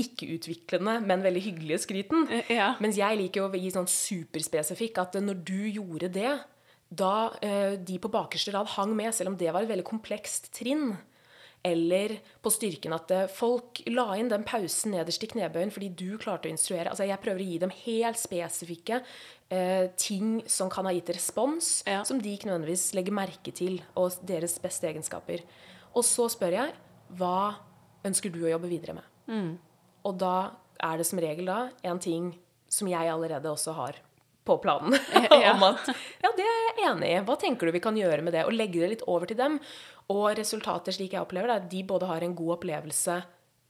ikke-utviklende, 0.00 0.98
men 1.06 1.22
veldig 1.24 1.42
hyggelige 1.44 1.78
skryten. 1.84 2.26
Ja. 2.50 2.72
Mens 2.82 2.98
jeg 2.98 3.18
liker 3.20 3.46
å 3.46 3.52
gi 3.54 3.70
sånn 3.74 3.88
superspesifikk 3.90 4.98
at 5.02 5.18
når 5.22 5.42
du 5.46 5.58
gjorde 5.70 6.10
det, 6.14 6.32
da 6.94 7.14
eh, 7.42 7.74
de 7.80 7.98
på 7.98 8.10
bakerste 8.12 8.52
rad 8.54 8.68
hang 8.76 8.94
med, 8.96 9.14
selv 9.14 9.32
om 9.32 9.36
det 9.40 9.50
var 9.54 9.64
et 9.64 9.70
veldig 9.70 9.86
komplekst 9.88 10.52
trinn, 10.54 10.92
eller 11.64 12.18
på 12.44 12.50
styrken 12.52 12.92
at 12.92 13.10
eh, 13.14 13.26
folk 13.32 13.80
la 13.88 14.04
inn 14.20 14.28
den 14.28 14.44
pausen 14.44 14.92
nederst 14.92 15.24
i 15.24 15.30
knebøyen 15.30 15.72
fordi 15.72 15.88
du 15.96 16.18
klarte 16.20 16.50
å 16.50 16.52
instruere. 16.52 16.90
Altså 16.92 17.06
Jeg 17.08 17.22
prøver 17.24 17.40
å 17.40 17.46
gi 17.48 17.58
dem 17.62 17.72
helt 17.86 18.20
spesifikke 18.20 18.98
eh, 19.48 19.86
ting 19.96 20.42
som 20.50 20.68
kan 20.70 20.84
ha 20.84 20.92
gitt 20.92 21.08
respons, 21.16 21.78
Ja. 21.88 22.02
som 22.04 22.20
de 22.20 22.34
ikke 22.36 22.50
nødvendigvis 22.50 22.90
legger 22.98 23.16
merke 23.16 23.54
til, 23.56 23.80
og 23.96 24.12
deres 24.28 24.58
beste 24.60 24.90
egenskaper. 24.92 25.40
Og 25.96 26.04
så 26.04 26.28
spør 26.28 26.58
jeg 26.58 26.74
hva 27.16 27.54
ønsker 28.04 28.30
du 28.34 28.42
å 28.44 28.50
jobbe 28.52 28.68
videre 28.68 28.98
med? 29.00 29.56
Og 30.04 30.18
da 30.20 30.36
er 30.84 31.00
det 31.00 31.06
som 31.08 31.20
regel 31.22 31.48
da 31.48 31.60
en 31.86 32.00
ting 32.02 32.32
som 32.70 32.90
jeg 32.90 33.10
allerede 33.10 33.50
også 33.50 33.74
har 33.76 34.00
på 34.44 34.58
planen. 34.60 34.96
Om 35.54 35.62
at 35.70 35.88
ja, 36.20 36.30
det 36.36 36.44
er 36.44 36.58
jeg 36.68 36.88
enig 36.90 37.12
i. 37.12 37.20
Hva 37.24 37.36
tenker 37.40 37.66
du 37.68 37.74
vi 37.76 37.82
kan 37.84 37.96
gjøre 37.96 38.24
med 38.24 38.34
det? 38.36 38.44
Og 38.44 38.56
legge 38.56 38.82
det 38.82 38.90
litt 38.92 39.06
over 39.08 39.30
til 39.30 39.38
dem. 39.40 39.56
Og 40.12 40.26
resultatet, 40.36 40.96
slik 40.96 41.14
jeg 41.14 41.24
opplever 41.24 41.48
det, 41.48 41.54
er 41.56 41.64
at 41.64 41.70
de 41.72 41.84
både 41.88 42.10
har 42.10 42.26
en 42.26 42.36
god 42.36 42.58
opplevelse 42.58 43.22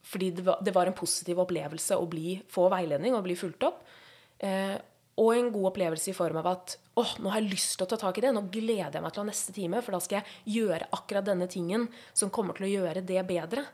fordi 0.05 0.27
det 0.37 0.43
var, 0.45 0.59
det 0.61 0.75
var 0.77 0.85
en 0.85 0.97
positiv 0.97 1.39
opplevelse 1.41 1.97
å 1.97 2.05
bli, 2.05 2.35
få 2.53 2.67
veiledning 2.69 3.15
og 3.17 3.23
bli 3.25 3.37
fulgt 3.41 3.65
opp. 3.65 3.79
Eh, 4.37 4.75
og 5.17 5.31
en 5.33 5.49
god 5.55 5.71
opplevelse 5.71 6.11
i 6.11 6.17
form 6.17 6.37
av 6.43 6.49
at 6.51 6.75
åh, 7.01 7.15
nå 7.23 7.31
har 7.33 7.41
jeg 7.41 7.55
lyst 7.55 7.79
til 7.79 7.87
å 7.87 7.89
ta 7.89 7.97
tak 8.03 8.19
i 8.19 8.25
det. 8.27 8.35
Nå 8.35 8.43
gleder 8.53 8.99
jeg 8.99 9.05
meg 9.05 9.15
til 9.15 9.23
å 9.23 9.25
ha 9.25 9.31
neste 9.31 9.55
time, 9.57 9.81
for 9.81 9.97
da 9.97 10.03
skal 10.05 10.19
jeg 10.21 10.59
gjøre 10.59 10.91
akkurat 10.99 11.25
denne 11.25 11.49
tingen 11.49 11.87
som 12.13 12.33
kommer 12.35 12.59
til 12.59 12.67
å 12.69 12.73
gjøre 12.75 13.05
det 13.07 13.23
bedre. 13.29 13.65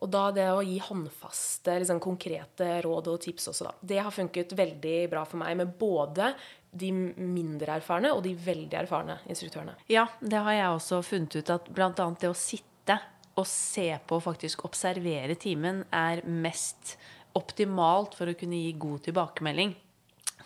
Og 0.00 0.08
da 0.08 0.30
det 0.32 0.46
å 0.48 0.62
gi 0.64 0.78
håndfaste, 0.80 1.74
liksom 1.82 2.00
konkrete 2.00 2.68
råd 2.86 3.10
og 3.12 3.20
tips 3.20 3.50
også, 3.52 3.68
da. 3.68 3.74
Det 3.92 4.00
har 4.00 4.14
funket 4.14 4.54
veldig 4.56 4.96
bra 5.12 5.26
for 5.28 5.42
meg 5.42 5.58
med 5.60 5.74
både 5.80 6.32
de 6.70 6.90
mindre 6.92 7.76
erfarne 7.80 8.12
og 8.14 8.22
de 8.24 8.32
veldig 8.38 8.78
erfarne 8.80 9.18
instruktørene. 9.28 9.76
Ja, 9.92 10.06
det 10.22 10.40
har 10.40 10.56
jeg 10.56 10.76
også 10.76 11.02
funnet 11.04 11.36
ut 11.36 11.52
at 11.52 11.68
bl.a. 11.68 11.92
det 11.92 12.30
å 12.30 12.36
sitte 12.38 12.96
og 13.38 13.46
se 13.48 13.88
på 14.06 14.18
og 14.18 14.24
faktisk 14.24 14.64
observere 14.68 15.36
timen 15.38 15.84
er 15.94 16.24
mest 16.26 16.96
optimalt 17.38 18.16
for 18.18 18.30
å 18.30 18.36
kunne 18.38 18.58
gi 18.58 18.72
god 18.80 19.04
tilbakemelding. 19.06 19.76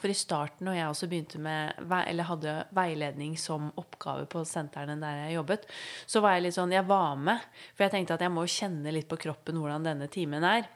For 0.01 0.13
i 0.13 0.17
starten, 0.17 0.67
når 0.69 0.79
jeg 0.79 0.91
også 0.91 1.09
begynte 1.11 1.41
med, 1.43 1.81
eller 2.01 2.29
hadde 2.29 2.55
veiledning 2.77 3.37
som 3.41 3.71
oppgave 3.81 4.27
på 4.31 4.45
sentrene 4.49 4.99
der 5.01 5.25
jeg 5.25 5.39
jobbet, 5.39 5.69
så 6.07 6.23
var 6.25 6.37
jeg 6.37 6.47
litt 6.47 6.59
sånn 6.59 6.75
Jeg 6.75 6.87
var 6.89 7.19
med, 7.21 7.45
for 7.75 7.87
jeg 7.87 7.95
tenkte 7.95 8.19
at 8.19 8.25
jeg 8.27 8.35
må 8.35 8.47
kjenne 8.51 8.95
litt 8.95 9.11
på 9.11 9.21
kroppen 9.27 9.61
hvordan 9.61 9.87
denne 9.87 10.11
timen 10.13 10.47
er. 10.47 10.67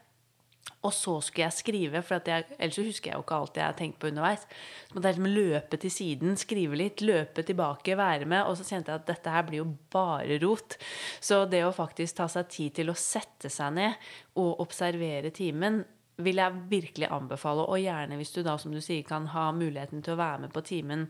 Og 0.86 0.92
så 0.94 1.16
skulle 1.24 1.48
jeg 1.48 1.56
skrive, 1.56 2.02
for 2.06 2.22
jeg, 2.30 2.46
ellers 2.54 2.78
husker 2.78 3.10
jeg 3.10 3.18
jo 3.18 3.24
ikke 3.24 3.38
alt 3.40 3.58
jeg 3.58 3.66
har 3.66 3.76
tenkt 3.78 3.98
på 3.98 4.10
underveis. 4.12 4.44
Så 4.86 4.94
måtte 4.94 5.10
jeg 5.10 5.16
liksom 5.16 5.34
løpe 5.34 5.80
til 5.82 5.92
siden, 5.92 6.38
skrive 6.38 6.78
litt, 6.78 7.02
løpe 7.02 7.42
tilbake, 7.46 7.96
være 7.98 8.28
med. 8.30 8.44
Og 8.46 8.58
så 8.60 8.66
kjente 8.68 8.92
jeg 8.92 9.02
at 9.02 9.08
dette 9.08 9.34
her 9.34 9.46
blir 9.48 9.62
jo 9.64 9.68
bare 9.90 10.38
rot. 10.44 10.78
Så 11.18 11.42
det 11.50 11.64
å 11.66 11.74
faktisk 11.74 12.20
ta 12.20 12.28
seg 12.30 12.50
tid 12.54 12.76
til 12.78 12.92
å 12.92 12.98
sette 12.98 13.50
seg 13.50 13.74
ned 13.74 14.10
og 14.38 14.62
observere 14.62 15.34
timen, 15.34 15.82
vil 16.18 16.40
jeg 16.40 16.66
virkelig 16.70 17.08
anbefale. 17.14 17.64
Og 17.66 17.80
gjerne 17.82 18.18
hvis 18.18 18.34
du 18.34 18.42
da, 18.46 18.56
som 18.58 18.74
du 18.74 18.82
sier, 18.84 19.06
kan 19.06 19.30
ha 19.34 19.48
muligheten 19.54 20.02
til 20.02 20.16
å 20.16 20.20
være 20.20 20.46
med 20.46 20.54
på 20.54 20.64
timen 20.66 21.08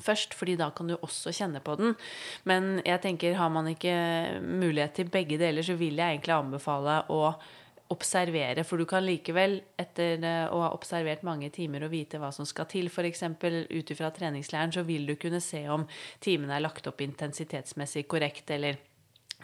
først, 0.00 0.34
fordi 0.36 0.56
da 0.56 0.70
kan 0.72 0.88
du 0.88 0.96
også 0.96 1.32
kjenne 1.36 1.60
på 1.64 1.76
den. 1.76 1.94
Men 2.48 2.78
jeg 2.86 3.02
tenker, 3.04 3.36
har 3.36 3.50
man 3.52 3.68
ikke 3.68 3.94
mulighet 4.40 4.96
til 4.96 5.10
begge 5.12 5.38
deler, 5.40 5.66
så 5.66 5.76
vil 5.80 6.00
jeg 6.00 6.16
egentlig 6.16 6.36
anbefale 6.36 7.02
å 7.12 7.24
observere, 7.90 8.62
for 8.62 8.78
du 8.78 8.86
kan 8.86 9.02
likevel, 9.02 9.56
etter 9.80 10.22
å 10.54 10.60
ha 10.62 10.68
observert 10.76 11.24
mange 11.26 11.48
timer 11.50 11.82
og 11.82 11.90
vite 11.90 12.20
hva 12.22 12.30
som 12.32 12.46
skal 12.46 12.68
til, 12.70 12.86
f.eks. 12.86 13.24
ut 13.26 13.90
ifra 13.90 14.12
treningslæren, 14.14 14.70
så 14.72 14.84
vil 14.86 15.08
du 15.08 15.16
kunne 15.18 15.42
se 15.42 15.64
om 15.68 15.88
timene 16.22 16.54
er 16.54 16.62
lagt 16.62 16.86
opp 16.86 17.02
intensitetsmessig 17.02 18.06
korrekt, 18.06 18.52
eller 18.54 18.78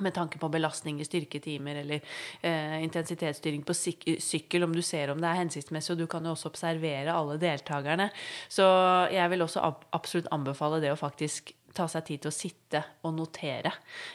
med 0.04 0.14
tanke 0.16 0.40
på 0.42 0.50
belastning 0.52 1.00
i 1.00 1.06
styrketimer 1.08 1.82
eller 1.82 2.00
eh, 2.40 2.78
intensitetsstyring 2.84 3.62
på 3.66 3.76
syk 3.76 4.08
sykkel, 4.22 4.66
om 4.66 4.74
du 4.74 4.82
ser 4.84 5.12
om 5.12 5.20
det 5.22 5.28
er 5.30 5.42
hensiktsmessig, 5.42 5.94
og 5.94 6.02
du 6.02 6.06
kan 6.10 6.24
jo 6.24 6.34
også 6.34 6.50
observere 6.52 7.14
alle 7.14 7.38
deltakerne. 7.42 8.10
Så 8.48 8.66
jeg 9.12 9.32
vil 9.32 9.46
også 9.46 9.62
ab 9.64 9.86
absolutt 9.96 10.28
anbefale 10.34 10.80
det 10.82 10.92
å 10.92 10.98
faktisk 10.98 11.54
ta 11.76 11.86
seg 11.90 12.06
tid 12.08 12.24
til 12.24 12.32
å 12.32 12.34
sitte 12.34 12.82
og 13.06 13.14
notere. 13.16 13.72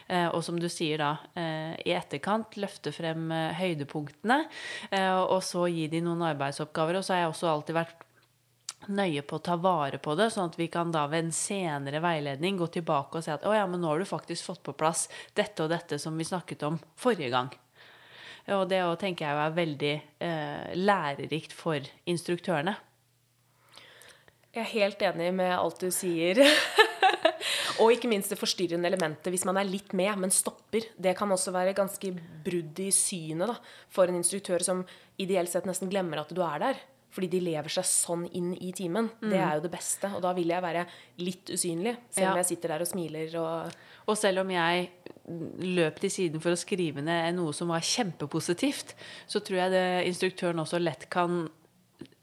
Eh, 0.09 0.27
og 0.29 0.41
som 0.45 0.57
du 0.59 0.67
sier 0.71 1.01
da, 1.01 1.11
eh, 1.37 1.73
i 1.85 1.95
etterkant 1.95 2.57
løfte 2.61 2.93
frem 2.95 3.29
eh, 3.31 3.57
høydepunktene, 3.59 4.39
eh, 4.89 5.17
og 5.21 5.41
så 5.45 5.67
gi 5.71 5.87
de 5.91 6.01
noen 6.05 6.25
arbeidsoppgaver. 6.31 6.99
Og 6.99 7.05
så 7.05 7.15
har 7.15 7.25
jeg 7.25 7.35
også 7.35 7.51
alltid 7.51 7.77
vært 7.77 8.07
nøye 8.89 9.21
på 9.21 9.37
å 9.37 9.43
ta 9.45 9.57
vare 9.61 9.99
på 10.01 10.15
det, 10.17 10.29
sånn 10.33 10.49
at 10.49 10.57
vi 10.59 10.67
kan 10.71 10.91
da 10.93 11.05
ved 11.11 11.27
en 11.27 11.35
senere 11.35 12.01
veiledning 12.03 12.57
gå 12.59 12.67
tilbake 12.73 13.19
og 13.19 13.25
si 13.25 13.33
at 13.33 13.45
å 13.45 13.53
ja, 13.55 13.65
men 13.69 13.83
nå 13.83 13.91
har 13.91 14.01
du 14.01 14.09
faktisk 14.09 14.47
fått 14.49 14.63
på 14.65 14.75
plass 14.77 15.07
dette 15.37 15.65
og 15.65 15.73
dette 15.73 15.99
som 16.01 16.17
vi 16.17 16.27
snakket 16.27 16.65
om 16.67 16.79
forrige 16.99 17.33
gang. 17.33 17.51
Og 18.57 18.65
det 18.71 18.81
òg 18.83 18.95
tenker 19.01 19.27
jeg 19.27 19.37
er 19.37 19.57
veldig 19.57 19.93
eh, 20.25 20.71
lærerikt 20.79 21.53
for 21.53 21.85
instruktørene. 22.09 22.73
Jeg 24.51 24.65
er 24.65 24.71
helt 24.73 25.03
enig 25.07 25.29
med 25.37 25.53
alt 25.55 25.79
du 25.79 25.91
sier. 25.95 26.41
og 27.81 27.93
ikke 27.93 28.09
minst 28.11 28.33
det 28.33 28.39
forstyrrende 28.39 28.89
elementet 28.89 29.31
hvis 29.31 29.45
man 29.47 29.61
er 29.61 29.69
litt 29.69 29.93
med, 29.95 30.11
men 30.19 30.33
stopper. 30.33 30.89
Det 30.97 31.13
kan 31.17 31.31
også 31.31 31.53
være 31.55 31.77
ganske 31.77 32.11
brudd 32.43 32.81
i 32.83 32.89
synet 32.95 33.53
da, 33.53 33.55
for 33.93 34.09
en 34.09 34.19
instruktør 34.19 34.65
som 34.65 34.83
ideelt 35.21 35.53
sett 35.53 35.69
nesten 35.69 35.91
glemmer 35.91 36.23
at 36.23 36.33
du 36.33 36.41
er 36.43 36.65
der. 36.65 36.81
Fordi 37.11 37.27
de 37.27 37.39
lever 37.43 37.67
seg 37.69 37.83
sånn 37.83 38.25
inn 38.31 38.53
i 38.55 38.71
timen. 38.71 39.09
Det 39.19 39.35
er 39.35 39.57
jo 39.57 39.63
det 39.65 39.71
beste. 39.73 40.07
Og 40.15 40.21
da 40.23 40.31
vil 40.33 40.47
jeg 40.47 40.63
være 40.63 40.85
litt 41.19 41.45
usynlig, 41.51 41.97
selv 42.09 42.29
om 42.31 42.37
Ja. 42.37 42.43
jeg 42.43 42.45
sitter 42.53 42.69
der 42.69 42.79
og 42.85 42.87
smiler 42.87 43.35
og 43.41 43.71
Og 44.07 44.17
selv 44.17 44.39
om 44.39 44.49
jeg 44.49 44.89
løp 45.59 45.99
til 45.99 46.09
siden 46.09 46.41
for 46.41 46.51
å 46.51 46.57
skrive 46.57 47.01
ned 47.03 47.35
noe 47.35 47.51
som 47.53 47.67
var 47.67 47.79
kjempepositivt, 47.81 48.95
så 49.27 49.39
tror 49.39 49.57
jeg 49.57 49.71
det 49.71 50.07
instruktøren 50.07 50.59
også 50.59 50.79
lett 50.81 51.09
kan 51.09 51.49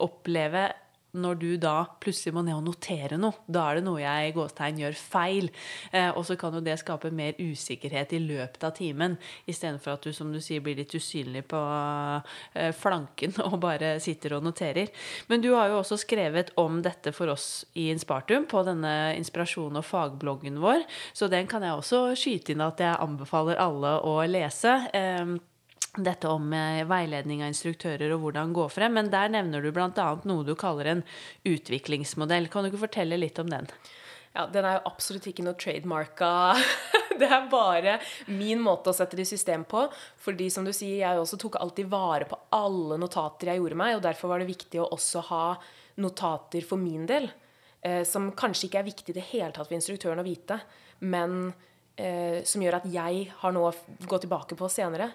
oppleve 0.01 0.73
når 1.17 1.39
du 1.41 1.49
da 1.61 1.87
plutselig 2.03 2.35
må 2.37 2.43
ned 2.45 2.57
og 2.59 2.67
notere 2.67 3.19
noe. 3.21 3.45
Da 3.49 3.65
er 3.69 3.79
det 3.79 3.87
noe 3.87 4.01
jeg 4.03 4.29
i 4.29 4.35
gåstegn 4.37 4.81
gjør 4.83 4.99
feil. 4.99 5.49
Eh, 5.93 6.11
og 6.11 6.25
så 6.29 6.37
kan 6.41 6.55
jo 6.55 6.63
det 6.65 6.77
skape 6.81 7.11
mer 7.15 7.39
usikkerhet 7.41 8.13
i 8.17 8.21
løpet 8.23 8.67
av 8.69 8.75
timen, 8.77 9.17
istedenfor 9.49 9.97
at 9.97 10.05
du 10.05 10.13
som 10.17 10.33
du 10.33 10.41
sier, 10.45 10.63
blir 10.65 10.79
litt 10.79 10.95
usynlig 10.95 11.47
på 11.49 11.63
eh, 12.55 12.71
flanken 12.77 13.39
og 13.49 13.59
bare 13.65 13.97
sitter 14.05 14.37
og 14.37 14.45
noterer. 14.47 14.93
Men 15.33 15.45
du 15.45 15.53
har 15.55 15.73
jo 15.73 15.81
også 15.81 16.01
skrevet 16.05 16.53
om 16.61 16.83
dette 16.85 17.15
for 17.17 17.33
oss 17.33 17.65
i 17.79 17.89
Inspartum 17.93 18.49
på 18.51 18.65
denne 18.69 19.15
inspirasjon- 19.17 19.79
og 19.79 19.87
fagbloggen 19.87 20.61
vår, 20.63 20.85
så 21.17 21.31
den 21.33 21.49
kan 21.51 21.65
jeg 21.65 21.77
også 21.79 22.03
skyte 22.19 22.55
inn 22.55 22.65
at 22.65 22.81
jeg 22.83 23.01
anbefaler 23.01 23.61
alle 23.63 23.97
å 24.05 24.19
lese. 24.29 24.75
Eh, 24.93 25.39
dette 25.97 26.29
om 26.29 26.53
eh, 26.53 26.85
veiledning 26.89 27.43
av 27.43 27.53
instruktører 27.53 28.13
og 28.15 28.27
hvordan 28.27 28.53
gå 28.57 28.67
frem. 28.73 28.95
Men 28.99 29.13
der 29.13 29.33
nevner 29.33 29.65
du 29.65 29.71
bl.a. 29.75 30.09
noe 30.29 30.47
du 30.47 30.55
kaller 30.59 30.93
en 30.93 31.07
utviklingsmodell. 31.49 32.51
Kan 32.53 32.65
du 32.65 32.73
ikke 32.73 32.85
fortelle 32.87 33.19
litt 33.21 33.41
om 33.41 33.51
den? 33.51 33.71
Ja, 34.37 34.45
den 34.53 34.67
er 34.69 34.79
jo 34.79 34.87
absolutt 34.91 35.27
ikke 35.31 35.47
noe 35.47 35.59
trademarka. 35.59 36.31
Det 37.19 37.27
er 37.27 37.49
bare 37.51 37.97
min 38.31 38.61
måte 38.63 38.93
å 38.93 38.95
sette 38.95 39.17
det 39.19 39.25
i 39.25 39.31
system 39.33 39.65
på. 39.67 39.81
Fordi 40.23 40.47
som 40.55 40.63
du 40.63 40.71
sier, 40.71 41.01
jeg 41.01 41.19
også 41.19 41.39
tok 41.41 41.57
alltid 41.59 41.89
vare 41.91 42.29
på 42.31 42.39
alle 42.55 42.99
notater 43.01 43.51
jeg 43.51 43.59
gjorde 43.59 43.79
meg, 43.81 43.97
og 43.97 44.05
derfor 44.05 44.31
var 44.31 44.39
det 44.39 44.53
viktig 44.53 44.79
å 44.79 44.87
også 44.95 45.25
ha 45.33 45.43
notater 45.99 46.63
for 46.69 46.79
min 46.79 47.09
del. 47.11 47.27
Eh, 47.83 48.05
som 48.07 48.31
kanskje 48.39 48.69
ikke 48.69 48.81
er 48.85 48.87
viktig 48.87 49.15
i 49.15 49.19
det 49.19 49.27
hele 49.33 49.51
tatt 49.51 49.67
for 49.67 49.75
instruktøren 49.75 50.23
å 50.23 50.27
vite, 50.27 50.61
men 51.11 51.51
eh, 51.99 52.45
som 52.47 52.63
gjør 52.63 52.79
at 52.81 52.89
jeg 52.91 53.27
har 53.41 53.55
noe 53.55 53.73
å 53.73 54.07
gå 54.07 54.23
tilbake 54.23 54.59
på 54.59 54.71
senere. 54.71 55.11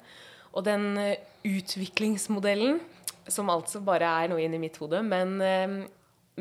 Og 0.54 0.66
den 0.66 0.92
eh, 1.02 1.22
utviklingsmodellen, 1.48 2.80
som 3.28 3.52
altså 3.52 3.82
bare 3.84 4.10
er 4.24 4.32
noe 4.32 4.44
inni 4.44 4.60
mitt 4.62 4.78
hode, 4.82 5.02
men, 5.06 5.40
eh, 5.42 5.80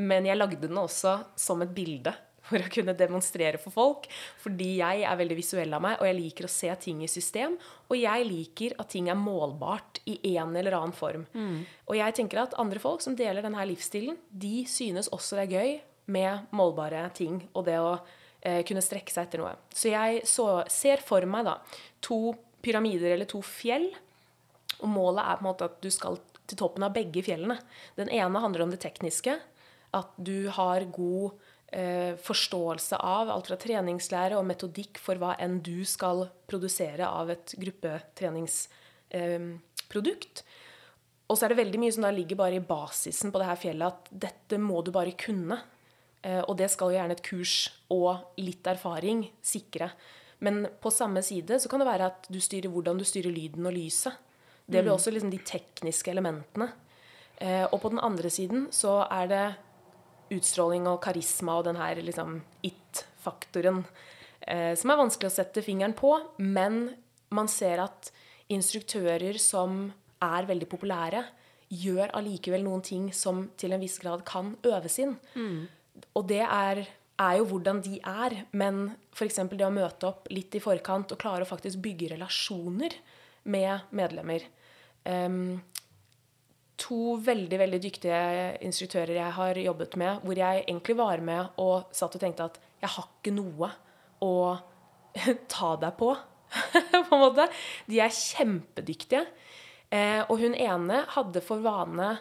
men 0.00 0.28
jeg 0.28 0.38
lagde 0.38 0.60
den 0.66 0.78
også 0.80 1.18
som 1.38 1.62
et 1.64 1.74
bilde 1.74 2.14
for 2.42 2.58
å 2.58 2.70
kunne 2.72 2.94
demonstrere 2.98 3.60
for 3.62 3.74
folk. 3.74 4.08
Fordi 4.42 4.74
jeg 4.80 5.04
er 5.06 5.20
veldig 5.20 5.38
visuell 5.38 5.76
av 5.76 5.84
meg, 5.84 6.00
og 6.00 6.08
jeg 6.08 6.18
liker 6.18 6.48
å 6.48 6.52
se 6.52 6.72
ting 6.82 7.04
i 7.04 7.10
system. 7.10 7.54
Og 7.88 7.96
jeg 8.00 8.26
liker 8.28 8.74
at 8.82 8.90
ting 8.92 9.08
er 9.12 9.18
målbart 9.18 10.02
i 10.10 10.18
en 10.34 10.56
eller 10.58 10.76
annen 10.78 10.96
form. 10.96 11.26
Og 11.86 11.94
jeg 11.98 12.18
tenker 12.18 12.42
at 12.42 12.58
andre 12.60 12.82
folk 12.82 13.04
som 13.04 13.16
deler 13.18 13.44
denne 13.44 13.68
livsstilen, 13.70 14.18
de 14.28 14.64
synes 14.68 15.10
også 15.14 15.38
det 15.38 15.46
er 15.46 15.54
gøy 15.54 15.80
med 16.12 16.50
målbare 16.50 17.04
ting, 17.14 17.38
og 17.54 17.66
det 17.68 17.78
å 17.78 17.92
eh, 18.42 18.62
kunne 18.66 18.82
strekke 18.82 19.12
seg 19.14 19.28
etter 19.28 19.42
noe. 19.42 19.54
Så 19.70 19.92
jeg 19.92 20.24
så, 20.28 20.46
ser 20.72 21.02
for 21.04 21.24
meg 21.30 21.46
da 21.46 21.58
to 22.02 22.34
pyramider 22.62 23.14
eller 23.14 23.28
to 23.30 23.40
fjell. 23.44 23.88
Og 24.80 24.88
målet 24.90 25.24
er 25.24 25.38
på 25.38 25.44
en 25.44 25.50
måte 25.50 25.68
at 25.68 25.76
du 25.82 25.90
skal 25.92 26.18
til 26.48 26.58
toppen 26.58 26.84
av 26.86 26.94
begge 26.96 27.22
fjellene. 27.24 27.56
Den 27.98 28.10
ene 28.12 28.42
handler 28.42 28.62
om 28.64 28.72
det 28.72 28.80
tekniske. 28.82 29.34
At 29.92 30.10
du 30.16 30.48
har 30.56 30.84
god 30.94 31.32
eh, 31.72 32.16
forståelse 32.20 32.96
av 32.96 33.30
alt 33.32 33.46
fra 33.50 33.56
treningslære 33.60 34.36
og 34.38 34.46
metodikk 34.48 34.98
for 35.02 35.16
hva 35.20 35.36
enn 35.42 35.60
du 35.64 35.84
skal 35.88 36.28
produsere 36.48 37.06
av 37.08 37.30
et 37.34 37.54
gruppetreningsprodukt. 37.60 40.36
Eh, 40.42 40.46
og 41.28 41.34
så 41.38 41.42
er 41.46 41.50
det 41.52 41.62
veldig 41.62 41.80
mye 41.80 41.94
som 41.94 42.04
da 42.04 42.10
ligger 42.12 42.36
bare 42.36 42.56
i 42.58 42.66
basisen 42.66 43.32
på 43.32 43.38
det 43.40 43.48
her 43.48 43.60
fjellet, 43.60 43.88
at 43.88 44.00
dette 44.26 44.54
må 44.60 44.78
du 44.84 44.90
bare 44.92 45.12
kunne. 45.16 45.56
Eh, 46.22 46.42
og 46.42 46.56
det 46.60 46.68
skal 46.72 46.86
jo 46.90 46.96
gjerne 46.98 47.14
et 47.16 47.24
kurs 47.24 47.54
og 47.92 48.10
litt 48.40 48.66
erfaring 48.68 49.30
sikre. 49.44 49.90
Men 50.42 50.66
på 50.82 50.90
samme 50.90 51.22
side 51.22 51.60
så 51.62 51.70
kan 51.70 51.82
det 51.82 51.88
være 51.88 52.10
at 52.10 52.28
du 52.32 52.40
styrer 52.42 52.72
hvordan 52.72 52.98
du 52.98 53.06
styrer 53.06 53.32
lyden 53.32 53.66
og 53.68 53.76
lyset. 53.76 54.16
Det 54.66 54.82
blir 54.82 54.94
også 54.94 55.12
liksom 55.12 55.30
de 55.30 55.40
tekniske 55.46 56.10
elementene. 56.10 56.70
Eh, 57.42 57.64
og 57.66 57.80
på 57.82 57.90
den 57.92 58.00
andre 58.02 58.30
siden 58.30 58.68
så 58.74 59.02
er 59.10 59.28
det 59.30 59.44
utstråling 60.32 60.86
og 60.88 61.00
karisma 61.04 61.58
og 61.58 61.66
den 61.66 61.76
her 61.76 61.98
liksom 62.00 62.38
it-faktoren 62.64 63.82
eh, 64.46 64.72
som 64.78 64.92
er 64.92 65.00
vanskelig 65.00 65.28
å 65.28 65.34
sette 65.34 65.64
fingeren 65.64 65.94
på. 65.98 66.14
Men 66.38 66.94
man 67.34 67.50
ser 67.50 67.82
at 67.84 68.12
instruktører 68.52 69.38
som 69.40 69.90
er 70.22 70.48
veldig 70.48 70.68
populære, 70.70 71.24
gjør 71.72 72.12
allikevel 72.18 72.64
noen 72.66 72.82
ting 72.84 73.06
som 73.16 73.46
til 73.56 73.72
en 73.72 73.80
viss 73.82 73.98
grad 74.02 74.24
kan 74.28 74.54
øves 74.68 74.98
inn. 75.02 75.16
Og 76.16 76.26
det 76.28 76.42
er, 76.44 76.82
er 77.20 77.38
jo 77.40 77.48
hvordan 77.50 77.82
de 77.84 77.98
er. 77.98 78.38
Men 78.56 78.84
f.eks. 79.12 79.42
det 79.52 79.66
å 79.66 79.74
møte 79.74 80.08
opp 80.08 80.30
litt 80.32 80.54
i 80.56 80.62
forkant 80.62 81.14
og 81.14 81.20
klare 81.20 81.46
å 81.46 81.48
faktisk 81.48 81.82
bygge 81.84 82.12
relasjoner 82.14 82.96
med 83.52 83.92
medlemmer. 83.96 84.44
Um, 85.04 85.60
to 86.82 87.16
veldig 87.22 87.58
veldig 87.60 87.80
dyktige 87.82 88.18
instruktører 88.64 89.16
jeg 89.18 89.36
har 89.36 89.58
jobbet 89.60 89.96
med, 90.00 90.22
hvor 90.24 90.38
jeg 90.38 90.64
egentlig 90.64 90.98
var 90.98 91.22
med 91.24 91.62
og 91.62 91.92
satt 91.94 92.16
og 92.16 92.22
tenkte 92.22 92.48
at 92.48 92.58
jeg 92.82 92.94
har 92.96 93.08
ikke 93.08 93.34
noe 93.34 93.70
å 94.22 94.34
ta 95.54 95.74
deg 95.82 95.96
på, 95.98 96.10
på 97.08 97.16
en 97.16 97.22
måte. 97.22 97.46
De 97.86 98.00
er 98.02 98.14
kjempedyktige. 98.14 99.26
Eh, 99.92 100.22
og 100.24 100.40
hun 100.40 100.56
ene 100.56 101.02
hadde 101.12 101.42
for 101.44 101.62
vane 101.64 102.14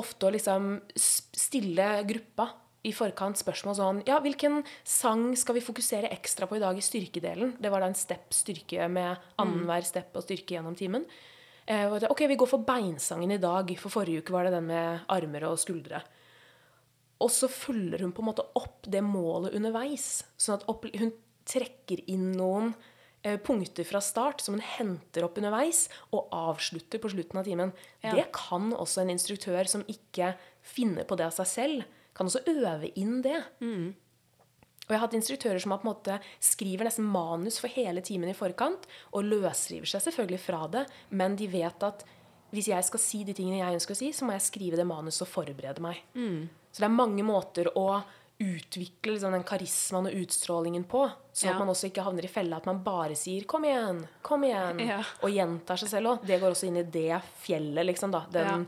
ofte 0.00 0.28
å 0.28 0.32
liksom 0.32 0.72
stille 0.96 1.92
gruppa 2.08 2.46
i 2.86 2.92
forkant 2.96 3.36
spørsmål 3.36 3.76
sånn 3.76 3.98
Ja, 4.08 4.20
hvilken 4.24 4.62
sang 4.88 5.30
skal 5.36 5.58
vi 5.58 5.64
fokusere 5.64 6.12
ekstra 6.14 6.48
på 6.48 6.56
i 6.56 6.62
dag 6.62 6.78
i 6.78 6.84
styrkedelen? 6.84 7.56
Det 7.60 7.72
var 7.72 7.84
da 7.84 7.90
en 7.90 7.98
step 7.98 8.32
styrke 8.32 8.88
med 8.88 9.20
annenhver 9.40 9.84
step 9.84 10.16
og 10.16 10.24
styrke 10.24 10.56
gjennom 10.56 10.78
timen. 10.78 11.04
Eh, 11.70 11.92
ok, 12.08 12.24
vi 12.30 12.38
går 12.40 12.48
for 12.50 12.64
beinsangen 12.66 13.30
i 13.34 13.40
dag, 13.42 13.68
for 13.78 13.92
forrige 13.92 14.24
uke 14.24 14.34
var 14.34 14.48
det 14.48 14.56
den 14.56 14.70
med 14.70 15.04
armer 15.12 15.44
og 15.50 15.60
skuldre. 15.60 16.00
Og 17.20 17.28
så 17.30 17.50
følger 17.52 18.00
hun 18.00 18.14
på 18.16 18.24
en 18.24 18.30
måte 18.30 18.46
opp 18.56 18.88
det 18.88 19.02
målet 19.04 19.54
underveis. 19.58 20.24
Sånn 20.40 20.56
at 20.56 20.64
hun 20.96 21.12
trekker 21.50 22.00
inn 22.10 22.30
noen 22.32 22.72
eh, 23.22 23.36
punkter 23.36 23.84
fra 23.84 24.00
start 24.02 24.40
som 24.40 24.56
hun 24.56 24.64
henter 24.64 25.26
opp 25.26 25.36
underveis, 25.38 25.84
og 26.16 26.32
avslutter 26.32 27.02
på 27.02 27.12
slutten 27.12 27.42
av 27.42 27.46
timen. 27.46 27.74
Ja. 28.00 28.16
Det 28.16 28.30
kan 28.36 28.72
også 28.72 29.04
en 29.04 29.12
instruktør 29.12 29.68
som 29.68 29.84
ikke 29.84 30.32
finner 30.64 31.04
på 31.04 31.18
det 31.20 31.28
av 31.28 31.36
seg 31.36 31.50
selv, 31.50 31.99
kan 32.20 32.28
også 32.28 32.44
øve 32.52 32.90
inn 33.00 33.18
det. 33.24 33.40
Og 33.60 34.94
jeg 34.94 34.98
har 34.98 35.04
hatt 35.06 35.14
instruktører 35.16 35.60
som 35.62 35.70
har 35.72 35.78
på 35.80 35.86
en 35.86 35.92
måte 35.94 36.16
skriver 36.42 36.84
nesten 36.88 37.06
manus 37.06 37.60
for 37.62 37.70
hele 37.72 38.02
timen 38.04 38.28
i 38.32 38.34
forkant, 38.36 38.88
og 39.14 39.24
løsriver 39.28 39.86
seg 39.86 40.02
selvfølgelig 40.06 40.40
fra 40.42 40.64
det, 40.72 40.86
men 41.14 41.36
de 41.38 41.46
vet 41.52 41.82
at 41.86 42.04
hvis 42.50 42.66
jeg 42.72 42.82
skal 42.88 42.98
si 42.98 43.20
de 43.22 43.32
tingene 43.38 43.60
jeg 43.62 43.76
ønsker 43.78 43.94
å 43.94 44.00
si, 44.00 44.08
så 44.12 44.26
må 44.26 44.34
jeg 44.34 44.42
skrive 44.48 44.76
det 44.80 44.86
manuset 44.88 45.22
og 45.22 45.30
forberede 45.30 45.80
meg. 45.84 46.00
Så 46.72 46.82
det 46.82 46.88
er 46.88 46.96
mange 46.96 47.22
måter 47.22 47.70
å 47.78 48.02
utvikle 48.40 49.12
liksom, 49.14 49.34
den 49.36 49.44
karismaen 49.46 50.08
og 50.10 50.16
utstrålingen 50.24 50.84
på, 50.90 51.04
sånn 51.32 51.50
Ja. 51.50 51.52
at 51.54 51.58
man 51.60 51.68
også 51.68 51.86
ikke 51.90 52.02
havner 52.02 52.24
i 52.24 52.32
fella 52.32 52.56
at 52.56 52.66
man 52.66 52.82
bare 52.82 53.14
sier 53.14 53.44
'kom 53.44 53.62
igjen', 53.64 54.08
'kom 54.22 54.42
igjen', 54.42 54.80
Ja. 54.88 55.02
og 55.22 55.30
gjentar 55.30 55.76
seg 55.78 55.88
selv 55.88 56.06
òg. 56.08 56.26
Det 56.26 56.40
går 56.40 56.50
også 56.50 56.66
inn 56.66 56.76
i 56.78 56.82
det 56.82 57.22
fjellet, 57.38 57.86
liksom, 57.86 58.10
da. 58.10 58.26
Den, 58.32 58.66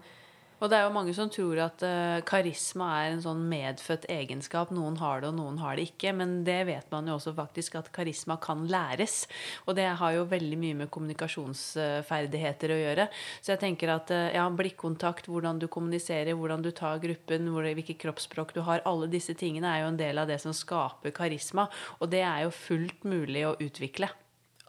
Og 0.62 0.70
det 0.70 0.78
er 0.78 0.84
jo 0.86 0.94
mange 0.94 1.10
som 1.16 1.30
tror 1.32 1.58
at 1.64 1.82
uh, 1.82 2.20
karisma 2.22 2.86
er 3.00 3.16
en 3.16 3.22
sånn 3.24 3.40
medfødt 3.50 4.04
egenskap. 4.14 4.70
Noen 4.70 4.94
har 5.00 5.18
det, 5.18 5.32
og 5.32 5.40
noen 5.40 5.58
har 5.58 5.74
det 5.74 5.88
ikke. 5.88 6.12
Men 6.14 6.36
det 6.46 6.60
vet 6.68 6.86
man 6.94 7.08
jo 7.10 7.16
også 7.16 7.32
faktisk 7.34 7.80
at 7.80 7.90
karisma 7.94 8.36
kan 8.42 8.62
læres. 8.70 9.24
Og 9.66 9.74
det 9.78 9.88
har 9.98 10.14
jo 10.14 10.28
veldig 10.30 10.58
mye 10.62 10.76
med 10.84 10.92
kommunikasjonsferdigheter 10.94 12.76
å 12.76 12.78
gjøre. 12.78 13.08
Så 13.40 13.56
jeg 13.56 13.62
tenker 13.64 13.90
at 13.96 14.14
uh, 14.14 14.28
ja, 14.36 14.46
blikkontakt, 14.54 15.26
hvordan 15.26 15.58
du 15.58 15.66
kommuniserer, 15.66 16.36
hvordan 16.38 16.62
du 16.62 16.70
tar 16.70 17.02
gruppen, 17.02 17.50
hvilket 17.50 17.98
kroppsspråk 18.06 18.54
du 18.54 18.62
har, 18.62 18.86
alle 18.86 19.10
disse 19.10 19.34
tingene 19.34 19.66
er 19.66 19.82
jo 19.82 19.90
en 19.90 19.98
del 19.98 20.22
av 20.22 20.30
det 20.30 20.38
som 20.44 20.54
skaper 20.54 21.10
karisma. 21.16 21.66
Og 21.98 22.14
det 22.14 22.22
er 22.22 22.46
jo 22.46 22.54
fullt 22.54 23.02
mulig 23.02 23.48
å 23.50 23.58
utvikle. 23.58 24.14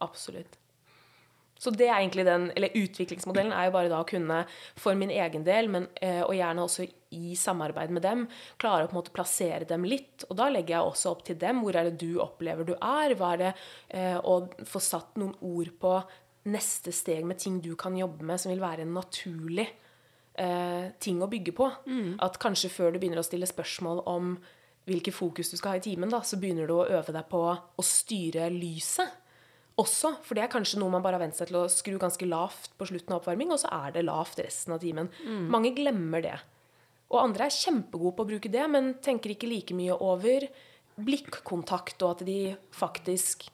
Absolutt. 0.01 0.62
Så 1.63 1.71
det 1.71 1.87
er 1.87 2.01
egentlig 2.01 2.25
den, 2.27 2.49
eller 2.57 2.75
Utviklingsmodellen 2.75 3.53
er 3.55 3.69
jo 3.69 3.75
bare 3.77 3.91
da 3.91 4.01
å 4.03 4.07
kunne, 4.07 4.41
for 4.79 4.97
min 4.99 5.13
egen 5.13 5.45
del, 5.47 5.69
men, 5.71 5.87
eh, 6.03 6.19
og 6.25 6.35
gjerne 6.35 6.65
også 6.65 6.87
i 7.13 7.37
samarbeid 7.39 7.93
med 7.93 8.03
dem, 8.03 8.25
klare 8.59 8.83
å 8.83 8.89
på 8.89 8.97
en 8.97 8.99
måte 8.99 9.13
plassere 9.15 9.67
dem 9.69 9.85
litt. 9.87 10.25
Og 10.29 10.35
da 10.39 10.49
legger 10.51 10.77
jeg 10.77 10.89
også 10.89 11.13
opp 11.13 11.23
til 11.27 11.37
dem. 11.39 11.61
Hvor 11.63 11.77
er 11.77 11.87
det 11.87 12.01
du 12.01 12.19
opplever 12.23 12.67
du 12.67 12.73
er? 12.75 13.15
Hva 13.15 13.33
er 13.35 13.43
det 13.43 13.53
eh, 13.93 14.17
Å 14.17 14.65
få 14.67 14.81
satt 14.83 15.15
noen 15.21 15.37
ord 15.39 15.71
på 15.79 15.93
neste 16.51 16.91
steg 16.91 17.23
med 17.23 17.39
ting 17.39 17.61
du 17.63 17.71
kan 17.79 17.95
jobbe 17.95 18.25
med, 18.27 18.41
som 18.41 18.51
vil 18.51 18.63
være 18.63 18.83
en 18.83 18.97
naturlig 18.97 19.69
eh, 20.35 20.91
ting 20.99 21.21
å 21.23 21.29
bygge 21.31 21.55
på. 21.55 21.69
Mm. 21.87 22.17
At 22.25 22.39
kanskje 22.41 22.71
før 22.73 22.91
du 22.91 22.99
begynner 22.99 23.21
å 23.21 23.27
stille 23.27 23.47
spørsmål 23.47 24.03
om 24.11 24.35
hvilke 24.89 25.13
fokus 25.15 25.53
du 25.53 25.55
skal 25.55 25.77
ha 25.77 25.79
i 25.79 25.85
timen, 25.85 26.11
da, 26.11 26.19
så 26.27 26.35
begynner 26.41 26.67
du 26.67 26.75
å 26.75 26.87
øve 26.89 27.15
deg 27.15 27.29
på 27.31 27.43
å 27.47 27.85
styre 27.87 28.49
lyset 28.51 29.22
også. 29.81 30.15
For 30.25 30.37
det 30.37 30.45
er 30.45 30.51
kanskje 30.53 30.79
noe 30.81 30.93
man 30.93 31.03
bare 31.05 31.17
har 31.17 31.25
vent 31.25 31.37
seg 31.37 31.49
til 31.49 31.61
å 31.61 31.69
skru 31.71 31.95
ganske 32.01 32.27
lavt 32.29 32.73
på 32.79 32.89
slutten 32.89 33.15
av 33.15 33.21
oppvarming, 33.21 33.53
og 33.53 33.61
så 33.63 33.71
er 33.73 33.95
det 33.95 34.05
lavt 34.07 34.43
resten 34.43 34.75
av 34.75 34.83
timen. 34.83 35.09
Mm. 35.23 35.47
Mange 35.53 35.73
glemmer 35.77 36.25
det. 36.25 36.37
Og 37.13 37.21
andre 37.21 37.47
er 37.47 37.55
kjempegode 37.55 38.15
på 38.17 38.25
å 38.25 38.29
bruke 38.33 38.51
det, 38.53 38.63
men 38.73 38.95
tenker 39.03 39.33
ikke 39.33 39.49
like 39.49 39.75
mye 39.77 39.97
over 40.01 40.47
blikkontakt, 40.93 42.01
og 42.05 42.17
at 42.17 42.23
de 42.27 42.37
faktisk 42.73 43.47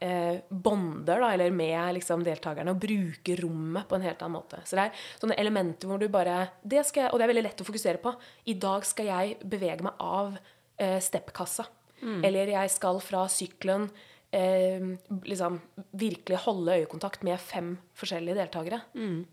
eh, 0.00 0.42
bonder 0.48 1.20
da, 1.20 1.30
eller 1.32 1.52
med 1.54 1.96
liksom, 1.98 2.24
deltakerne 2.24 2.72
og 2.72 2.82
bruker 2.82 3.40
rommet 3.44 3.88
på 3.88 3.98
en 3.98 4.04
helt 4.06 4.24
annen 4.24 4.38
måte. 4.38 4.60
Så 4.64 4.78
det 4.78 4.88
er 4.88 5.06
sånne 5.20 5.38
elementer 5.40 5.90
hvor 5.90 6.00
du 6.00 6.08
bare 6.12 6.46
det 6.62 6.84
skal 6.88 7.06
jeg, 7.06 7.12
Og 7.12 7.20
det 7.20 7.26
er 7.26 7.32
veldig 7.34 7.46
lett 7.48 7.64
å 7.64 7.68
fokusere 7.68 8.02
på. 8.02 8.12
I 8.52 8.56
dag 8.60 8.84
skal 8.88 9.10
jeg 9.10 9.38
bevege 9.44 9.86
meg 9.86 10.04
av 10.04 10.36
eh, 10.36 10.98
steppkassa. 11.04 11.68
Mm. 12.02 12.20
Eller 12.28 12.52
jeg 12.52 12.72
skal 12.74 13.00
fra 13.00 13.24
sykkelen 13.32 13.88
eh, 14.32 14.82
liksom, 15.24 15.60
virkelig 15.92 16.38
holde 16.46 16.78
øyekontakt 16.80 17.24
med 17.24 17.38
fem 17.38 17.76
forskjellige 17.94 18.38
deltakere. 18.38 18.80
Mm. 18.94 19.24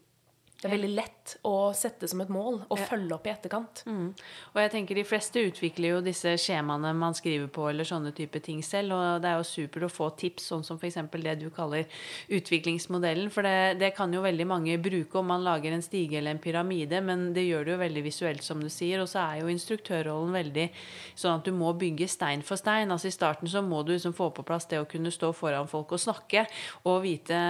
Det 0.64 0.70
er 0.70 0.78
veldig 0.78 0.93
lett 0.95 1.32
å 1.43 1.74
sette 1.76 2.07
som 2.07 2.22
et 2.24 2.30
mål 2.32 2.61
og 2.72 2.80
ja. 2.80 2.86
følge 2.88 3.11
opp 3.18 3.26
i 3.28 3.32
etterkant. 3.34 3.82
Mm. 3.84 4.14
Og 4.53 4.59
jeg 4.61 4.72
tenker 4.72 4.95
De 4.95 5.03
fleste 5.03 5.41
utvikler 5.43 5.91
jo 5.91 5.97
disse 6.05 6.38
skjemaene 6.39 6.93
man 6.95 7.18
skriver 7.18 7.49
på, 7.51 7.66
eller 7.68 7.88
sånne 7.88 8.14
type 8.16 8.39
ting 8.45 8.61
selv. 8.64 8.95
Og 8.95 9.20
det 9.20 9.28
er 9.28 9.41
jo 9.41 9.47
supert 9.49 9.88
å 9.89 9.91
få 9.91 10.07
tips, 10.22 10.45
sånn 10.53 10.64
som 10.64 10.80
f.eks. 10.80 11.01
det 11.11 11.36
du 11.41 11.49
kaller 11.51 11.84
utviklingsmodellen. 12.32 13.28
For 13.34 13.43
det, 13.43 13.82
det, 13.82 13.91
kan 13.97 14.16
jo 14.16 14.24
veldig 14.24 14.47
mange 14.47 14.80
bruke 14.80 15.20
om 15.20 15.28
man 15.34 15.43
lager 15.43 15.76
en 15.76 15.84
stige 15.84 16.22
eller 16.22 16.38
en 16.38 16.41
pyramide, 16.47 17.03
men 17.03 17.28
det 17.36 17.43
gjør 17.49 17.68
det 17.68 17.76
jo 17.76 17.84
veldig 17.84 18.07
visuelt, 18.07 18.47
som 18.47 18.64
du 18.64 18.72
sier. 18.72 19.03
Og 19.03 19.11
så 19.11 19.20
er 19.26 19.43
jo 19.43 19.51
instruktørrollen 19.51 20.32
veldig 20.39 20.70
sånn 21.11 21.41
at 21.41 21.43
du 21.43 21.51
må 21.59 21.76
bygge 21.76 22.07
stein 22.07 22.47
for 22.47 22.61
stein. 22.61 22.88
Altså 22.95 23.11
I 23.11 23.18
starten 23.20 23.51
så 23.51 23.66
må 23.68 23.84
du 23.84 23.97
liksom 23.97 24.16
få 24.16 24.32
på 24.32 24.47
plass 24.47 24.72
det 24.72 24.80
å 24.80 24.88
kunne 24.88 25.11
stå 25.11 25.36
foran 25.36 25.68
folk 25.68 25.91
og 25.91 26.07
snakke, 26.07 26.47
og 26.88 27.03
vite, 27.03 27.43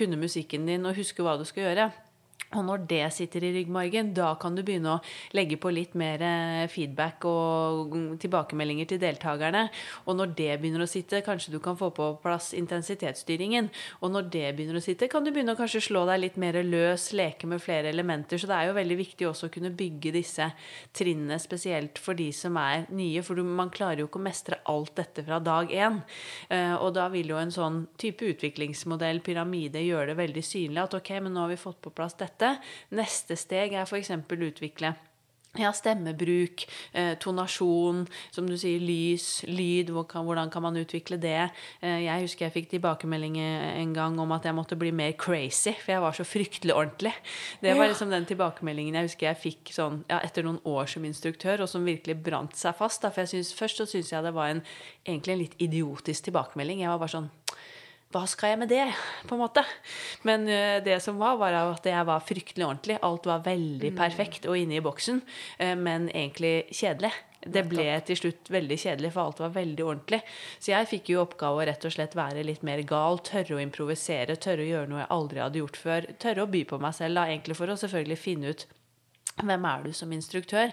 kunne 0.00 0.16
musikken 0.16 0.64
din 0.64 0.88
og 0.88 0.96
huske 0.96 1.20
hva 1.20 1.36
du 1.36 1.44
skal 1.44 1.68
gjøre. 1.68 1.90
Og 2.56 2.64
når 2.64 2.84
det 2.88 3.02
sitter 3.12 3.44
i 3.44 3.50
ryggmargen, 3.58 4.14
da 4.16 4.30
kan 4.40 4.54
du 4.56 4.62
begynne 4.64 4.94
å 4.94 5.00
legge 5.36 5.58
på 5.60 5.68
litt 5.68 5.92
mer 6.00 6.22
eh, 6.24 6.64
feedback 6.72 7.26
og 7.28 7.92
tilbakemeldinger 8.22 8.88
til 8.88 9.00
deltakerne. 9.02 9.66
Og 10.08 10.16
når 10.16 10.32
det 10.38 10.54
begynner 10.62 10.86
å 10.86 10.88
sitte, 10.88 11.20
kanskje 11.26 11.52
du 11.52 11.58
kan 11.60 11.76
få 11.76 11.90
på 11.92 12.06
plass 12.22 12.54
intensitetsstyringen. 12.56 13.68
Og 14.00 14.14
når 14.14 14.30
det 14.32 14.44
begynner 14.56 14.80
å 14.80 14.84
sitte, 14.84 15.10
kan 15.12 15.26
du 15.26 15.32
begynne 15.34 15.52
å 15.52 15.60
kanskje 15.60 15.82
slå 15.90 16.06
deg 16.08 16.22
litt 16.22 16.38
mer 16.40 16.56
løs, 16.64 17.10
leke 17.12 17.50
med 17.50 17.60
flere 17.60 17.92
elementer. 17.92 18.40
Så 18.40 18.48
det 18.48 18.56
er 18.56 18.70
jo 18.70 18.78
veldig 18.78 18.98
viktig 19.02 19.28
også 19.28 19.50
å 19.50 19.52
kunne 19.52 19.74
bygge 19.76 20.14
disse 20.16 20.48
trinnene, 20.96 21.36
spesielt 21.44 22.00
for 22.00 22.16
de 22.16 22.30
som 22.32 22.56
er 22.62 22.88
nye. 22.88 23.26
For 23.26 23.44
man 23.44 23.74
klarer 23.74 24.00
jo 24.00 24.08
ikke 24.08 24.22
å 24.22 24.24
mestre 24.24 24.62
alt 24.72 24.94
dette 24.96 25.26
fra 25.28 25.36
dag 25.44 25.68
én. 25.68 26.00
Eh, 26.48 26.72
og 26.80 26.96
da 26.96 27.10
vil 27.12 27.36
jo 27.36 27.42
en 27.44 27.52
sånn 27.52 27.82
type 28.00 28.24
utviklingsmodell, 28.32 29.20
pyramide, 29.20 29.84
gjøre 29.84 30.14
det 30.14 30.18
veldig 30.24 30.48
synlig 30.54 30.86
at 30.86 30.96
ok, 30.96 31.14
men 31.20 31.36
nå 31.36 31.44
har 31.44 31.52
vi 31.52 31.60
fått 31.60 31.82
på 31.84 31.92
plass 31.92 32.16
dette 32.16 32.37
dette. 32.38 32.56
Neste 32.94 33.36
steg 33.38 33.74
er 33.74 33.86
f.eks. 33.86 34.14
utvikle 34.30 34.94
ja, 35.58 35.72
stemmebruk, 35.74 36.66
eh, 36.92 37.14
tonasjon, 37.18 38.04
som 38.30 38.46
du 38.46 38.52
sier, 38.60 38.78
lys, 38.78 39.42
lyd. 39.48 39.88
Hvordan 39.90 40.50
kan 40.52 40.62
man 40.62 40.76
utvikle 40.76 41.16
det? 41.18 41.50
Eh, 41.80 42.04
jeg 42.04 42.26
husker 42.26 42.46
jeg 42.46 42.54
fikk 42.54 42.68
tilbakemelding 42.74 43.38
en 43.40 43.94
gang 43.96 44.18
om 44.20 44.32
at 44.36 44.44
jeg 44.44 44.54
måtte 44.54 44.78
bli 44.78 44.92
mer 44.92 45.16
crazy, 45.18 45.72
for 45.72 45.96
jeg 45.96 46.04
var 46.04 46.14
så 46.14 46.26
fryktelig 46.28 46.76
ordentlig. 46.76 47.14
Det 47.64 47.74
var 47.74 47.88
liksom 47.88 48.12
den 48.12 48.28
tilbakemeldingen 48.28 49.00
jeg 49.00 49.08
husker 49.08 49.30
jeg 49.30 49.42
fikk 49.42 49.72
sånn, 49.74 50.04
ja, 50.10 50.20
etter 50.20 50.46
noen 50.46 50.60
år 50.68 50.86
som 50.86 51.08
instruktør, 51.08 51.64
og 51.64 51.72
som 51.72 51.88
virkelig 51.88 52.20
brant 52.22 52.54
seg 52.54 52.76
fast. 52.78 53.02
Da. 53.02 53.10
For 53.10 53.26
synes, 53.26 53.54
Først 53.58 53.80
så 53.80 53.88
syntes 53.88 54.12
jeg 54.12 54.22
det 54.22 54.36
var 54.36 54.52
en, 54.52 54.62
egentlig 55.06 55.32
en 55.32 55.42
litt 55.42 55.58
idiotisk 55.58 56.28
tilbakemelding. 56.28 56.84
Jeg 56.84 56.92
var 56.92 57.02
bare 57.02 57.16
sånn 57.16 57.32
hva 58.14 58.24
skal 58.30 58.54
jeg 58.54 58.60
med 58.62 58.70
det? 58.72 58.84
på 59.28 59.36
en 59.36 59.42
måte. 59.42 59.64
Men 60.24 60.46
uh, 60.48 60.80
det 60.84 61.00
som 61.04 61.18
var, 61.20 61.36
var 61.40 61.56
at 61.60 61.86
jeg 61.86 62.08
var 62.08 62.24
fryktelig 62.24 62.66
ordentlig. 62.66 62.98
Alt 63.04 63.28
var 63.28 63.44
veldig 63.44 63.92
mm. 63.92 63.98
perfekt 63.98 64.48
og 64.48 64.56
inne 64.56 64.78
i 64.78 64.84
boksen, 64.84 65.20
uh, 65.60 65.74
men 65.76 66.08
egentlig 66.14 66.70
kjedelig. 66.72 67.12
Det 67.38 67.62
ble 67.70 67.84
til 68.04 68.18
slutt 68.18 68.48
veldig 68.50 68.76
kjedelig, 68.80 69.12
for 69.14 69.28
alt 69.28 69.42
var 69.44 69.52
veldig 69.54 69.84
ordentlig. 69.84 70.18
Så 70.58 70.72
jeg 70.72 70.88
fikk 70.90 71.12
jo 71.12 71.20
oppgave 71.22 71.60
å 71.60 71.68
rett 71.68 71.84
og 71.86 71.94
slett 71.94 72.16
være 72.18 72.42
litt 72.44 72.64
mer 72.66 72.82
gal, 72.88 73.20
tørre 73.24 73.56
å 73.56 73.62
improvisere, 73.62 74.36
tørre 74.42 74.64
å 74.64 74.70
gjøre 74.72 74.90
noe 74.90 75.04
jeg 75.04 75.12
aldri 75.14 75.44
hadde 75.44 75.62
gjort 75.62 75.78
før. 75.78 76.08
Tørre 76.18 76.44
å 76.44 76.50
by 76.50 76.64
på 76.72 76.80
meg 76.82 76.96
selv, 76.98 77.20
da, 77.20 77.28
egentlig 77.30 77.56
for 77.60 77.70
å 77.70 77.78
selvfølgelig 77.78 78.18
finne 78.24 78.52
ut 78.52 78.66
hvem 79.46 79.66
er 79.70 79.86
du 79.86 79.92
som 79.96 80.12
instruktør? 80.14 80.72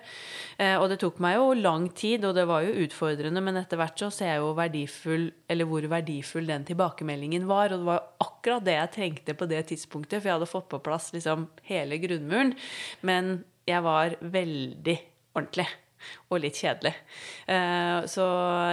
Eh, 0.58 0.76
og 0.80 0.88
det 0.92 1.00
tok 1.04 1.22
meg 1.24 1.38
jo 1.38 1.54
lang 1.60 1.88
tid, 1.98 2.26
og 2.26 2.36
det 2.38 2.48
var 2.50 2.66
jo 2.66 2.76
utfordrende, 2.86 3.44
men 3.46 3.62
etter 3.62 3.80
hvert 3.82 4.02
så 4.02 4.12
ser 4.14 4.34
jeg 4.34 4.44
jo 4.44 4.52
verdifull, 4.58 5.30
eller 5.52 5.70
hvor 5.70 5.88
verdifull 5.92 6.50
den 6.50 6.68
tilbakemeldingen 6.68 7.48
var. 7.50 7.72
Og 7.72 7.84
det 7.84 7.90
var 7.92 8.06
akkurat 8.26 8.66
det 8.66 8.78
jeg 8.80 8.94
trengte 8.98 9.38
på 9.38 9.50
det 9.52 9.64
tidspunktet, 9.72 10.20
for 10.20 10.32
jeg 10.32 10.40
hadde 10.40 10.52
fått 10.52 10.70
på 10.74 10.84
plass 10.86 11.12
liksom 11.16 11.50
hele 11.70 12.02
grunnmuren. 12.04 12.56
Men 13.06 13.38
jeg 13.70 13.82
var 13.86 14.18
veldig 14.22 15.00
ordentlig 15.36 15.68
og 16.30 16.42
litt 16.42 16.58
kjedelig. 16.60 16.94
Eh, 17.52 18.06
så 18.10 18.26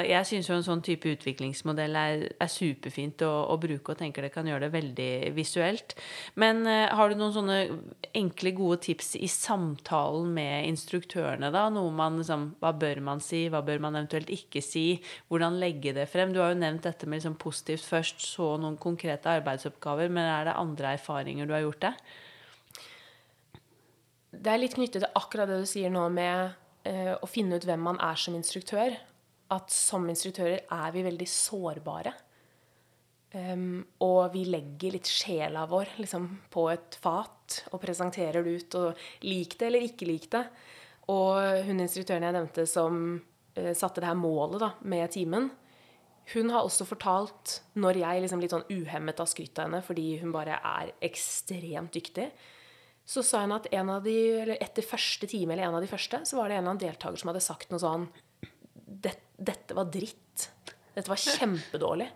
jeg 0.06 0.28
syns 0.28 0.48
jo 0.48 0.56
en 0.56 0.66
sånn 0.66 0.84
type 0.84 1.10
utviklingsmodell 1.12 1.98
er, 1.98 2.24
er 2.40 2.50
superfint 2.50 3.24
å, 3.26 3.30
å, 3.52 3.58
bruke, 3.60 3.92
og 3.92 4.00
tenker 4.00 4.26
det 4.26 4.32
kan 4.34 4.48
gjøre 4.48 4.66
det 4.66 4.72
veldig 4.74 5.10
visuelt. 5.36 5.96
Men 6.40 6.64
eh, 6.70 6.88
har 6.92 7.12
du 7.12 7.18
noen 7.20 7.34
sånne 7.36 7.58
enkle, 8.18 8.54
gode 8.56 8.80
tips 8.88 9.14
i 9.20 9.28
samtalen 9.30 10.32
med 10.34 10.68
instruktørene, 10.70 11.52
da? 11.54 11.68
Noe 11.72 11.92
man 11.94 12.18
liksom 12.20 12.50
Hva 12.62 12.72
bør 12.76 13.00
man 13.04 13.22
si, 13.24 13.44
hva 13.52 13.62
bør 13.64 13.80
man 13.82 13.96
eventuelt 13.96 14.30
ikke 14.32 14.62
si? 14.64 14.86
Hvordan 15.30 15.60
legge 15.62 15.94
det 15.96 16.08
frem? 16.10 16.34
Du 16.34 16.40
har 16.42 16.52
jo 16.52 16.60
nevnt 16.60 16.86
dette 16.88 17.08
med 17.08 17.20
liksom 17.20 17.38
positivt 17.40 17.86
først, 17.88 18.24
så 18.34 18.54
noen 18.60 18.76
konkrete 18.80 19.30
arbeidsoppgaver, 19.38 20.12
men 20.12 20.28
er 20.28 20.50
det 20.50 20.58
andre 20.58 20.96
erfaringer 20.98 21.48
du 21.48 21.56
har 21.56 21.64
gjort 21.66 21.86
det? 21.86 21.94
Det 24.32 24.48
er 24.48 24.60
litt 24.62 24.74
knyttet 24.78 25.02
til 25.04 25.18
akkurat 25.18 25.50
det 25.50 25.60
du 25.60 25.68
sier 25.68 25.92
nå 25.92 26.06
med 26.12 26.54
eh, 26.88 27.14
å 27.14 27.28
finne 27.30 27.58
ut 27.58 27.66
hvem 27.68 27.82
man 27.82 28.00
er 28.02 28.18
som 28.20 28.36
instruktør. 28.38 28.94
At 29.52 29.72
som 29.74 30.06
instruktører 30.08 30.62
er 30.64 30.92
vi 30.94 31.06
veldig 31.06 31.28
sårbare. 31.28 32.14
Um, 33.32 33.80
og 34.04 34.34
vi 34.34 34.42
legger 34.44 34.92
litt 34.92 35.08
sjela 35.08 35.64
vår 35.64 35.94
liksom, 36.02 36.26
på 36.52 36.66
et 36.68 36.98
fat 37.00 37.62
og 37.72 37.80
presenterer 37.80 38.44
det 38.44 38.56
ut. 38.58 38.78
Og 38.80 39.26
lik 39.28 39.56
det 39.60 39.68
eller 39.68 39.86
ikke 39.88 40.08
lik 40.08 40.28
det. 40.32 40.44
Og 41.12 41.64
hun 41.66 41.82
instruktøren 41.82 42.28
jeg 42.28 42.36
nevnte 42.36 42.66
som 42.68 43.02
uh, 43.16 43.72
satte 43.76 44.02
det 44.02 44.10
her 44.10 44.18
målet 44.20 44.62
da, 44.62 44.72
med 44.88 45.12
timen, 45.14 45.50
hun 46.32 46.52
har 46.54 46.62
også 46.62 46.86
fortalt, 46.86 47.58
når 47.74 47.98
jeg 47.98 48.22
liksom 48.22 48.42
litt 48.42 48.52
sånn 48.54 48.68
uhemmet 48.70 49.18
har 49.18 49.28
skrytt 49.28 49.58
av 49.58 49.66
henne 49.66 49.80
fordi 49.84 50.06
hun 50.20 50.30
bare 50.34 50.60
er 50.62 50.92
ekstremt 51.02 51.92
dyktig, 51.96 52.28
så 53.04 53.22
sa 53.26 53.42
hun 53.42 53.54
at 53.56 53.68
en 53.74 53.90
av 53.90 54.04
de, 54.04 54.14
eller 54.44 54.60
etter 54.62 54.86
første 54.86 55.26
time 55.30 55.54
eller 55.54 55.66
en 55.66 55.78
av 55.78 55.84
de 55.84 55.90
første, 55.90 56.22
så 56.28 56.38
var 56.38 56.48
det 56.48 56.56
en 56.56 56.62
eller 56.62 56.74
annen 56.74 56.82
deltaker 56.84 57.20
som 57.20 57.32
hadde 57.32 57.44
sagt 57.44 57.72
noe 57.72 57.82
sånn 57.82 58.06
Dette 59.02 59.74
var 59.74 59.88
dritt. 59.90 60.44
Dette 60.94 61.10
var 61.10 61.18
kjempedårlig. 61.18 62.06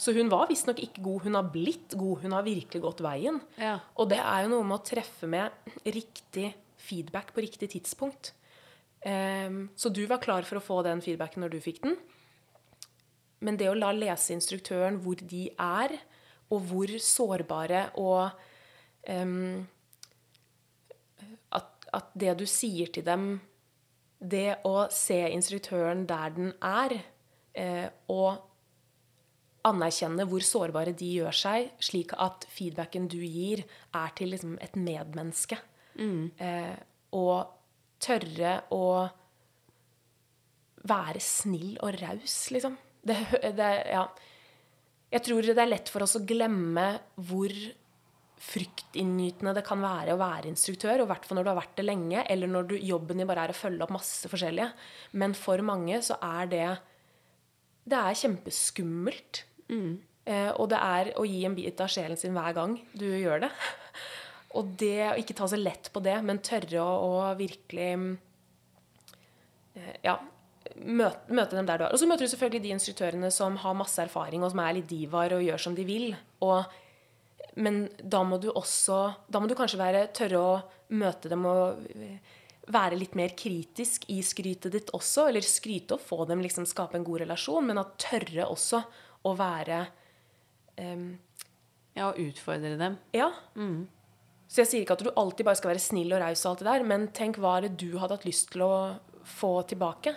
Så 0.00 0.14
hun 0.16 0.30
var 0.32 0.46
visstnok 0.48 0.78
ikke 0.80 1.02
god. 1.04 1.24
Hun 1.26 1.36
har 1.36 1.48
blitt 1.52 1.96
god. 1.98 2.22
Hun 2.22 2.36
har 2.36 2.44
virkelig 2.46 2.80
gått 2.84 3.02
veien. 3.04 3.40
Ja. 3.60 3.74
Og 3.98 4.08
det 4.12 4.20
er 4.22 4.44
jo 4.44 4.52
noe 4.54 4.68
med 4.68 4.78
å 4.78 4.84
treffe 4.86 5.28
med 5.28 5.50
riktig 5.84 6.52
feedback 6.80 7.34
på 7.34 7.42
riktig 7.44 7.72
tidspunkt. 7.74 8.32
Um, 9.04 9.66
så 9.76 9.90
du 9.92 10.04
var 10.08 10.22
klar 10.22 10.46
for 10.48 10.60
å 10.60 10.64
få 10.64 10.78
den 10.86 11.02
feedbacken 11.04 11.44
når 11.44 11.56
du 11.56 11.58
fikk 11.64 11.82
den. 11.84 11.98
Men 13.44 13.58
det 13.60 13.68
å 13.72 13.76
la 13.76 13.90
leseinstruktøren 13.96 15.00
hvor 15.04 15.20
de 15.20 15.48
er, 15.56 15.96
og 16.52 16.64
hvor 16.70 16.92
sårbare 17.04 17.86
og 18.00 18.30
um, 19.08 19.66
at 21.96 22.12
det 22.18 22.36
du 22.40 22.46
sier 22.48 22.90
til 22.92 23.06
dem 23.06 23.32
Det 24.20 24.60
å 24.68 24.84
se 24.92 25.16
instruktøren 25.32 26.04
der 26.04 26.32
den 26.36 26.50
er, 26.60 26.92
eh, 27.56 27.88
og 28.12 28.36
anerkjenne 29.64 30.26
hvor 30.28 30.44
sårbare 30.44 30.92
de 30.96 31.08
gjør 31.20 31.36
seg, 31.36 31.70
slik 31.80 32.12
at 32.20 32.44
feedbacken 32.52 33.08
du 33.08 33.16
gir, 33.24 33.64
er 33.96 34.12
til 34.16 34.34
liksom 34.34 34.58
et 34.60 34.76
medmenneske. 34.76 35.56
Eh, 36.36 36.76
og 37.16 37.48
tørre 38.00 38.54
å 38.76 39.08
være 40.88 41.20
snill 41.20 41.76
og 41.84 41.96
raus, 42.00 42.36
liksom. 42.54 42.76
Det, 43.00 43.16
det, 43.56 43.68
ja. 43.88 44.04
Jeg 45.10 45.24
tror 45.26 45.46
det 45.48 45.58
er 45.58 45.70
lett 45.72 45.88
for 45.88 46.04
oss 46.04 46.18
å 46.18 46.24
glemme 46.28 46.92
hvor 47.16 47.52
fryktinngytende 48.40 49.52
det 49.56 49.64
kan 49.66 49.82
være 49.82 50.14
å 50.14 50.20
være 50.20 50.48
instruktør, 50.48 51.02
og 51.02 51.08
i 51.08 51.10
hvert 51.12 51.26
fall 51.28 51.38
når 51.38 51.46
du 51.46 51.50
har 51.52 51.58
vært 51.60 51.74
det 51.76 51.84
lenge, 51.84 52.22
eller 52.32 52.50
når 52.50 52.70
du, 52.70 52.76
jobben 52.88 53.20
din 53.20 53.28
bare 53.28 53.44
er 53.46 53.52
å 53.52 53.58
følge 53.58 53.84
opp 53.84 53.92
masse 53.92 54.30
forskjellige. 54.32 54.70
Men 55.20 55.36
for 55.36 55.60
mange 55.66 56.00
så 56.06 56.16
er 56.24 56.48
det 56.50 56.68
Det 57.90 57.96
er 57.96 58.18
kjempeskummelt. 58.20 59.44
Eh, 60.28 60.50
og 60.52 60.68
det 60.70 60.78
er 60.78 61.12
å 61.18 61.24
gi 61.26 61.44
en 61.48 61.56
bit 61.56 61.80
av 61.80 61.88
sjelen 61.90 62.18
sin 62.20 62.36
hver 62.36 62.52
gang 62.56 62.76
du 62.92 63.06
gjør 63.08 63.46
det. 63.46 63.52
Og 64.58 64.74
det 64.80 65.12
å 65.12 65.18
ikke 65.18 65.36
ta 65.38 65.46
så 65.46 65.58
lett 65.58 65.88
på 65.94 66.02
det, 66.02 66.16
men 66.26 66.42
tørre 66.42 66.82
å, 66.82 66.90
å 67.06 67.34
virkelig 67.38 67.88
eh, 69.78 69.96
Ja, 70.04 70.18
møte, 70.76 71.30
møte 71.32 71.56
dem 71.56 71.68
der 71.68 71.80
du 71.80 71.86
er. 71.86 71.94
Og 71.94 72.02
så 72.02 72.08
møter 72.10 72.26
du 72.26 72.32
selvfølgelig 72.32 72.64
de 72.66 72.74
instruktørene 72.76 73.30
som 73.34 73.56
har 73.62 73.78
masse 73.78 74.02
erfaring, 74.02 74.44
og 74.44 74.52
som 74.52 74.62
er 74.64 74.76
litt 74.78 74.90
divaer 74.90 75.36
og 75.38 75.44
gjør 75.46 75.64
som 75.66 75.76
de 75.78 75.86
vil. 75.88 76.10
Og, 76.46 76.80
men 77.58 77.88
da 77.98 78.22
må 78.26 78.38
du 78.38 78.50
også 78.52 78.98
Da 79.26 79.40
må 79.42 79.48
du 79.50 79.56
kanskje 79.58 79.80
være, 79.80 80.04
tørre 80.14 80.40
å 80.40 80.52
møte 80.94 81.30
dem 81.30 81.46
og 81.50 81.80
være 82.70 82.98
litt 82.98 83.16
mer 83.18 83.32
kritisk 83.38 84.04
i 84.12 84.20
skrytet 84.22 84.74
ditt 84.74 84.92
også. 84.96 85.28
Eller 85.30 85.46
skryte 85.46 85.96
og 85.96 86.04
få 86.04 86.24
dem 86.30 86.42
liksom 86.44 86.66
skape 86.68 86.98
en 86.98 87.06
god 87.06 87.24
relasjon, 87.24 87.66
men 87.66 87.80
at 87.82 87.96
tørre 88.02 88.46
også 88.50 88.82
å 89.26 89.34
være 89.38 89.84
um, 90.78 91.08
Ja, 91.96 92.12
og 92.12 92.20
utfordre 92.22 92.76
dem. 92.78 92.98
Ja. 93.16 93.32
Så 94.50 94.62
jeg 94.62 94.70
sier 94.70 94.84
ikke 94.84 94.94
at 94.98 95.02
du 95.06 95.10
alltid 95.14 95.46
bare 95.46 95.58
skal 95.58 95.72
være 95.72 95.82
snill 95.82 96.14
og 96.14 96.22
raus, 96.22 96.44
og 96.44 96.52
alt 96.52 96.62
det 96.62 96.68
der, 96.70 96.86
men 96.86 97.08
tenk 97.14 97.38
hva 97.42 97.56
er 97.58 97.66
det 97.66 97.76
du 97.82 97.98
hadde 97.98 98.16
hatt 98.16 98.26
lyst 98.26 98.50
til 98.54 98.64
å 98.66 98.74
få 99.38 99.52
tilbake? 99.70 100.14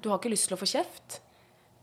Du 0.00 0.08
har 0.08 0.20
ikke 0.20 0.32
lyst 0.32 0.48
til 0.48 0.56
å 0.56 0.60
få 0.60 0.68
kjeft, 0.68 1.18
eh, 1.18 1.27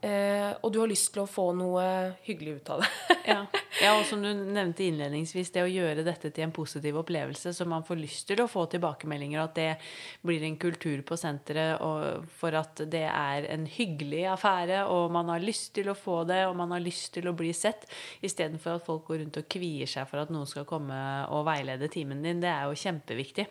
og 0.05 0.71
du 0.73 0.79
har 0.81 0.89
lyst 0.89 1.11
til 1.13 1.23
å 1.23 1.29
få 1.29 1.47
noe 1.57 1.83
hyggelig 2.25 2.59
ut 2.59 2.69
av 2.75 2.83
det. 2.83 2.89
Ja. 3.25 3.37
ja, 3.83 3.93
og 3.97 4.03
som 4.09 4.21
du 4.21 4.29
nevnte 4.29 4.85
innledningsvis, 4.85 5.51
det 5.55 5.63
å 5.65 5.71
gjøre 5.71 6.05
dette 6.05 6.29
til 6.29 6.45
en 6.45 6.53
positiv 6.55 6.99
opplevelse, 7.01 7.53
så 7.55 7.67
man 7.69 7.85
får 7.87 8.01
lyst 8.01 8.27
til 8.29 8.43
å 8.43 8.47
få 8.51 8.67
tilbakemeldinger, 8.71 9.41
og 9.41 9.49
at 9.49 9.57
det 9.57 10.25
blir 10.25 10.45
en 10.45 10.59
kultur 10.61 11.01
på 11.07 11.17
senteret 11.19 11.81
og 11.85 12.29
for 12.37 12.55
at 12.59 12.85
det 12.91 13.05
er 13.09 13.49
en 13.53 13.65
hyggelig 13.69 14.25
affære, 14.35 14.85
og 14.91 15.11
man 15.15 15.33
har 15.33 15.43
lyst 15.43 15.73
til 15.77 15.89
å 15.91 15.97
få 15.97 16.21
det, 16.29 16.43
og 16.49 16.55
man 16.59 16.75
har 16.75 16.83
lyst 16.83 17.13
til 17.17 17.29
å 17.29 17.35
bli 17.37 17.51
sett, 17.55 17.87
istedenfor 18.25 18.79
at 18.79 18.87
folk 18.87 19.09
går 19.09 19.23
rundt 19.23 19.41
og 19.41 19.49
kvier 19.51 19.89
seg 19.89 20.09
for 20.09 20.21
at 20.21 20.33
noen 20.33 20.49
skal 20.49 20.67
komme 20.69 20.97
og 21.33 21.45
veilede 21.49 21.89
timen 21.91 22.23
din. 22.25 22.43
Det 22.43 22.51
er 22.51 22.69
jo 22.69 22.83
kjempeviktig. 22.85 23.49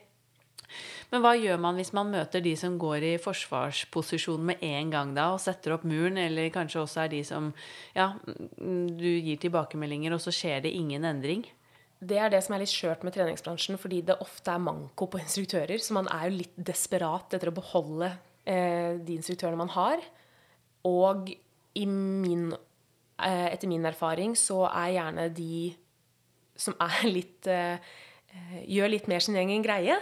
Men 1.12 1.23
hva 1.25 1.35
gjør 1.39 1.61
man 1.62 1.79
hvis 1.79 1.93
man 1.97 2.12
møter 2.12 2.43
de 2.45 2.55
som 2.59 2.79
går 2.81 3.07
i 3.07 3.12
forsvarsposisjon 3.23 4.45
med 4.53 4.62
en 4.65 4.93
gang 4.93 5.12
da, 5.17 5.31
og 5.35 5.43
setter 5.43 5.77
opp 5.77 5.85
muren, 5.89 6.19
eller 6.21 6.53
kanskje 6.55 6.83
også 6.83 7.05
er 7.05 7.12
de 7.12 7.21
som 7.27 7.53
ja, 7.95 8.12
du 8.25 9.11
gir 9.11 9.39
tilbakemeldinger, 9.43 10.17
og 10.17 10.23
så 10.25 10.35
skjer 10.35 10.65
det 10.65 10.75
ingen 10.75 11.07
endring? 11.09 11.45
Det 12.05 12.19
er 12.21 12.33
det 12.33 12.43
som 12.45 12.57
er 12.57 12.65
litt 12.65 12.73
skjørt 12.73 13.05
med 13.07 13.15
treningsbransjen, 13.15 13.79
fordi 13.81 14.03
det 14.09 14.19
ofte 14.23 14.53
er 14.53 14.62
manko 14.62 15.09
på 15.11 15.21
instruktører. 15.25 15.81
Så 15.81 15.97
man 15.97 16.11
er 16.12 16.29
jo 16.29 16.41
litt 16.43 16.59
desperat 16.73 17.37
etter 17.37 17.53
å 17.53 17.57
beholde 17.57 18.11
eh, 18.45 19.01
de 19.01 19.19
instruktørene 19.19 19.61
man 19.61 19.73
har. 19.77 20.03
Og 20.89 21.31
min, 21.75 22.51
eh, 23.19 23.47
etter 23.51 23.71
min 23.71 23.87
erfaring 23.89 24.37
så 24.39 24.65
er 24.69 24.97
gjerne 24.99 25.31
de 25.35 25.71
som 26.61 26.77
er 26.83 27.07
litt 27.19 27.51
eh, 27.51 27.95
Gjør 28.67 28.89
litt 28.91 29.05
mer 29.07 29.23
sin 29.23 29.37
egen 29.39 29.62
greie. 29.62 29.95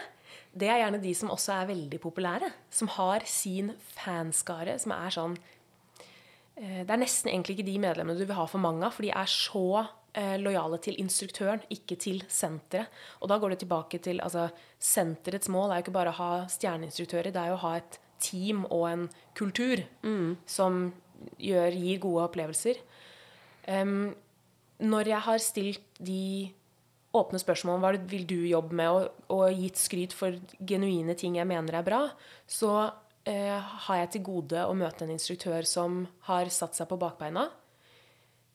Det 0.52 0.68
er 0.68 0.82
gjerne 0.82 1.00
de 1.00 1.14
som 1.16 1.32
også 1.32 1.54
er 1.56 1.70
veldig 1.70 1.98
populære. 2.02 2.50
Som 2.70 2.90
har 2.96 3.24
sin 3.28 3.72
fanskare 3.94 4.76
som 4.82 4.94
er 4.96 5.14
sånn 5.14 5.36
eh, 6.60 6.82
Det 6.84 6.92
er 6.92 7.00
nesten 7.00 7.32
egentlig 7.32 7.58
ikke 7.58 7.70
de 7.70 7.80
medlemmene 7.82 8.20
du 8.20 8.26
vil 8.26 8.38
ha 8.38 8.46
for 8.50 8.62
mange 8.62 8.84
av, 8.86 8.94
for 8.96 9.06
de 9.06 9.12
er 9.16 9.32
så 9.32 9.66
eh, 10.18 10.36
lojale 10.42 10.80
til 10.84 10.98
instruktøren, 11.00 11.64
ikke 11.72 11.96
til 12.00 12.22
senteret. 12.28 12.92
Og 13.20 13.32
da 13.32 13.40
går 13.40 13.54
det 13.54 13.62
tilbake 13.64 14.02
til 14.04 14.20
altså, 14.24 14.50
Senterets 14.78 15.50
mål 15.52 15.70
er 15.70 15.80
jo 15.80 15.86
ikke 15.86 15.98
bare 15.98 16.12
å 16.12 16.20
ha 16.20 16.32
stjerneinstruktører, 16.52 17.32
det 17.32 17.42
er 17.42 17.52
jo 17.52 17.60
å 17.60 17.64
ha 17.66 17.76
et 17.80 18.00
team 18.22 18.66
og 18.70 18.84
en 18.86 19.06
kultur 19.34 19.82
som 20.46 20.84
gjør, 21.42 21.74
gir 21.74 22.02
gode 22.02 22.26
opplevelser. 22.28 22.78
Um, 23.66 24.12
når 24.82 25.12
jeg 25.12 25.22
har 25.26 25.42
stilt 25.42 26.00
de 26.02 26.50
åpne 27.12 27.40
spørsmål 27.40 27.76
om 27.76 27.84
hva 27.84 27.92
vil 28.08 28.26
du 28.28 28.38
jobbe 28.48 28.76
med, 28.76 28.90
og, 28.90 29.24
og 29.34 29.62
gitt 29.62 29.80
skryt 29.80 30.14
for 30.16 30.36
genuine 30.68 31.16
ting 31.18 31.36
jeg 31.38 31.48
mener 31.48 31.78
er 31.78 31.86
bra, 31.86 32.02
så 32.48 32.72
eh, 33.28 33.58
har 33.86 34.02
jeg 34.02 34.12
til 34.14 34.24
gode 34.30 34.64
å 34.64 34.76
møte 34.76 35.04
en 35.06 35.12
instruktør 35.14 35.66
som 35.68 36.04
har 36.28 36.52
satt 36.52 36.78
seg 36.78 36.88
på 36.90 37.00
bakbeina. 37.00 37.48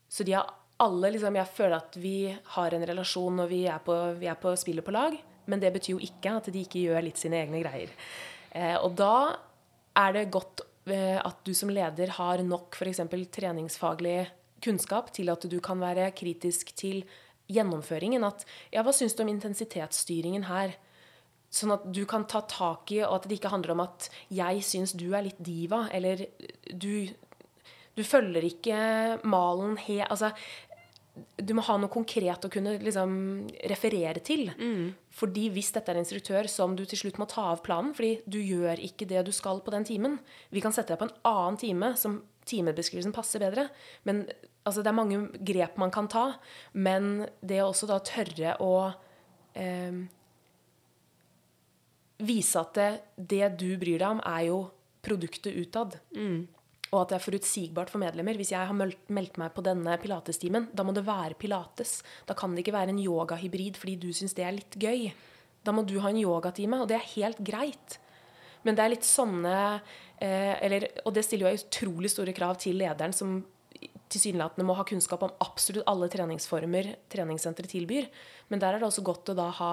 Så 0.09 0.25
de 0.25 0.37
har 0.37 0.49
alle 0.81 1.09
liksom, 1.13 1.35
Jeg 1.35 1.53
føler 1.57 1.77
at 1.79 1.97
vi 1.97 2.29
har 2.53 2.73
en 2.73 2.85
relasjon 2.85 3.39
når 3.41 3.47
vi 3.49 3.63
er 3.69 3.81
på, 3.83 3.95
vi 4.19 4.29
er 4.29 4.37
på 4.39 4.53
spillet 4.59 4.85
på 4.85 4.93
lag, 4.93 5.15
men 5.47 5.61
det 5.61 5.71
betyr 5.73 5.95
jo 5.95 6.03
ikke 6.03 6.37
at 6.37 6.49
de 6.53 6.63
ikke 6.63 6.83
gjør 6.85 7.05
litt 7.05 7.21
sine 7.21 7.39
egne 7.41 7.61
greier. 7.63 7.93
Eh, 8.51 8.75
og 8.77 8.97
da 8.99 9.37
er 9.97 10.17
det 10.17 10.27
godt 10.33 10.65
eh, 10.89 11.17
at 11.17 11.39
du 11.47 11.53
som 11.57 11.71
leder 11.73 12.13
har 12.17 12.43
nok 12.45 12.77
f.eks. 12.77 13.01
treningsfaglig 13.33 14.19
kunnskap 14.63 15.11
til 15.13 15.29
at 15.29 15.45
du 15.49 15.57
kan 15.63 15.81
være 15.81 16.09
kritisk 16.17 16.73
til 16.77 17.03
gjennomføringen. 17.51 18.25
At 18.27 18.45
ja, 18.73 18.83
hva 18.85 18.93
syns 18.95 19.15
du 19.15 19.23
om 19.23 19.31
intensitetsstyringen 19.31 20.47
her? 20.49 20.75
Sånn 21.53 21.71
at 21.77 21.85
du 21.95 22.03
kan 22.09 22.27
ta 22.27 22.41
tak 22.43 22.91
i, 22.91 23.01
og 23.05 23.21
at 23.21 23.29
det 23.29 23.39
ikke 23.39 23.53
handler 23.53 23.77
om 23.77 23.85
at 23.85 24.09
jeg 24.33 24.63
syns 24.67 24.93
du 24.99 25.07
er 25.15 25.29
litt 25.29 25.39
diva, 25.39 25.85
eller 25.95 26.25
du, 26.67 27.07
du 27.95 28.03
følger 28.03 28.49
ikke 28.51 28.79
malen 29.27 29.77
he... 29.87 30.01
Altså, 30.03 30.33
du 31.17 31.55
må 31.57 31.63
ha 31.65 31.77
noe 31.81 31.89
konkret 31.89 32.43
å 32.45 32.49
kunne 32.53 32.75
liksom, 32.83 33.11
referere 33.71 34.21
til. 34.21 34.51
Fordi 35.17 35.47
hvis 35.55 35.71
dette 35.73 35.89
er 35.89 35.97
en 35.97 36.05
instruktør 36.05 36.49
som 36.51 36.75
du 36.77 36.83
til 36.85 36.99
slutt 36.99 37.17
må 37.17 37.25
ta 37.31 37.47
av 37.55 37.63
planen, 37.65 37.95
fordi 37.97 38.19
du 38.29 38.37
gjør 38.37 38.83
ikke 38.85 39.07
det 39.09 39.23
du 39.25 39.31
skal 39.33 39.63
på 39.65 39.73
den 39.73 39.87
timen 39.87 40.19
Vi 40.53 40.61
kan 40.61 40.75
sette 40.75 40.93
deg 40.93 41.01
på 41.01 41.07
en 41.07 41.17
annen 41.25 41.57
time 41.57 41.95
som 41.97 42.19
timebeskrivelsen 42.49 43.15
passer 43.15 43.43
bedre. 43.43 43.67
Men 44.07 44.25
altså, 44.63 44.81
det 44.81 44.91
er 44.91 44.97
mange 44.97 45.21
grep 45.47 45.77
man 45.81 45.93
kan 45.93 46.09
ta. 46.11 46.27
Men 46.73 47.27
det 47.41 47.61
å 47.63 47.71
også 47.71 47.89
da 47.89 47.99
tørre 48.05 48.57
å 48.63 48.73
eh, 49.57 50.03
vise 52.27 52.61
at 52.61 52.77
det, 52.77 52.91
det 53.15 53.49
du 53.61 53.69
bryr 53.79 53.99
deg 54.01 54.09
om, 54.09 54.21
er 54.25 54.47
jo 54.49 54.61
produktet 55.05 55.55
utad. 55.55 55.99
Og 56.87 57.01
at 57.01 57.11
det 57.11 57.17
er 57.17 57.25
forutsigbart 57.25 57.91
for 57.91 58.01
medlemmer. 58.01 58.37
Hvis 58.39 58.53
jeg 58.53 58.63
har 58.63 58.75
meldt, 58.75 59.09
meldt 59.13 59.39
meg 59.41 59.51
på 59.55 59.63
denne 59.65 59.97
pilatestimen, 59.99 60.69
da 60.71 60.85
må 60.87 60.95
det 60.95 61.05
være 61.07 61.37
pilates. 61.39 61.99
Da 62.27 62.35
kan 62.37 62.55
det 62.55 62.63
ikke 62.63 62.77
være 62.77 62.95
en 62.95 63.03
yogahybrid 63.03 63.79
fordi 63.79 63.97
du 64.07 64.09
syns 64.15 64.35
det 64.37 64.45
er 64.47 64.55
litt 64.55 64.77
gøy. 64.79 65.09
Da 65.67 65.73
må 65.75 65.83
du 65.83 65.97
ha 65.99 66.11
en 66.13 66.21
yogatime, 66.21 66.79
og 66.79 66.87
det 66.87 66.95
er 66.95 67.09
helt 67.17 67.41
greit. 67.43 67.97
Men 68.67 68.77
det 68.77 68.83
er 68.83 68.91
litt 68.91 69.07
sånne 69.07 69.57
eh, 70.19 70.55
eller, 70.65 70.89
Og 71.05 71.13
det 71.15 71.23
stiller 71.25 71.47
jo 71.47 71.61
utrolig 71.63 72.11
store 72.11 72.35
krav 72.35 72.59
til 72.61 72.77
lederen, 72.81 73.15
som 73.15 73.39
tilsynelatende 74.11 74.65
må 74.67 74.75
ha 74.77 74.85
kunnskap 74.87 75.23
om 75.25 75.33
absolutt 75.43 75.87
alle 75.89 76.07
treningsformer 76.11 76.93
treningssenteret 77.11 77.71
tilbyr. 77.73 78.07
Men 78.51 78.61
der 78.63 78.75
er 78.75 78.81
det 78.81 78.87
også 78.87 79.05
godt 79.05 79.33
å 79.33 79.37
da 79.37 79.47
ha 79.59 79.71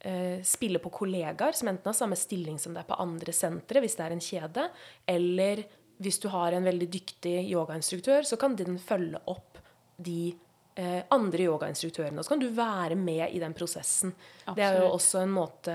eh, 0.00 0.38
spille 0.46 0.80
på 0.82 0.92
kollegaer 1.00 1.56
som 1.58 1.70
enten 1.70 1.90
har 1.90 1.96
samme 1.98 2.18
stilling 2.18 2.58
som 2.62 2.76
deg 2.76 2.86
på 2.88 2.98
andre 3.02 3.34
sentre, 3.34 3.82
hvis 3.82 3.98
det 3.98 4.06
er 4.06 4.14
en 4.14 4.24
kjede, 4.24 4.68
eller 5.10 5.64
hvis 5.98 6.20
du 6.22 6.28
har 6.30 6.54
en 6.54 6.66
veldig 6.66 6.88
dyktig 6.94 7.34
yogainstruktør, 7.50 8.22
så 8.26 8.38
kan 8.38 8.54
den 8.58 8.78
følge 8.78 9.18
opp 9.30 9.58
de 9.98 10.30
eh, 10.78 11.02
andre 11.14 11.48
yogainstruktørene. 11.48 12.20
Og 12.20 12.26
så 12.26 12.36
kan 12.36 12.44
du 12.44 12.48
være 12.54 12.98
med 12.98 13.26
i 13.34 13.42
den 13.42 13.56
prosessen. 13.58 14.14
Det 14.54 14.62
er 14.62 14.78
jo 14.84 14.92
også 14.94 15.24
en 15.24 15.34
måte 15.34 15.74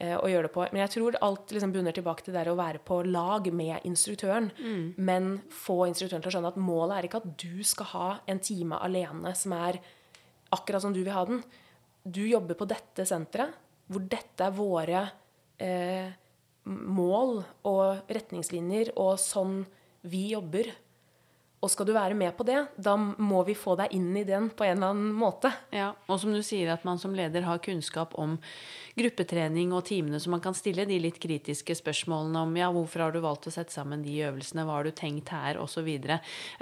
å 0.00 0.28
gjøre 0.30 0.48
det 0.48 0.52
på. 0.54 0.64
Men 0.72 0.80
jeg 0.86 0.92
tror 0.94 1.16
alt 1.26 1.52
liksom 1.52 1.72
bunner 1.74 1.92
tilbake 1.96 2.24
til 2.24 2.32
det 2.36 2.46
å 2.48 2.56
være 2.58 2.80
på 2.84 3.02
lag 3.04 3.50
med 3.52 3.84
instruktøren. 3.84 4.50
Men 4.96 5.30
få 5.52 5.82
instruktøren 5.90 6.22
til 6.24 6.30
å 6.32 6.34
skjønne 6.36 6.52
at 6.54 6.60
målet 6.60 6.96
er 6.98 7.08
ikke 7.08 7.20
at 7.20 7.32
du 7.42 7.64
skal 7.66 7.90
ha 7.92 8.08
en 8.30 8.40
time 8.40 8.78
alene 8.80 9.34
som 9.36 9.52
er 9.58 9.80
akkurat 10.56 10.82
som 10.82 10.94
du 10.96 11.02
vil 11.02 11.12
ha 11.12 11.24
den. 11.28 11.42
Du 12.02 12.22
jobber 12.26 12.56
på 12.56 12.68
dette 12.70 13.04
senteret, 13.06 13.52
hvor 13.90 14.00
dette 14.08 14.46
er 14.46 14.54
våre 14.56 15.02
eh, 15.60 16.08
mål 16.64 17.42
og 17.68 18.10
retningslinjer, 18.10 18.94
og 18.96 19.18
sånn 19.20 19.64
vi 20.08 20.30
jobber. 20.32 20.70
Og 21.60 21.68
skal 21.68 21.84
du 21.84 21.92
være 21.92 22.16
med 22.16 22.32
på 22.38 22.44
det, 22.48 22.56
da 22.80 22.94
må 22.96 23.42
vi 23.44 23.52
få 23.58 23.74
deg 23.76 23.92
inn 23.92 24.14
i 24.16 24.24
den 24.24 24.46
på 24.56 24.64
en 24.64 24.78
eller 24.78 24.94
annen 24.94 25.10
måte. 25.12 25.50
Ja, 25.76 25.90
Og 26.08 26.22
som 26.22 26.32
du 26.32 26.40
sier, 26.46 26.70
at 26.72 26.86
man 26.88 26.96
som 27.02 27.12
leder 27.12 27.44
har 27.44 27.60
kunnskap 27.60 28.14
om 28.16 28.38
gruppetrening 28.98 29.74
og 29.76 29.84
timene, 29.88 30.20
så 30.20 30.30
man 30.32 30.42
kan 30.42 30.56
stille 30.56 30.86
de 30.88 30.98
litt 31.02 31.20
kritiske 31.22 31.76
spørsmålene 31.78 32.44
om 32.44 32.56
ja, 32.58 32.70
hvorfor 32.74 33.04
har 33.04 33.14
du 33.14 33.20
valgt 33.22 33.48
å 33.50 33.54
sette 33.54 33.74
sammen 33.74 34.02
de 34.04 34.16
øvelsene, 34.26 34.64
hva 34.66 34.78
har 34.78 34.88
du 34.88 34.94
tenkt 34.96 35.32
her, 35.34 35.60
osv. 35.62 35.86
Og, 35.86 36.10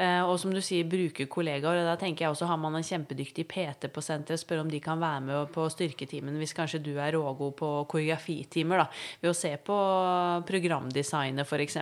eh, 0.03 0.21
og 0.23 0.35
som 0.41 0.53
du 0.55 0.61
sier, 0.65 0.89
bruke 0.89 1.29
kollegaer. 1.31 1.81
og 1.83 1.89
Da 1.89 1.97
tenker 2.01 2.27
jeg 2.27 2.35
også 2.35 2.49
har 2.51 2.61
man 2.61 2.77
en 2.79 2.87
kjempedyktig 2.87 3.47
PT 3.49 3.91
på 3.93 4.05
senteret, 4.05 4.43
spør 4.43 4.65
om 4.65 4.73
de 4.73 4.81
kan 4.81 5.01
være 5.01 5.25
med 5.25 5.53
på 5.55 5.67
styrketimen 5.73 6.37
hvis 6.39 6.55
kanskje 6.57 6.83
du 6.85 6.95
er 6.99 7.15
rågod 7.17 7.57
på 7.59 7.71
koreografitimer, 7.91 8.85
da, 8.85 8.89
ved 9.23 9.33
å 9.33 9.37
se 9.37 9.55
på 9.65 9.79
programdesignet 10.49 11.47
f.eks. 11.49 11.79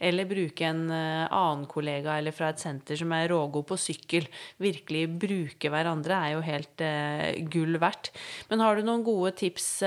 Eller 0.00 0.28
bruke 0.28 0.68
en 0.68 0.84
eh, 0.94 1.24
annen 1.26 1.66
kollega 1.70 2.18
eller 2.18 2.34
fra 2.36 2.52
et 2.52 2.62
senter 2.62 2.98
som 2.98 3.12
er 3.16 3.28
rågod 3.32 3.66
på 3.68 3.78
sykkel. 3.80 4.28
Virkelig 4.62 5.06
bruke 5.20 5.72
hverandre 5.72 6.18
er 6.18 6.36
jo 6.36 6.44
helt 6.46 6.84
eh, 6.84 7.40
gull 7.50 7.78
verdt. 7.80 8.12
Men 8.50 8.62
har 8.64 8.76
du 8.76 8.86
noen 8.86 9.04
gode 9.06 9.34
tips 9.38 9.77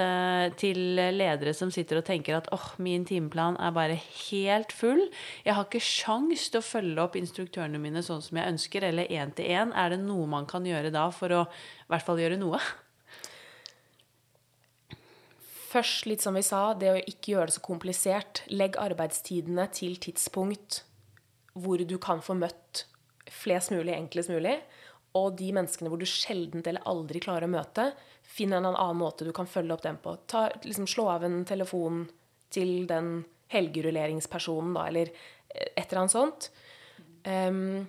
til 0.62 0.80
ledere 1.16 1.54
som 1.58 1.72
sitter 1.74 2.00
og 2.00 2.06
tenker 2.08 2.38
at 2.38 2.50
åh, 2.54 2.60
oh, 2.60 2.82
min 2.84 3.04
timeplan 3.08 3.58
er 3.60 3.74
bare 3.76 3.98
helt 4.00 4.72
full. 4.76 5.04
Jeg 5.46 5.58
har 5.58 5.68
ikke 5.68 5.84
sjans 5.84 6.48
til 6.50 6.62
å 6.62 6.66
følge 6.66 7.04
opp 7.04 7.18
instruktørene 7.20 7.82
mine 7.82 8.04
sånn 8.06 8.24
som 8.24 8.40
jeg 8.40 8.54
ønsker, 8.54 8.88
eller 8.88 9.12
én 9.12 9.34
til 9.36 9.52
én. 9.52 9.74
Er 9.76 9.94
det 9.94 10.02
noe 10.04 10.30
man 10.30 10.48
kan 10.50 10.66
gjøre 10.68 10.94
da 10.94 11.10
for 11.16 11.36
å 11.36 11.42
i 11.50 11.92
hvert 11.92 12.08
fall 12.08 12.22
gjøre 12.22 12.40
noe? 12.42 12.62
Først, 15.72 16.06
litt 16.10 16.24
som 16.24 16.36
vi 16.36 16.44
sa, 16.44 16.74
det 16.76 16.90
å 16.92 17.00
ikke 17.00 17.36
gjøre 17.36 17.48
det 17.48 17.56
så 17.56 17.64
komplisert. 17.64 18.44
Legg 18.52 18.76
arbeidstidene 18.82 19.70
til 19.72 19.96
tidspunkt 20.04 20.82
hvor 21.56 21.80
du 21.84 21.98
kan 22.02 22.20
få 22.24 22.36
møtt 22.40 22.86
flest 23.32 23.72
mulig, 23.72 23.94
enklest 23.96 24.32
mulig. 24.34 24.58
Og 25.16 25.36
de 25.40 25.52
menneskene 25.56 25.92
hvor 25.92 26.00
du 26.00 26.08
sjelden 26.08 26.64
eller 26.66 26.84
aldri 26.88 27.22
klarer 27.24 27.48
å 27.48 27.52
møte, 27.52 27.92
finn 28.32 28.54
en 28.56 28.66
annen 28.70 29.00
måte 29.00 29.28
du 29.28 29.34
kan 29.36 29.50
følge 29.50 29.76
opp 29.76 29.84
den 29.84 30.00
på. 30.02 30.16
Ta, 30.32 30.48
liksom, 30.64 30.88
slå 30.88 31.10
av 31.12 31.26
en 31.28 31.42
telefon 31.48 32.06
til 32.52 32.86
den 32.90 33.22
helgerulleringspersonen, 33.52 34.76
da, 34.78 34.86
eller 34.88 35.12
et 35.52 35.84
eller 35.84 36.04
annet 36.04 36.14
sånt. 36.16 36.52
Um, 37.28 37.88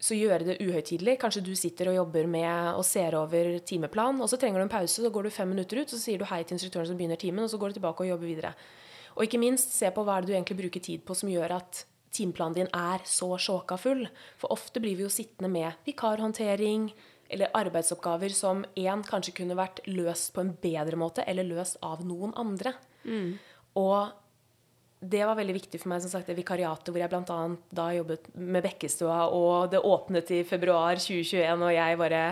så 0.00 0.16
gjøre 0.16 0.46
det 0.48 0.60
uhøytidelig. 0.64 1.18
Kanskje 1.20 1.42
du 1.44 1.52
sitter 1.58 1.90
og 1.90 1.98
jobber 1.98 2.28
med 2.30 2.72
og 2.72 2.84
ser 2.88 3.14
over 3.18 3.58
timeplan, 3.68 4.22
og 4.24 4.30
så 4.32 4.38
trenger 4.40 4.62
du 4.62 4.64
en 4.64 4.72
pause, 4.72 5.02
så 5.02 5.12
går 5.12 5.28
du 5.28 5.34
fem 5.34 5.52
minutter 5.52 5.82
ut, 5.82 5.92
så 5.92 6.00
sier 6.00 6.20
du 6.20 6.24
hei 6.30 6.40
til 6.42 6.56
instruktøren 6.56 6.88
som 6.88 6.96
begynner 6.96 7.20
timen, 7.20 7.44
og 7.44 7.52
så 7.52 7.60
går 7.60 7.72
du 7.72 7.80
tilbake 7.80 8.06
og 8.06 8.12
jobber 8.14 8.30
videre. 8.30 8.54
Og 9.18 9.26
ikke 9.26 9.42
minst, 9.42 9.74
se 9.76 9.90
på 9.92 10.04
hva 10.06 10.16
er 10.16 10.24
det 10.24 10.32
du 10.32 10.36
egentlig 10.38 10.60
bruker 10.62 10.84
tid 10.86 11.04
på 11.04 11.16
som 11.18 11.28
gjør 11.28 11.58
at 11.58 11.84
timeplanen 12.16 12.56
din 12.56 12.72
er 12.74 13.04
så 13.04 13.28
sjåka 13.36 13.76
full. 13.80 14.06
For 14.40 14.54
ofte 14.54 14.80
blir 14.82 14.96
vi 14.96 15.04
jo 15.04 15.12
sittende 15.12 15.50
med 15.52 15.84
vikarhåndtering, 15.84 16.88
eller 17.30 17.52
arbeidsoppgaver 17.56 18.34
som 18.34 18.64
én 18.78 19.04
kanskje 19.06 19.36
kunne 19.40 19.58
vært 19.58 19.82
løst 19.88 20.32
på 20.34 20.42
en 20.44 20.54
bedre 20.62 20.98
måte, 20.98 21.24
eller 21.26 21.46
løst 21.46 21.78
av 21.86 22.02
noen 22.06 22.34
andre. 22.38 22.74
Mm. 23.04 23.38
Og 23.80 24.10
det 25.00 25.22
var 25.24 25.38
veldig 25.38 25.56
viktig 25.56 25.80
for 25.80 25.92
meg, 25.92 26.02
som 26.04 26.12
sagt, 26.12 26.28
det 26.28 26.36
vikariatet 26.36 26.92
hvor 26.92 27.00
jeg 27.00 27.12
bl.a. 27.12 27.40
da 27.72 27.86
jobbet 27.96 28.28
med 28.36 28.64
Bekkestua, 28.66 29.22
og 29.32 29.70
det 29.72 29.80
åpnet 29.80 30.32
i 30.36 30.42
februar 30.44 31.00
2021, 31.00 31.64
og 31.64 31.74
jeg 31.74 32.00
bare 32.02 32.24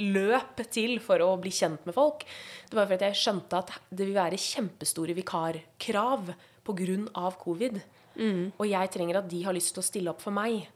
løp 0.00 0.62
til 0.72 0.96
for 1.04 1.20
å 1.24 1.32
bli 1.40 1.50
kjent 1.52 1.82
med 1.88 1.96
folk. 1.96 2.22
Det 2.70 2.78
var 2.78 2.86
fordi 2.88 3.10
jeg 3.10 3.20
skjønte 3.24 3.58
at 3.58 3.74
det 3.90 4.06
vil 4.06 4.16
være 4.16 4.40
kjempestore 4.40 5.16
vikarkrav 5.18 6.30
pga. 6.64 7.26
covid. 7.42 7.82
Mm. 8.14 8.52
Og 8.56 8.66
jeg 8.68 8.92
trenger 8.92 9.18
at 9.18 9.28
de 9.28 9.42
har 9.42 9.56
lyst 9.56 9.74
til 9.74 9.82
å 9.82 9.88
stille 9.88 10.12
opp 10.12 10.22
for 10.22 10.32
meg 10.36 10.68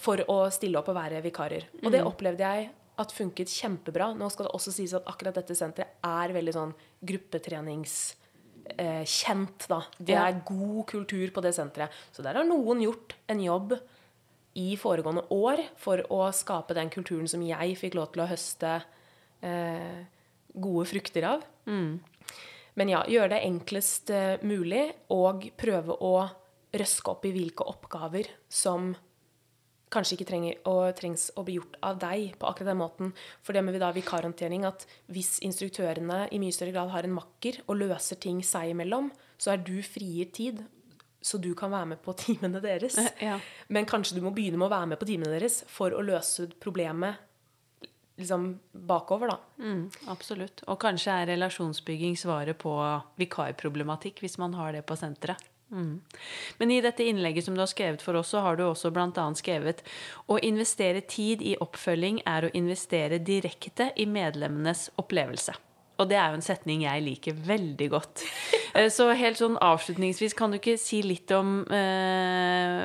for 0.00 0.22
å 0.32 0.36
stille 0.54 0.80
opp 0.80 0.86
og 0.88 0.96
være 0.96 1.18
vikarer. 1.20 1.66
Og 1.82 1.90
det 1.92 2.00
mm. 2.00 2.06
opplevde 2.08 2.46
jeg 2.46 2.70
at 3.00 3.12
funket 3.14 3.52
kjempebra. 3.52 4.10
Nå 4.16 4.28
skal 4.32 4.46
det 4.46 4.54
også 4.56 4.72
sies 4.74 4.94
at 4.96 5.08
akkurat 5.10 5.36
dette 5.36 5.54
senteret 5.56 5.90
er 6.06 6.34
veldig 6.36 6.54
sånn 6.56 6.72
gruppetreningskjent. 7.10 9.64
Eh, 9.64 9.70
da. 9.70 9.80
Det 9.98 10.16
er 10.18 10.42
god 10.46 10.82
kultur 10.90 11.32
på 11.34 11.40
det 11.44 11.52
senteret. 11.56 11.90
Så 12.12 12.24
der 12.26 12.36
har 12.40 12.46
noen 12.48 12.78
gjort 12.84 13.10
en 13.30 13.40
jobb 13.44 13.70
i 14.60 14.76
foregående 14.80 15.24
år 15.32 15.58
for 15.80 16.02
å 16.12 16.32
skape 16.34 16.76
den 16.76 16.90
kulturen 16.92 17.28
som 17.30 17.42
jeg 17.46 17.78
fikk 17.78 17.94
lov 17.98 18.08
til 18.12 18.24
å 18.24 18.30
høste 18.30 18.70
eh, 19.46 19.98
gode 20.52 20.86
frukter 20.90 21.22
av. 21.36 21.40
Mm. 21.70 21.92
Men 22.78 22.92
ja, 22.92 23.00
gjøre 23.08 23.34
det 23.34 23.46
enklest 23.46 24.10
eh, 24.14 24.42
mulig 24.46 24.84
og 25.14 25.48
prøve 25.58 25.92
å 26.04 26.14
røske 26.70 27.12
opp 27.12 27.24
i 27.26 27.32
hvilke 27.34 27.64
oppgaver 27.66 28.26
som 28.50 28.92
kanskje 29.90 30.16
ikke 30.16 30.28
trenger 30.30 30.58
å, 30.70 30.74
trengs 30.96 31.28
å 31.38 31.44
bli 31.46 31.58
gjort 31.58 31.78
av 31.86 31.98
deg 32.02 32.34
på 32.40 32.48
akkurat 32.48 32.72
den 32.72 32.80
måten. 32.80 33.14
For 33.44 33.56
det 33.56 33.62
med 33.66 33.78
da 33.82 33.90
vikarhåndtering 33.94 34.66
at 34.68 34.86
hvis 35.10 35.38
instruktørene 35.46 36.26
i 36.30 36.40
mye 36.42 36.54
større 36.54 36.74
grad 36.76 36.92
har 36.94 37.06
en 37.06 37.16
makker 37.16 37.62
og 37.66 37.80
løser 37.80 38.20
ting 38.22 38.42
seg 38.46 38.74
imellom, 38.74 39.10
så 39.40 39.54
er 39.54 39.64
du 39.64 39.78
frigitt 39.86 40.36
tid. 40.38 40.62
Så 41.20 41.36
du 41.42 41.50
kan 41.58 41.72
være 41.72 41.92
med 41.94 42.04
på 42.04 42.14
timene 42.22 42.62
deres. 42.64 42.98
Ja. 43.20 43.38
Men 43.68 43.88
kanskje 43.88 44.18
du 44.18 44.24
må 44.24 44.34
begynne 44.36 44.60
med 44.60 44.70
å 44.70 44.76
være 44.76 44.94
med 44.94 45.02
på 45.02 45.10
timene 45.10 45.34
deres 45.34 45.62
for 45.68 45.96
å 45.96 46.04
løse 46.04 46.48
problemet 46.62 47.26
liksom 48.20 48.50
bakover, 48.72 49.32
da. 49.32 49.64
Mm, 49.64 49.86
absolutt. 50.12 50.60
Og 50.68 50.76
kanskje 50.82 51.14
er 51.22 51.30
relasjonsbygging 51.32 52.18
svaret 52.20 52.58
på 52.60 52.74
vikarproblematikk, 53.20 54.20
hvis 54.20 54.36
man 54.42 54.52
har 54.58 54.74
det 54.76 54.84
på 54.84 54.96
senteret. 55.00 55.49
Mm. 55.70 56.00
Men 56.58 56.70
i 56.70 56.80
dette 56.82 57.06
innlegget 57.06 57.46
som 57.46 57.54
du 57.54 57.62
har 57.62 57.70
skrevet 57.70 58.02
for 58.02 58.18
oss, 58.18 58.32
så 58.34 58.42
har 58.42 58.58
du 58.58 58.64
også 58.66 58.90
bl.a. 58.94 59.26
skrevet 59.38 59.82
å 60.26 60.38
investere 60.42 61.02
tid 61.06 61.42
i 61.46 61.56
oppfølging 61.62 62.22
er 62.26 62.46
å 62.46 62.54
investere 62.58 63.20
direkte 63.22 63.92
i 63.96 64.06
medlemmenes 64.10 64.88
opplevelse. 65.00 65.54
Og 66.00 66.08
det 66.08 66.16
er 66.16 66.32
jo 66.32 66.38
en 66.38 66.44
setning 66.44 66.86
jeg 66.86 67.04
liker 67.06 67.44
veldig 67.46 67.92
godt. 67.96 68.24
Eh, 68.70 68.86
så 68.86 69.08
helt 69.18 69.34
sånn 69.34 69.56
avslutningsvis, 69.58 70.36
kan 70.38 70.52
du 70.52 70.60
ikke 70.60 70.76
si 70.78 71.00
litt 71.02 71.32
om 71.34 71.64
eh, 71.74 72.84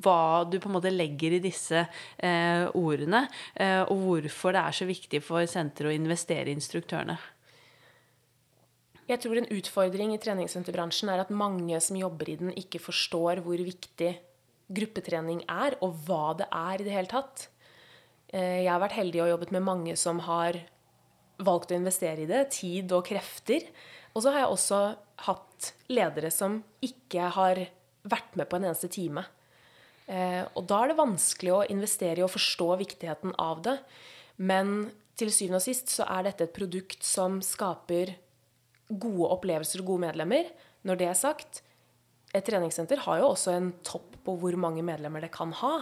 hva 0.00 0.46
du 0.48 0.56
på 0.56 0.70
en 0.70 0.76
måte 0.78 0.88
legger 0.88 1.36
i 1.36 1.42
disse 1.44 1.82
eh, 2.16 2.64
ordene, 2.72 3.26
eh, 3.52 3.82
og 3.82 4.00
hvorfor 4.06 4.56
det 4.56 4.62
er 4.62 4.78
så 4.78 4.88
viktig 4.88 5.20
for 5.26 5.44
senteret 5.44 5.92
å 5.92 5.98
investere 5.98 6.48
i 6.48 6.56
instruktørene? 6.56 7.18
Jeg 9.08 9.22
tror 9.24 9.38
en 9.40 9.50
utfordring 9.56 10.12
i 10.12 10.20
treningssenterbransjen 10.20 11.08
er 11.08 11.22
at 11.22 11.32
mange 11.32 11.78
som 11.80 11.96
jobber 11.96 12.28
i 12.28 12.36
den, 12.40 12.50
ikke 12.60 12.80
forstår 12.82 13.40
hvor 13.44 13.60
viktig 13.60 14.10
gruppetrening 14.68 15.46
er, 15.48 15.78
og 15.80 16.02
hva 16.04 16.34
det 16.36 16.48
er 16.52 16.82
i 16.82 16.84
det 16.84 16.92
hele 16.92 17.10
tatt. 17.10 17.46
Eh, 18.28 18.64
jeg 18.66 18.68
har 18.68 18.82
vært 18.82 18.98
heldig 18.98 19.22
og 19.24 19.32
jobbet 19.32 19.54
med 19.56 19.64
mange 19.64 19.96
som 19.96 20.20
har 20.26 20.60
valgt 21.40 21.72
å 21.72 21.78
investere 21.78 22.26
i 22.26 22.28
det. 22.28 22.42
Tid 22.58 22.92
og 22.92 23.06
krefter. 23.08 23.64
Og 24.12 24.24
så 24.24 24.34
har 24.34 24.44
jeg 24.44 24.52
også 24.52 24.82
hatt 25.28 25.72
ledere 25.88 26.30
som 26.34 26.60
ikke 26.84 27.32
har 27.38 27.64
vært 28.08 28.36
med 28.36 28.48
på 28.50 28.58
en 28.58 28.68
eneste 28.68 28.92
time. 28.92 29.24
Eh, 30.08 30.44
og 30.52 30.68
da 30.68 30.82
er 30.82 30.92
det 30.92 31.00
vanskelig 31.00 31.54
å 31.54 31.66
investere 31.72 32.20
i 32.20 32.26
og 32.26 32.34
forstå 32.36 32.70
viktigheten 32.84 33.34
av 33.40 33.64
det. 33.64 33.78
Men 34.36 34.90
til 35.18 35.32
syvende 35.34 35.62
og 35.62 35.64
sist 35.64 35.90
så 35.96 36.06
er 36.12 36.28
dette 36.28 36.44
et 36.46 36.56
produkt 36.56 37.00
som 37.04 37.40
skaper 37.44 38.18
gode 38.88 39.28
opplevelser 39.34 39.82
og 39.82 39.92
gode 39.92 40.06
medlemmer. 40.08 40.48
Når 40.88 41.00
det 41.00 41.08
er 41.10 41.18
sagt, 41.18 41.62
et 42.36 42.44
treningssenter 42.44 43.04
har 43.04 43.22
jo 43.22 43.30
også 43.32 43.54
en 43.56 43.70
topp 43.86 44.18
på 44.24 44.34
hvor 44.40 44.56
mange 44.60 44.84
medlemmer 44.84 45.24
det 45.24 45.32
kan 45.34 45.52
ha. 45.62 45.76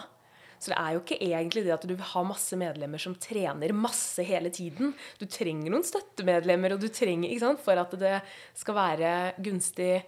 Så 0.57 0.73
det 0.73 0.77
er 0.81 0.95
jo 0.95 1.03
ikke 1.03 1.19
egentlig 1.21 1.65
det 1.67 1.75
at 1.75 1.85
du 1.85 1.93
vil 1.93 2.11
ha 2.15 2.23
masse 2.25 2.57
medlemmer 2.59 3.01
som 3.03 3.17
trener 3.21 3.75
masse 3.77 4.25
hele 4.25 4.51
tiden. 4.55 4.95
Du 5.21 5.27
trenger 5.29 5.73
noen 5.73 5.85
støttemedlemmer, 5.85 6.75
og 6.75 6.81
du 6.81 6.89
trenger, 6.89 7.29
ikke 7.29 7.45
sant, 7.45 7.65
for 7.65 7.77
at 7.81 7.93
det 8.01 8.15
skal 8.57 8.79
være 8.79 9.11
gunstig 9.45 9.99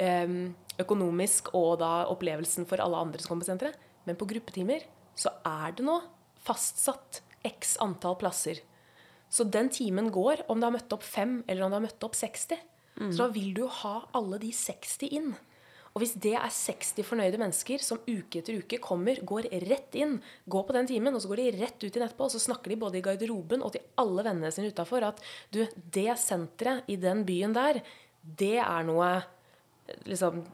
ehm, 0.00 0.54
økonomisk 0.80 1.52
og 1.58 1.82
da 1.82 2.06
opplevelsen 2.12 2.68
for 2.70 2.80
alle 2.80 3.02
andre 3.04 3.20
som 3.20 3.34
kommer 3.34 3.44
på 3.44 3.52
senteret. 3.52 3.84
Men 4.08 4.16
på 4.16 4.30
gruppetimer 4.30 4.86
så 5.18 5.34
er 5.44 5.76
det 5.76 5.84
nå 5.84 5.98
fastsatt 6.46 7.20
x 7.44 7.76
antall 7.84 8.16
plasser. 8.20 8.62
Så 9.32 9.44
den 9.44 9.68
timen 9.72 10.10
går 10.14 10.46
om 10.48 10.60
du 10.60 10.66
har 10.68 10.74
møtt 10.74 10.92
opp 10.94 11.04
fem 11.04 11.42
eller 11.46 11.64
om 11.64 11.72
du 11.72 11.78
har 11.78 11.84
møtt 11.84 12.06
opp 12.06 12.16
60. 12.16 12.56
Mm. 12.98 13.12
Så 13.12 13.20
da 13.20 13.28
vil 13.34 13.52
du 13.56 13.66
ha 13.82 13.94
alle 14.16 14.40
de 14.42 14.50
60 14.54 15.12
inn. 15.12 15.34
Og 15.94 16.02
hvis 16.02 16.14
det 16.20 16.34
er 16.38 16.52
60 16.52 17.02
fornøyde 17.06 17.40
mennesker 17.40 17.82
som 17.82 18.00
uke 18.06 18.38
etter 18.40 18.60
uke 18.60 18.78
kommer, 18.82 19.18
går 19.26 19.48
rett 19.66 19.96
inn, 19.98 20.18
går 20.46 20.66
på 20.68 20.76
den 20.76 20.86
timen, 20.90 21.16
og 21.16 21.24
så 21.24 21.30
går 21.30 21.40
de 21.40 21.48
rett 21.58 21.80
ut 21.82 21.88
i 21.88 21.90
etterpå, 21.98 22.28
og 22.28 22.34
så 22.34 22.42
snakker 22.42 22.70
de 22.70 22.78
både 22.78 23.00
i 23.00 23.02
garderoben 23.02 23.64
og 23.66 23.72
til 23.74 23.82
alle 23.98 24.22
vennene 24.26 24.52
sine 24.54 24.70
utafor 24.70 25.08
at 25.08 25.22
du, 25.54 25.64
det 25.66 26.12
senteret 26.22 26.86
i 26.86 26.98
den 27.00 27.24
byen 27.26 27.56
der, 27.56 27.80
det 28.22 28.58
er 28.60 28.86
noe 28.86 29.10
liksom 30.06 30.44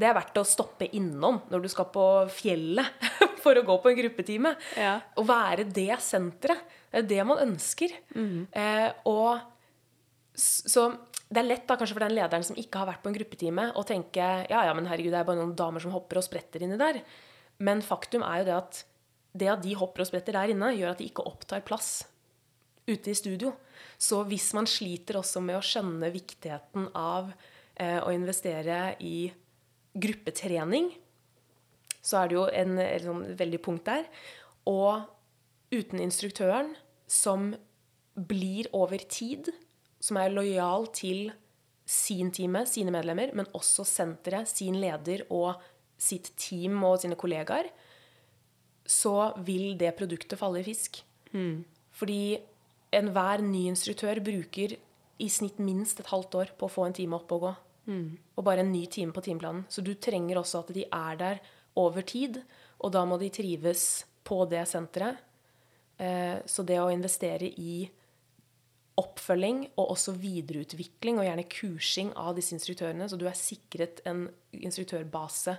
det 0.00 0.06
er 0.06 0.14
verdt 0.14 0.38
å 0.38 0.46
stoppe 0.46 0.86
innom 0.96 1.40
når 1.50 1.64
du 1.64 1.68
skal 1.72 1.88
på 1.92 2.04
fjellet 2.32 3.08
for 3.42 3.58
å 3.58 3.64
gå 3.66 3.76
på 3.82 3.90
en 3.90 3.98
gruppetime. 3.98 4.54
Ja. 4.78 4.98
Å 5.18 5.24
være 5.26 5.66
det 5.68 5.94
senteret. 6.04 6.66
Det 6.90 7.04
er 7.04 7.08
det 7.10 7.24
man 7.26 7.42
ønsker. 7.44 7.94
Mm. 8.16 8.48
Eh, 8.50 8.88
og 9.10 9.40
så 10.34 10.88
det 11.30 11.42
er 11.42 11.46
lett 11.46 11.66
da 11.68 11.76
kanskje 11.78 11.94
for 11.94 12.02
den 12.02 12.16
lederen 12.16 12.46
som 12.46 12.58
ikke 12.58 12.80
har 12.80 12.88
vært 12.88 13.04
på 13.04 13.10
en 13.10 13.14
gruppetime, 13.14 13.66
å 13.78 13.84
tenke 13.86 14.24
ja, 14.50 14.64
ja, 14.66 14.72
men 14.74 14.88
herregud, 14.90 15.12
det 15.14 15.20
er 15.20 15.28
bare 15.28 15.38
noen 15.38 15.54
damer 15.58 15.82
som 15.82 15.92
hopper 15.94 16.18
og 16.18 16.26
spretter 16.26 16.64
inni 16.66 16.78
der. 16.80 16.98
Men 17.62 17.84
faktum 17.86 18.24
er 18.26 18.40
jo 18.40 18.48
det 18.48 18.56
at 18.56 18.80
det 19.38 19.50
at 19.52 19.62
de 19.62 19.76
hopper 19.78 20.02
og 20.02 20.08
spretter 20.08 20.34
der 20.34 20.50
inne, 20.50 20.72
gjør 20.74 20.90
at 20.90 20.98
de 20.98 21.06
ikke 21.06 21.26
opptar 21.28 21.62
plass 21.62 22.00
ute 22.88 23.12
i 23.12 23.14
studio. 23.14 23.52
Så 24.00 24.24
hvis 24.26 24.48
man 24.56 24.66
sliter 24.66 25.20
også 25.20 25.42
med 25.44 25.60
å 25.60 25.62
skjønne 25.62 26.10
viktigheten 26.10 26.88
av 26.98 27.30
eh, 27.78 28.00
å 28.02 28.10
investere 28.10 28.96
i 29.06 29.30
gruppetrening, 29.94 30.90
så 32.02 32.22
er 32.22 32.30
det 32.30 32.38
jo 32.38 32.46
en, 32.48 32.78
en 32.80 33.06
sånn 33.06 33.24
veldig 33.38 33.60
punkt 33.64 33.88
der. 33.88 34.06
Og 34.70 35.04
uten 35.74 36.02
instruktøren 36.02 36.74
som 37.10 37.52
blir 38.14 38.68
over 38.76 39.02
tid, 39.10 39.50
som 40.00 40.18
er 40.20 40.32
lojal 40.32 40.88
til 40.96 41.30
sin 41.90 42.30
time, 42.30 42.64
sine 42.70 42.92
medlemmer, 42.94 43.32
men 43.34 43.48
også 43.56 43.84
senteret, 43.88 44.48
sin 44.48 44.78
leder 44.80 45.24
og 45.34 45.60
sitt 46.00 46.32
team 46.40 46.78
og 46.86 47.00
sine 47.02 47.18
kollegaer, 47.18 47.68
så 48.86 49.32
vil 49.46 49.76
det 49.78 49.92
produktet 49.98 50.38
falle 50.40 50.62
i 50.62 50.66
fisk. 50.66 51.02
Mm. 51.34 51.64
Fordi 51.94 52.38
enhver 52.94 53.42
ny 53.44 53.66
instruktør 53.70 54.22
bruker 54.24 54.76
i 55.20 55.28
snitt 55.28 55.60
minst 55.62 56.00
et 56.00 56.10
halvt 56.10 56.38
år 56.40 56.52
på 56.58 56.66
å 56.66 56.72
få 56.72 56.86
en 56.88 56.96
time 56.96 57.18
opp 57.18 57.34
og 57.36 57.44
gå. 57.44 57.52
Mm. 57.90 58.06
Og 58.38 58.46
bare 58.46 58.64
en 58.64 58.72
ny 58.72 58.84
time 58.90 59.14
på 59.14 59.22
timeplanen. 59.26 59.66
Så 59.68 59.84
du 59.84 59.92
trenger 59.94 60.40
også 60.40 60.64
at 60.64 60.72
de 60.74 60.86
er 60.86 61.18
der 61.20 61.42
over 61.78 62.02
tid, 62.06 62.40
og 62.80 62.92
da 62.94 63.04
må 63.06 63.18
de 63.20 63.30
trives 63.32 64.04
på 64.26 64.44
det 64.50 64.64
senteret. 64.68 65.20
Eh, 66.00 66.40
så 66.48 66.64
det 66.66 66.78
å 66.80 66.90
investere 66.92 67.48
i 67.60 67.84
oppfølging 69.00 69.62
og 69.78 69.94
også 69.94 70.14
videreutvikling 70.20 71.20
og 71.20 71.26
gjerne 71.26 71.48
kursing 71.48 72.12
av 72.18 72.34
disse 72.36 72.54
instruktørene, 72.56 73.08
så 73.08 73.18
du 73.20 73.26
er 73.28 73.38
sikret 73.38 74.02
en 74.08 74.26
instruktørbase 74.56 75.56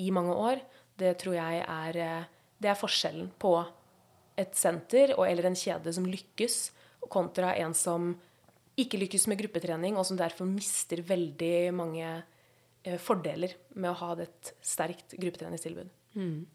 i 0.00 0.10
mange 0.14 0.34
år, 0.34 0.62
det 1.00 1.16
tror 1.20 1.36
jeg 1.36 1.62
er, 1.64 1.96
eh, 1.96 2.24
det 2.60 2.70
er 2.70 2.78
forskjellen 2.78 3.30
på 3.40 3.54
et 4.40 4.56
senter 4.56 5.14
eller 5.16 5.50
en 5.50 5.58
kjede 5.58 5.92
som 5.92 6.06
lykkes, 6.06 6.70
kontra 7.10 7.54
en 7.56 7.74
som 7.74 8.12
ikke 8.80 9.00
lykkes 9.00 9.26
med 9.28 9.40
gruppetrening, 9.40 9.96
og 9.98 10.06
som 10.06 10.16
derfor 10.16 10.48
mister 10.48 11.02
veldig 11.02 11.72
mange 11.74 12.08
fordeler 13.02 13.52
med 13.76 13.90
å 13.90 13.98
ha 14.00 14.14
et 14.22 14.54
sterkt 14.64 15.16
gruppetreningstilbud. 15.20 15.90
Mm. 16.16 16.46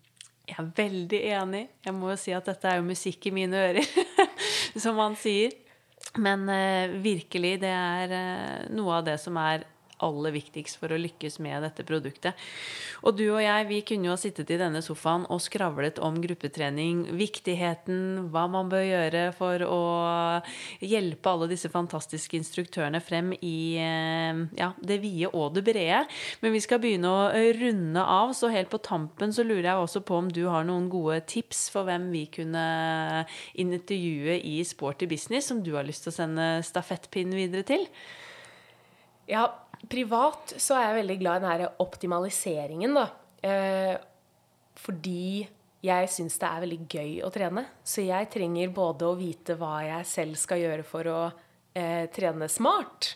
Jeg 0.46 0.58
er 0.62 0.72
veldig 0.78 1.22
enig. 1.40 1.62
Jeg 1.86 1.98
må 1.98 2.12
jo 2.12 2.18
si 2.22 2.34
at 2.36 2.50
dette 2.50 2.70
er 2.70 2.80
jo 2.80 2.88
musikk 2.88 3.30
i 3.30 3.34
mine 3.34 3.62
ører, 3.70 3.88
som 4.84 4.98
man 5.00 5.18
sier. 5.18 5.54
Men 6.22 6.46
uh, 6.50 6.98
virkelig, 7.02 7.56
det 7.64 7.72
er 7.72 8.14
uh, 8.14 8.68
noe 8.76 9.00
av 9.00 9.08
det 9.08 9.18
som 9.22 9.38
er 9.42 9.66
aller 10.06 10.36
viktigst 10.36 10.80
for 10.80 10.94
å 10.94 11.00
lykkes 11.02 11.40
med 11.44 11.66
dette 11.66 11.86
produktet. 11.88 12.38
Og 13.06 13.18
du 13.18 13.26
og 13.28 13.42
jeg 13.44 13.68
vi 13.70 13.82
kunne 13.88 14.10
jo 14.10 14.16
ha 14.16 14.20
sittet 14.20 14.52
i 14.54 14.60
denne 14.60 14.82
sofaen 14.86 15.26
og 15.34 15.42
skravlet 15.44 16.00
om 16.04 16.18
gruppetrening, 16.24 17.06
viktigheten, 17.18 18.30
hva 18.34 18.46
man 18.52 18.70
bør 18.72 18.86
gjøre 18.86 19.26
for 19.38 19.66
å 19.66 19.82
hjelpe 20.84 21.32
alle 21.32 21.50
disse 21.52 21.72
fantastiske 21.74 22.38
instruktørene 22.40 23.02
frem 23.04 23.34
i 23.42 23.58
eh, 23.82 24.44
ja, 24.60 24.72
det 24.80 25.00
vide 25.04 25.32
og 25.34 25.56
det 25.58 25.66
brede. 25.68 26.04
Men 26.42 26.56
vi 26.56 26.64
skal 26.64 26.82
begynne 26.84 27.12
å 27.12 27.30
runde 27.60 28.06
av, 28.16 28.34
så 28.38 28.52
helt 28.54 28.72
på 28.72 28.82
tampen 28.86 29.34
så 29.36 29.46
lurer 29.46 29.70
jeg 29.70 29.86
også 29.86 30.04
på 30.06 30.20
om 30.20 30.32
du 30.32 30.46
har 30.52 30.68
noen 30.68 30.90
gode 30.92 31.22
tips 31.30 31.68
for 31.74 31.88
hvem 31.88 32.10
vi 32.14 32.26
kunne 32.32 32.66
intervjue 33.62 34.40
i 34.42 34.60
Sporty 34.68 35.10
Business, 35.10 35.50
som 35.50 35.64
du 35.64 35.74
har 35.76 35.88
lyst 35.88 36.06
til 36.06 36.14
å 36.14 36.20
sende 36.20 36.48
stafettpinnen 36.66 37.38
videre 37.38 37.66
til? 37.68 37.88
Ja, 39.26 39.48
privat 39.92 40.56
så 40.62 40.78
er 40.78 40.90
jeg 40.90 41.00
veldig 41.02 41.18
glad 41.22 41.38
i 41.38 41.44
den 41.44 41.52
her 41.52 41.82
optimaliseringen, 41.84 42.98
da. 42.98 43.06
Eh, 43.46 43.96
fordi 44.86 45.46
jeg 45.86 46.10
syns 46.12 46.38
det 46.42 46.48
er 46.50 46.64
veldig 46.64 46.80
gøy 46.90 47.12
å 47.26 47.32
trene. 47.34 47.66
Så 47.86 48.06
jeg 48.06 48.30
trenger 48.34 48.74
både 48.76 49.10
å 49.10 49.18
vite 49.20 49.58
hva 49.60 49.78
jeg 49.86 50.10
selv 50.10 50.40
skal 50.40 50.64
gjøre 50.64 50.88
for 50.88 51.12
å 51.12 51.20
eh, 51.78 52.06
trene 52.14 52.50
smart, 52.52 53.12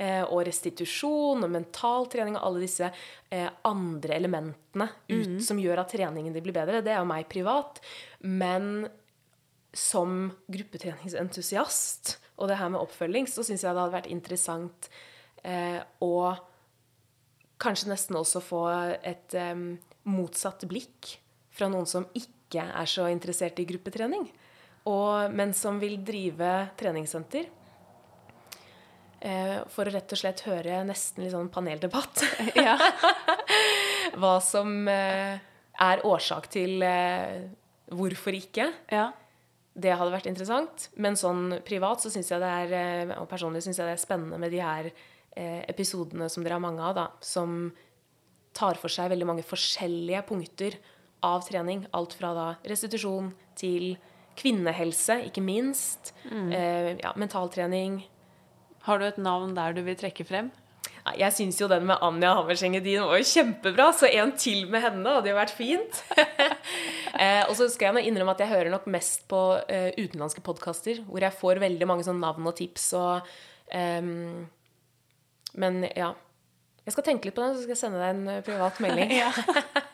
eh, 0.00 0.22
og 0.24 0.42
restitusjon 0.48 1.44
og 1.46 1.52
mental 1.52 2.08
trening 2.12 2.38
og 2.38 2.46
alle 2.48 2.64
disse 2.64 2.88
eh, 2.90 3.50
andre 3.68 4.16
elementene 4.16 4.88
ut, 5.10 5.36
mm. 5.36 5.42
som 5.44 5.60
gjør 5.60 5.84
at 5.84 5.92
treningen 5.94 6.34
blir 6.34 6.56
bedre. 6.56 6.82
Det 6.84 6.94
er 6.94 7.02
jo 7.02 7.10
meg 7.10 7.28
privat. 7.30 7.82
Men 8.26 8.88
som 9.76 10.32
gruppetreningsentusiast 10.50 12.16
og 12.40 12.50
det 12.50 12.58
her 12.58 12.72
med 12.72 12.82
oppfølging, 12.82 13.28
så 13.30 13.44
syns 13.46 13.62
jeg 13.62 13.70
det 13.70 13.82
hadde 13.84 13.94
vært 13.94 14.10
interessant 14.10 14.90
og 15.42 16.38
kanskje 17.60 17.92
nesten 17.92 18.18
også 18.18 18.42
få 18.42 18.64
et 19.04 19.36
eh, 19.36 19.54
motsatt 20.08 20.64
blikk 20.70 21.14
fra 21.54 21.68
noen 21.70 21.88
som 21.88 22.06
ikke 22.16 22.64
er 22.64 22.88
så 22.88 23.06
interessert 23.12 23.60
i 23.60 23.66
gruppetrening, 23.68 24.26
og, 24.90 25.32
men 25.36 25.52
som 25.56 25.78
vil 25.82 25.98
drive 26.06 26.50
treningssenter. 26.80 27.50
Eh, 29.20 29.56
for 29.68 29.84
å 29.84 29.92
rett 29.92 30.14
og 30.16 30.20
slett 30.22 30.46
høre 30.46 30.80
nesten 30.88 31.26
litt 31.26 31.34
sånn 31.34 31.50
paneldebatt. 31.52 32.22
Hva 34.20 34.34
som 34.40 34.88
eh, 34.88 35.36
er 35.84 36.04
årsak 36.08 36.48
til 36.56 36.80
eh, 36.86 37.42
hvorfor 37.92 38.38
ikke. 38.38 38.70
Ja. 38.88 39.10
Det 39.80 39.92
hadde 39.92 40.14
vært 40.14 40.30
interessant. 40.32 40.88
Men 40.96 41.20
sånn 41.20 41.60
privat 41.68 42.00
så 42.00 42.10
synes 42.10 42.32
jeg 42.32 42.40
det 42.40 42.54
er, 42.64 42.74
eh, 42.80 43.14
og 43.20 43.28
personlig 43.30 43.60
syns 43.66 43.82
jeg 43.82 43.92
det 43.92 43.98
er 43.98 44.06
spennende 44.08 44.40
med 44.40 44.56
de 44.56 44.64
her 44.64 44.88
Eh, 44.88 45.09
episodene 45.36 46.26
som 46.28 46.42
dere 46.42 46.56
har 46.58 46.62
mange 46.64 46.82
av, 46.82 46.96
da, 46.96 47.04
som 47.22 47.70
tar 48.56 48.78
for 48.80 48.92
seg 48.92 49.12
veldig 49.12 49.28
mange 49.28 49.46
forskjellige 49.46 50.24
punkter 50.28 50.76
av 51.26 51.44
trening. 51.46 51.84
Alt 51.96 52.16
fra 52.18 52.32
da 52.36 52.46
restitusjon 52.66 53.32
til 53.58 53.94
kvinnehelse, 54.40 55.20
ikke 55.28 55.44
minst. 55.44 56.14
Mm. 56.30 56.48
Eh, 56.52 56.90
ja, 57.02 57.12
mentaltrening. 57.18 58.02
Har 58.86 59.00
du 59.00 59.06
et 59.06 59.20
navn 59.20 59.54
der 59.56 59.76
du 59.76 59.84
vil 59.86 59.98
trekke 59.98 60.26
frem? 60.26 60.50
Jeg 61.16 61.32
syns 61.32 61.56
jo 61.58 61.66
den 61.68 61.86
med 61.88 61.98
Anja 62.04 62.34
Hammerseng 62.36 62.74
Edin 62.76 63.02
var 63.08 63.18
jo 63.18 63.26
kjempebra, 63.26 63.86
så 63.96 64.08
en 64.10 64.34
til 64.38 64.66
med 64.70 64.82
henne 64.84 65.14
hadde 65.16 65.30
jo 65.32 65.36
vært 65.38 65.54
fint. 65.56 66.00
eh, 67.22 67.42
og 67.48 67.54
så 67.58 67.66
skal 67.72 67.88
jeg 67.88 67.96
nå 67.96 68.02
innrømme 68.04 68.34
at 68.36 68.42
jeg 68.44 68.52
hører 68.52 68.72
nok 68.72 68.86
mest 68.92 69.24
på 69.30 69.40
eh, 69.64 69.90
utenlandske 69.96 70.44
podkaster, 70.44 71.00
hvor 71.08 71.24
jeg 71.24 71.36
får 71.40 71.62
veldig 71.64 71.88
mange 71.88 72.06
sånn 72.06 72.20
navn 72.22 72.46
og 72.52 72.56
tips 72.60 72.90
og 73.00 73.32
um, 73.72 74.44
men 75.54 75.84
ja. 75.96 76.14
Jeg 76.86 76.96
skal 76.96 77.06
tenke 77.06 77.28
litt 77.28 77.36
på 77.36 77.44
det, 77.44 77.54
så 77.54 77.64
skal 77.64 77.76
jeg 77.76 77.82
sende 77.82 78.00
deg 78.02 78.14
en 78.16 78.28
eh, 78.32 78.44
privat 78.44 78.80
melding. 78.82 79.12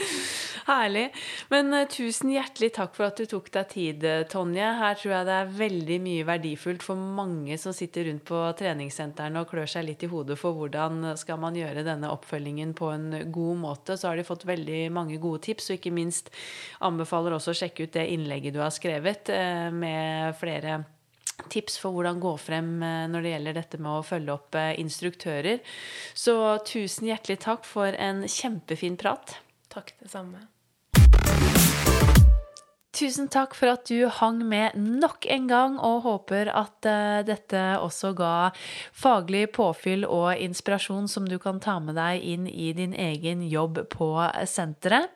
Herlig. 0.70 1.10
Men 1.48 1.74
uh, 1.74 1.86
tusen 1.90 2.30
hjertelig 2.32 2.70
takk 2.76 2.94
for 2.96 3.08
at 3.08 3.18
du 3.20 3.26
tok 3.28 3.50
deg 3.54 3.68
tid, 3.72 4.04
eh, 4.06 4.22
Tonje. 4.30 4.68
Her 4.80 4.98
tror 4.98 5.14
jeg 5.14 5.28
det 5.28 5.36
er 5.36 5.54
veldig 5.60 5.98
mye 6.04 6.26
verdifullt 6.28 6.84
for 6.86 7.00
mange 7.20 7.58
som 7.60 7.74
sitter 7.76 8.06
rundt 8.08 8.24
på 8.28 8.42
treningssentrene 8.58 9.42
og 9.42 9.50
klør 9.50 9.70
seg 9.70 9.88
litt 9.88 10.04
i 10.06 10.10
hodet 10.12 10.38
for 10.40 10.56
hvordan 10.56 11.12
skal 11.20 11.40
man 11.42 11.58
gjøre 11.58 11.84
denne 11.86 12.12
oppfølgingen 12.12 12.74
på 12.78 12.92
en 12.94 13.10
god 13.32 13.60
måte. 13.64 13.98
Så 13.98 14.10
har 14.10 14.20
de 14.20 14.26
fått 14.26 14.46
veldig 14.48 14.86
mange 14.94 15.18
gode 15.22 15.42
tips, 15.48 15.70
og 15.70 15.80
ikke 15.80 15.94
minst 15.94 16.30
anbefaler 16.86 17.36
også 17.36 17.54
å 17.54 17.60
sjekke 17.62 17.86
ut 17.86 17.96
det 17.96 18.08
innlegget 18.14 18.56
du 18.56 18.62
har 18.62 18.72
skrevet 18.74 19.30
med 19.74 20.38
flere 20.40 20.80
tips 20.82 20.99
for 21.80 21.94
hvordan 21.94 22.20
gå 22.20 22.34
frem 22.38 22.82
eh, 22.82 23.08
når 23.10 23.24
det 23.24 23.34
gjelder 23.34 23.58
dette 23.58 23.80
med 23.80 23.92
å 23.92 24.06
følge 24.06 24.36
opp 24.36 24.54
eh, 24.60 24.78
instruktører. 24.82 25.60
Så 26.14 26.36
tusen 26.68 27.10
hjertelig 27.10 27.40
takk 27.46 27.64
for 27.68 27.96
en 27.96 28.26
kjempefin 28.28 28.98
prat. 29.00 29.38
Takk, 29.72 29.94
det 30.02 30.10
samme. 30.12 30.44
Tusen 32.90 33.28
takk 33.30 33.52
for 33.54 33.70
at 33.70 33.84
du 33.86 34.08
hang 34.10 34.40
med 34.50 34.74
nok 34.74 35.22
en 35.30 35.44
gang, 35.46 35.76
og 35.78 36.00
håper 36.02 36.48
at 36.50 36.86
uh, 36.90 37.20
dette 37.22 37.60
også 37.78 38.10
ga 38.18 38.50
faglig 38.90 39.44
påfyll 39.54 40.02
og 40.08 40.34
inspirasjon 40.34 41.06
som 41.08 41.28
du 41.30 41.36
kan 41.38 41.60
ta 41.62 41.76
med 41.78 41.94
deg 41.94 42.24
inn 42.32 42.48
i 42.50 42.72
din 42.74 42.90
egen 42.98 43.44
jobb 43.46 43.78
på 43.94 44.08
senteret. 44.50 45.06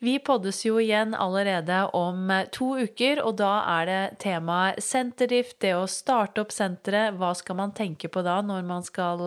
Vi 0.00 0.14
poddes 0.24 0.62
jo 0.64 0.78
igjen 0.80 1.12
allerede 1.12 1.82
om 1.92 2.32
to 2.56 2.70
uker, 2.80 3.20
og 3.20 3.36
da 3.42 3.52
er 3.74 3.90
det 3.90 4.00
temaet 4.24 4.80
senterdrift, 4.80 5.58
det 5.60 5.74
å 5.76 5.84
starte 5.92 6.40
opp 6.40 6.56
senteret. 6.56 7.20
Hva 7.20 7.34
skal 7.36 7.60
man 7.60 7.76
tenke 7.76 8.08
på 8.08 8.24
da 8.24 8.38
når 8.40 8.64
man 8.64 8.86
skal 8.86 9.26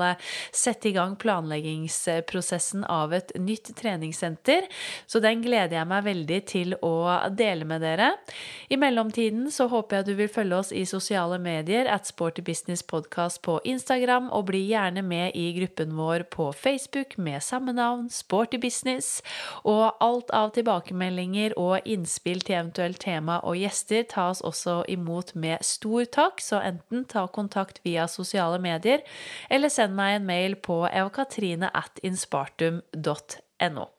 sette 0.50 0.90
i 0.90 0.96
gang 0.98 1.14
planleggingsprosessen 1.22 2.90
av 2.90 3.14
et 3.14 3.38
nytt 3.38 3.70
treningssenter? 3.78 4.66
Så 5.06 5.22
den 5.22 5.46
gleder 5.46 5.78
jeg 5.78 5.92
meg 5.94 6.10
veldig 6.10 6.44
til 6.50 6.78
å 6.82 6.96
dele 7.30 7.70
med 7.70 7.83
dere. 7.84 8.14
I 8.72 8.78
mellomtiden 8.80 9.52
så 9.52 9.68
håper 9.72 10.00
jeg 10.00 10.08
du 10.08 10.14
vil 10.18 10.32
følge 10.32 10.58
oss 10.58 10.72
i 10.74 10.86
sosiale 10.90 11.38
medier 11.42 11.90
at 11.92 12.08
Sporty 12.10 12.42
Business 12.46 12.84
Podcast 12.84 13.42
på 13.46 13.60
Instagram, 13.68 14.30
og 14.32 14.48
bli 14.50 14.64
gjerne 14.72 15.04
med 15.06 15.36
i 15.36 15.50
gruppen 15.60 15.94
vår 15.98 16.26
på 16.34 16.50
Facebook 16.52 17.18
med 17.18 17.44
samme 17.44 17.74
navn, 17.76 18.10
Sporty 18.10 18.58
Business. 18.58 19.22
Og 19.64 19.92
alt 20.04 20.32
av 20.34 20.54
tilbakemeldinger 20.58 21.58
og 21.60 21.86
innspill 21.86 22.42
til 22.42 22.60
eventuelt 22.62 23.02
tema 23.04 23.40
og 23.44 23.60
gjester 23.60 24.06
tas 24.10 24.42
også 24.42 24.82
imot 24.92 25.36
med 25.36 25.64
stor 25.66 26.06
takk, 26.06 26.42
så 26.42 26.62
enten 26.64 27.06
ta 27.10 27.28
kontakt 27.28 27.82
via 27.86 28.08
sosiale 28.08 28.60
medier, 28.64 29.04
eller 29.50 29.72
send 29.74 29.96
meg 29.98 30.20
en 30.20 30.30
mail 30.30 30.56
på 30.56 30.84
eokatrine 30.90 31.70
at 31.74 32.00
inspartum.no. 32.04 33.90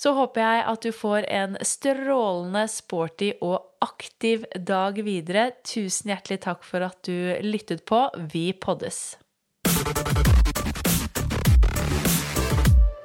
Så 0.00 0.14
håper 0.16 0.40
jeg 0.44 0.66
at 0.72 0.86
du 0.86 0.92
får 0.96 1.26
en 1.28 1.58
strålende 1.66 2.64
sporty 2.70 3.32
og 3.40 3.58
aktiv 3.84 4.46
dag 4.54 5.00
videre. 5.04 5.50
Tusen 5.66 6.12
hjertelig 6.12 6.40
takk 6.46 6.64
for 6.66 6.86
at 6.86 7.00
du 7.06 7.36
lyttet 7.44 7.84
på. 7.88 8.06
Vi 8.32 8.50
poddes. 8.56 9.18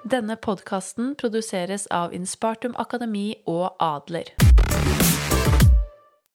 Denne 0.05 0.35
podkasten 0.37 1.15
produseres 1.17 1.87
av 1.89 2.13
Inspartum 2.13 2.77
Akademi 2.77 3.31
og 3.49 3.73
Adler. 3.81 4.44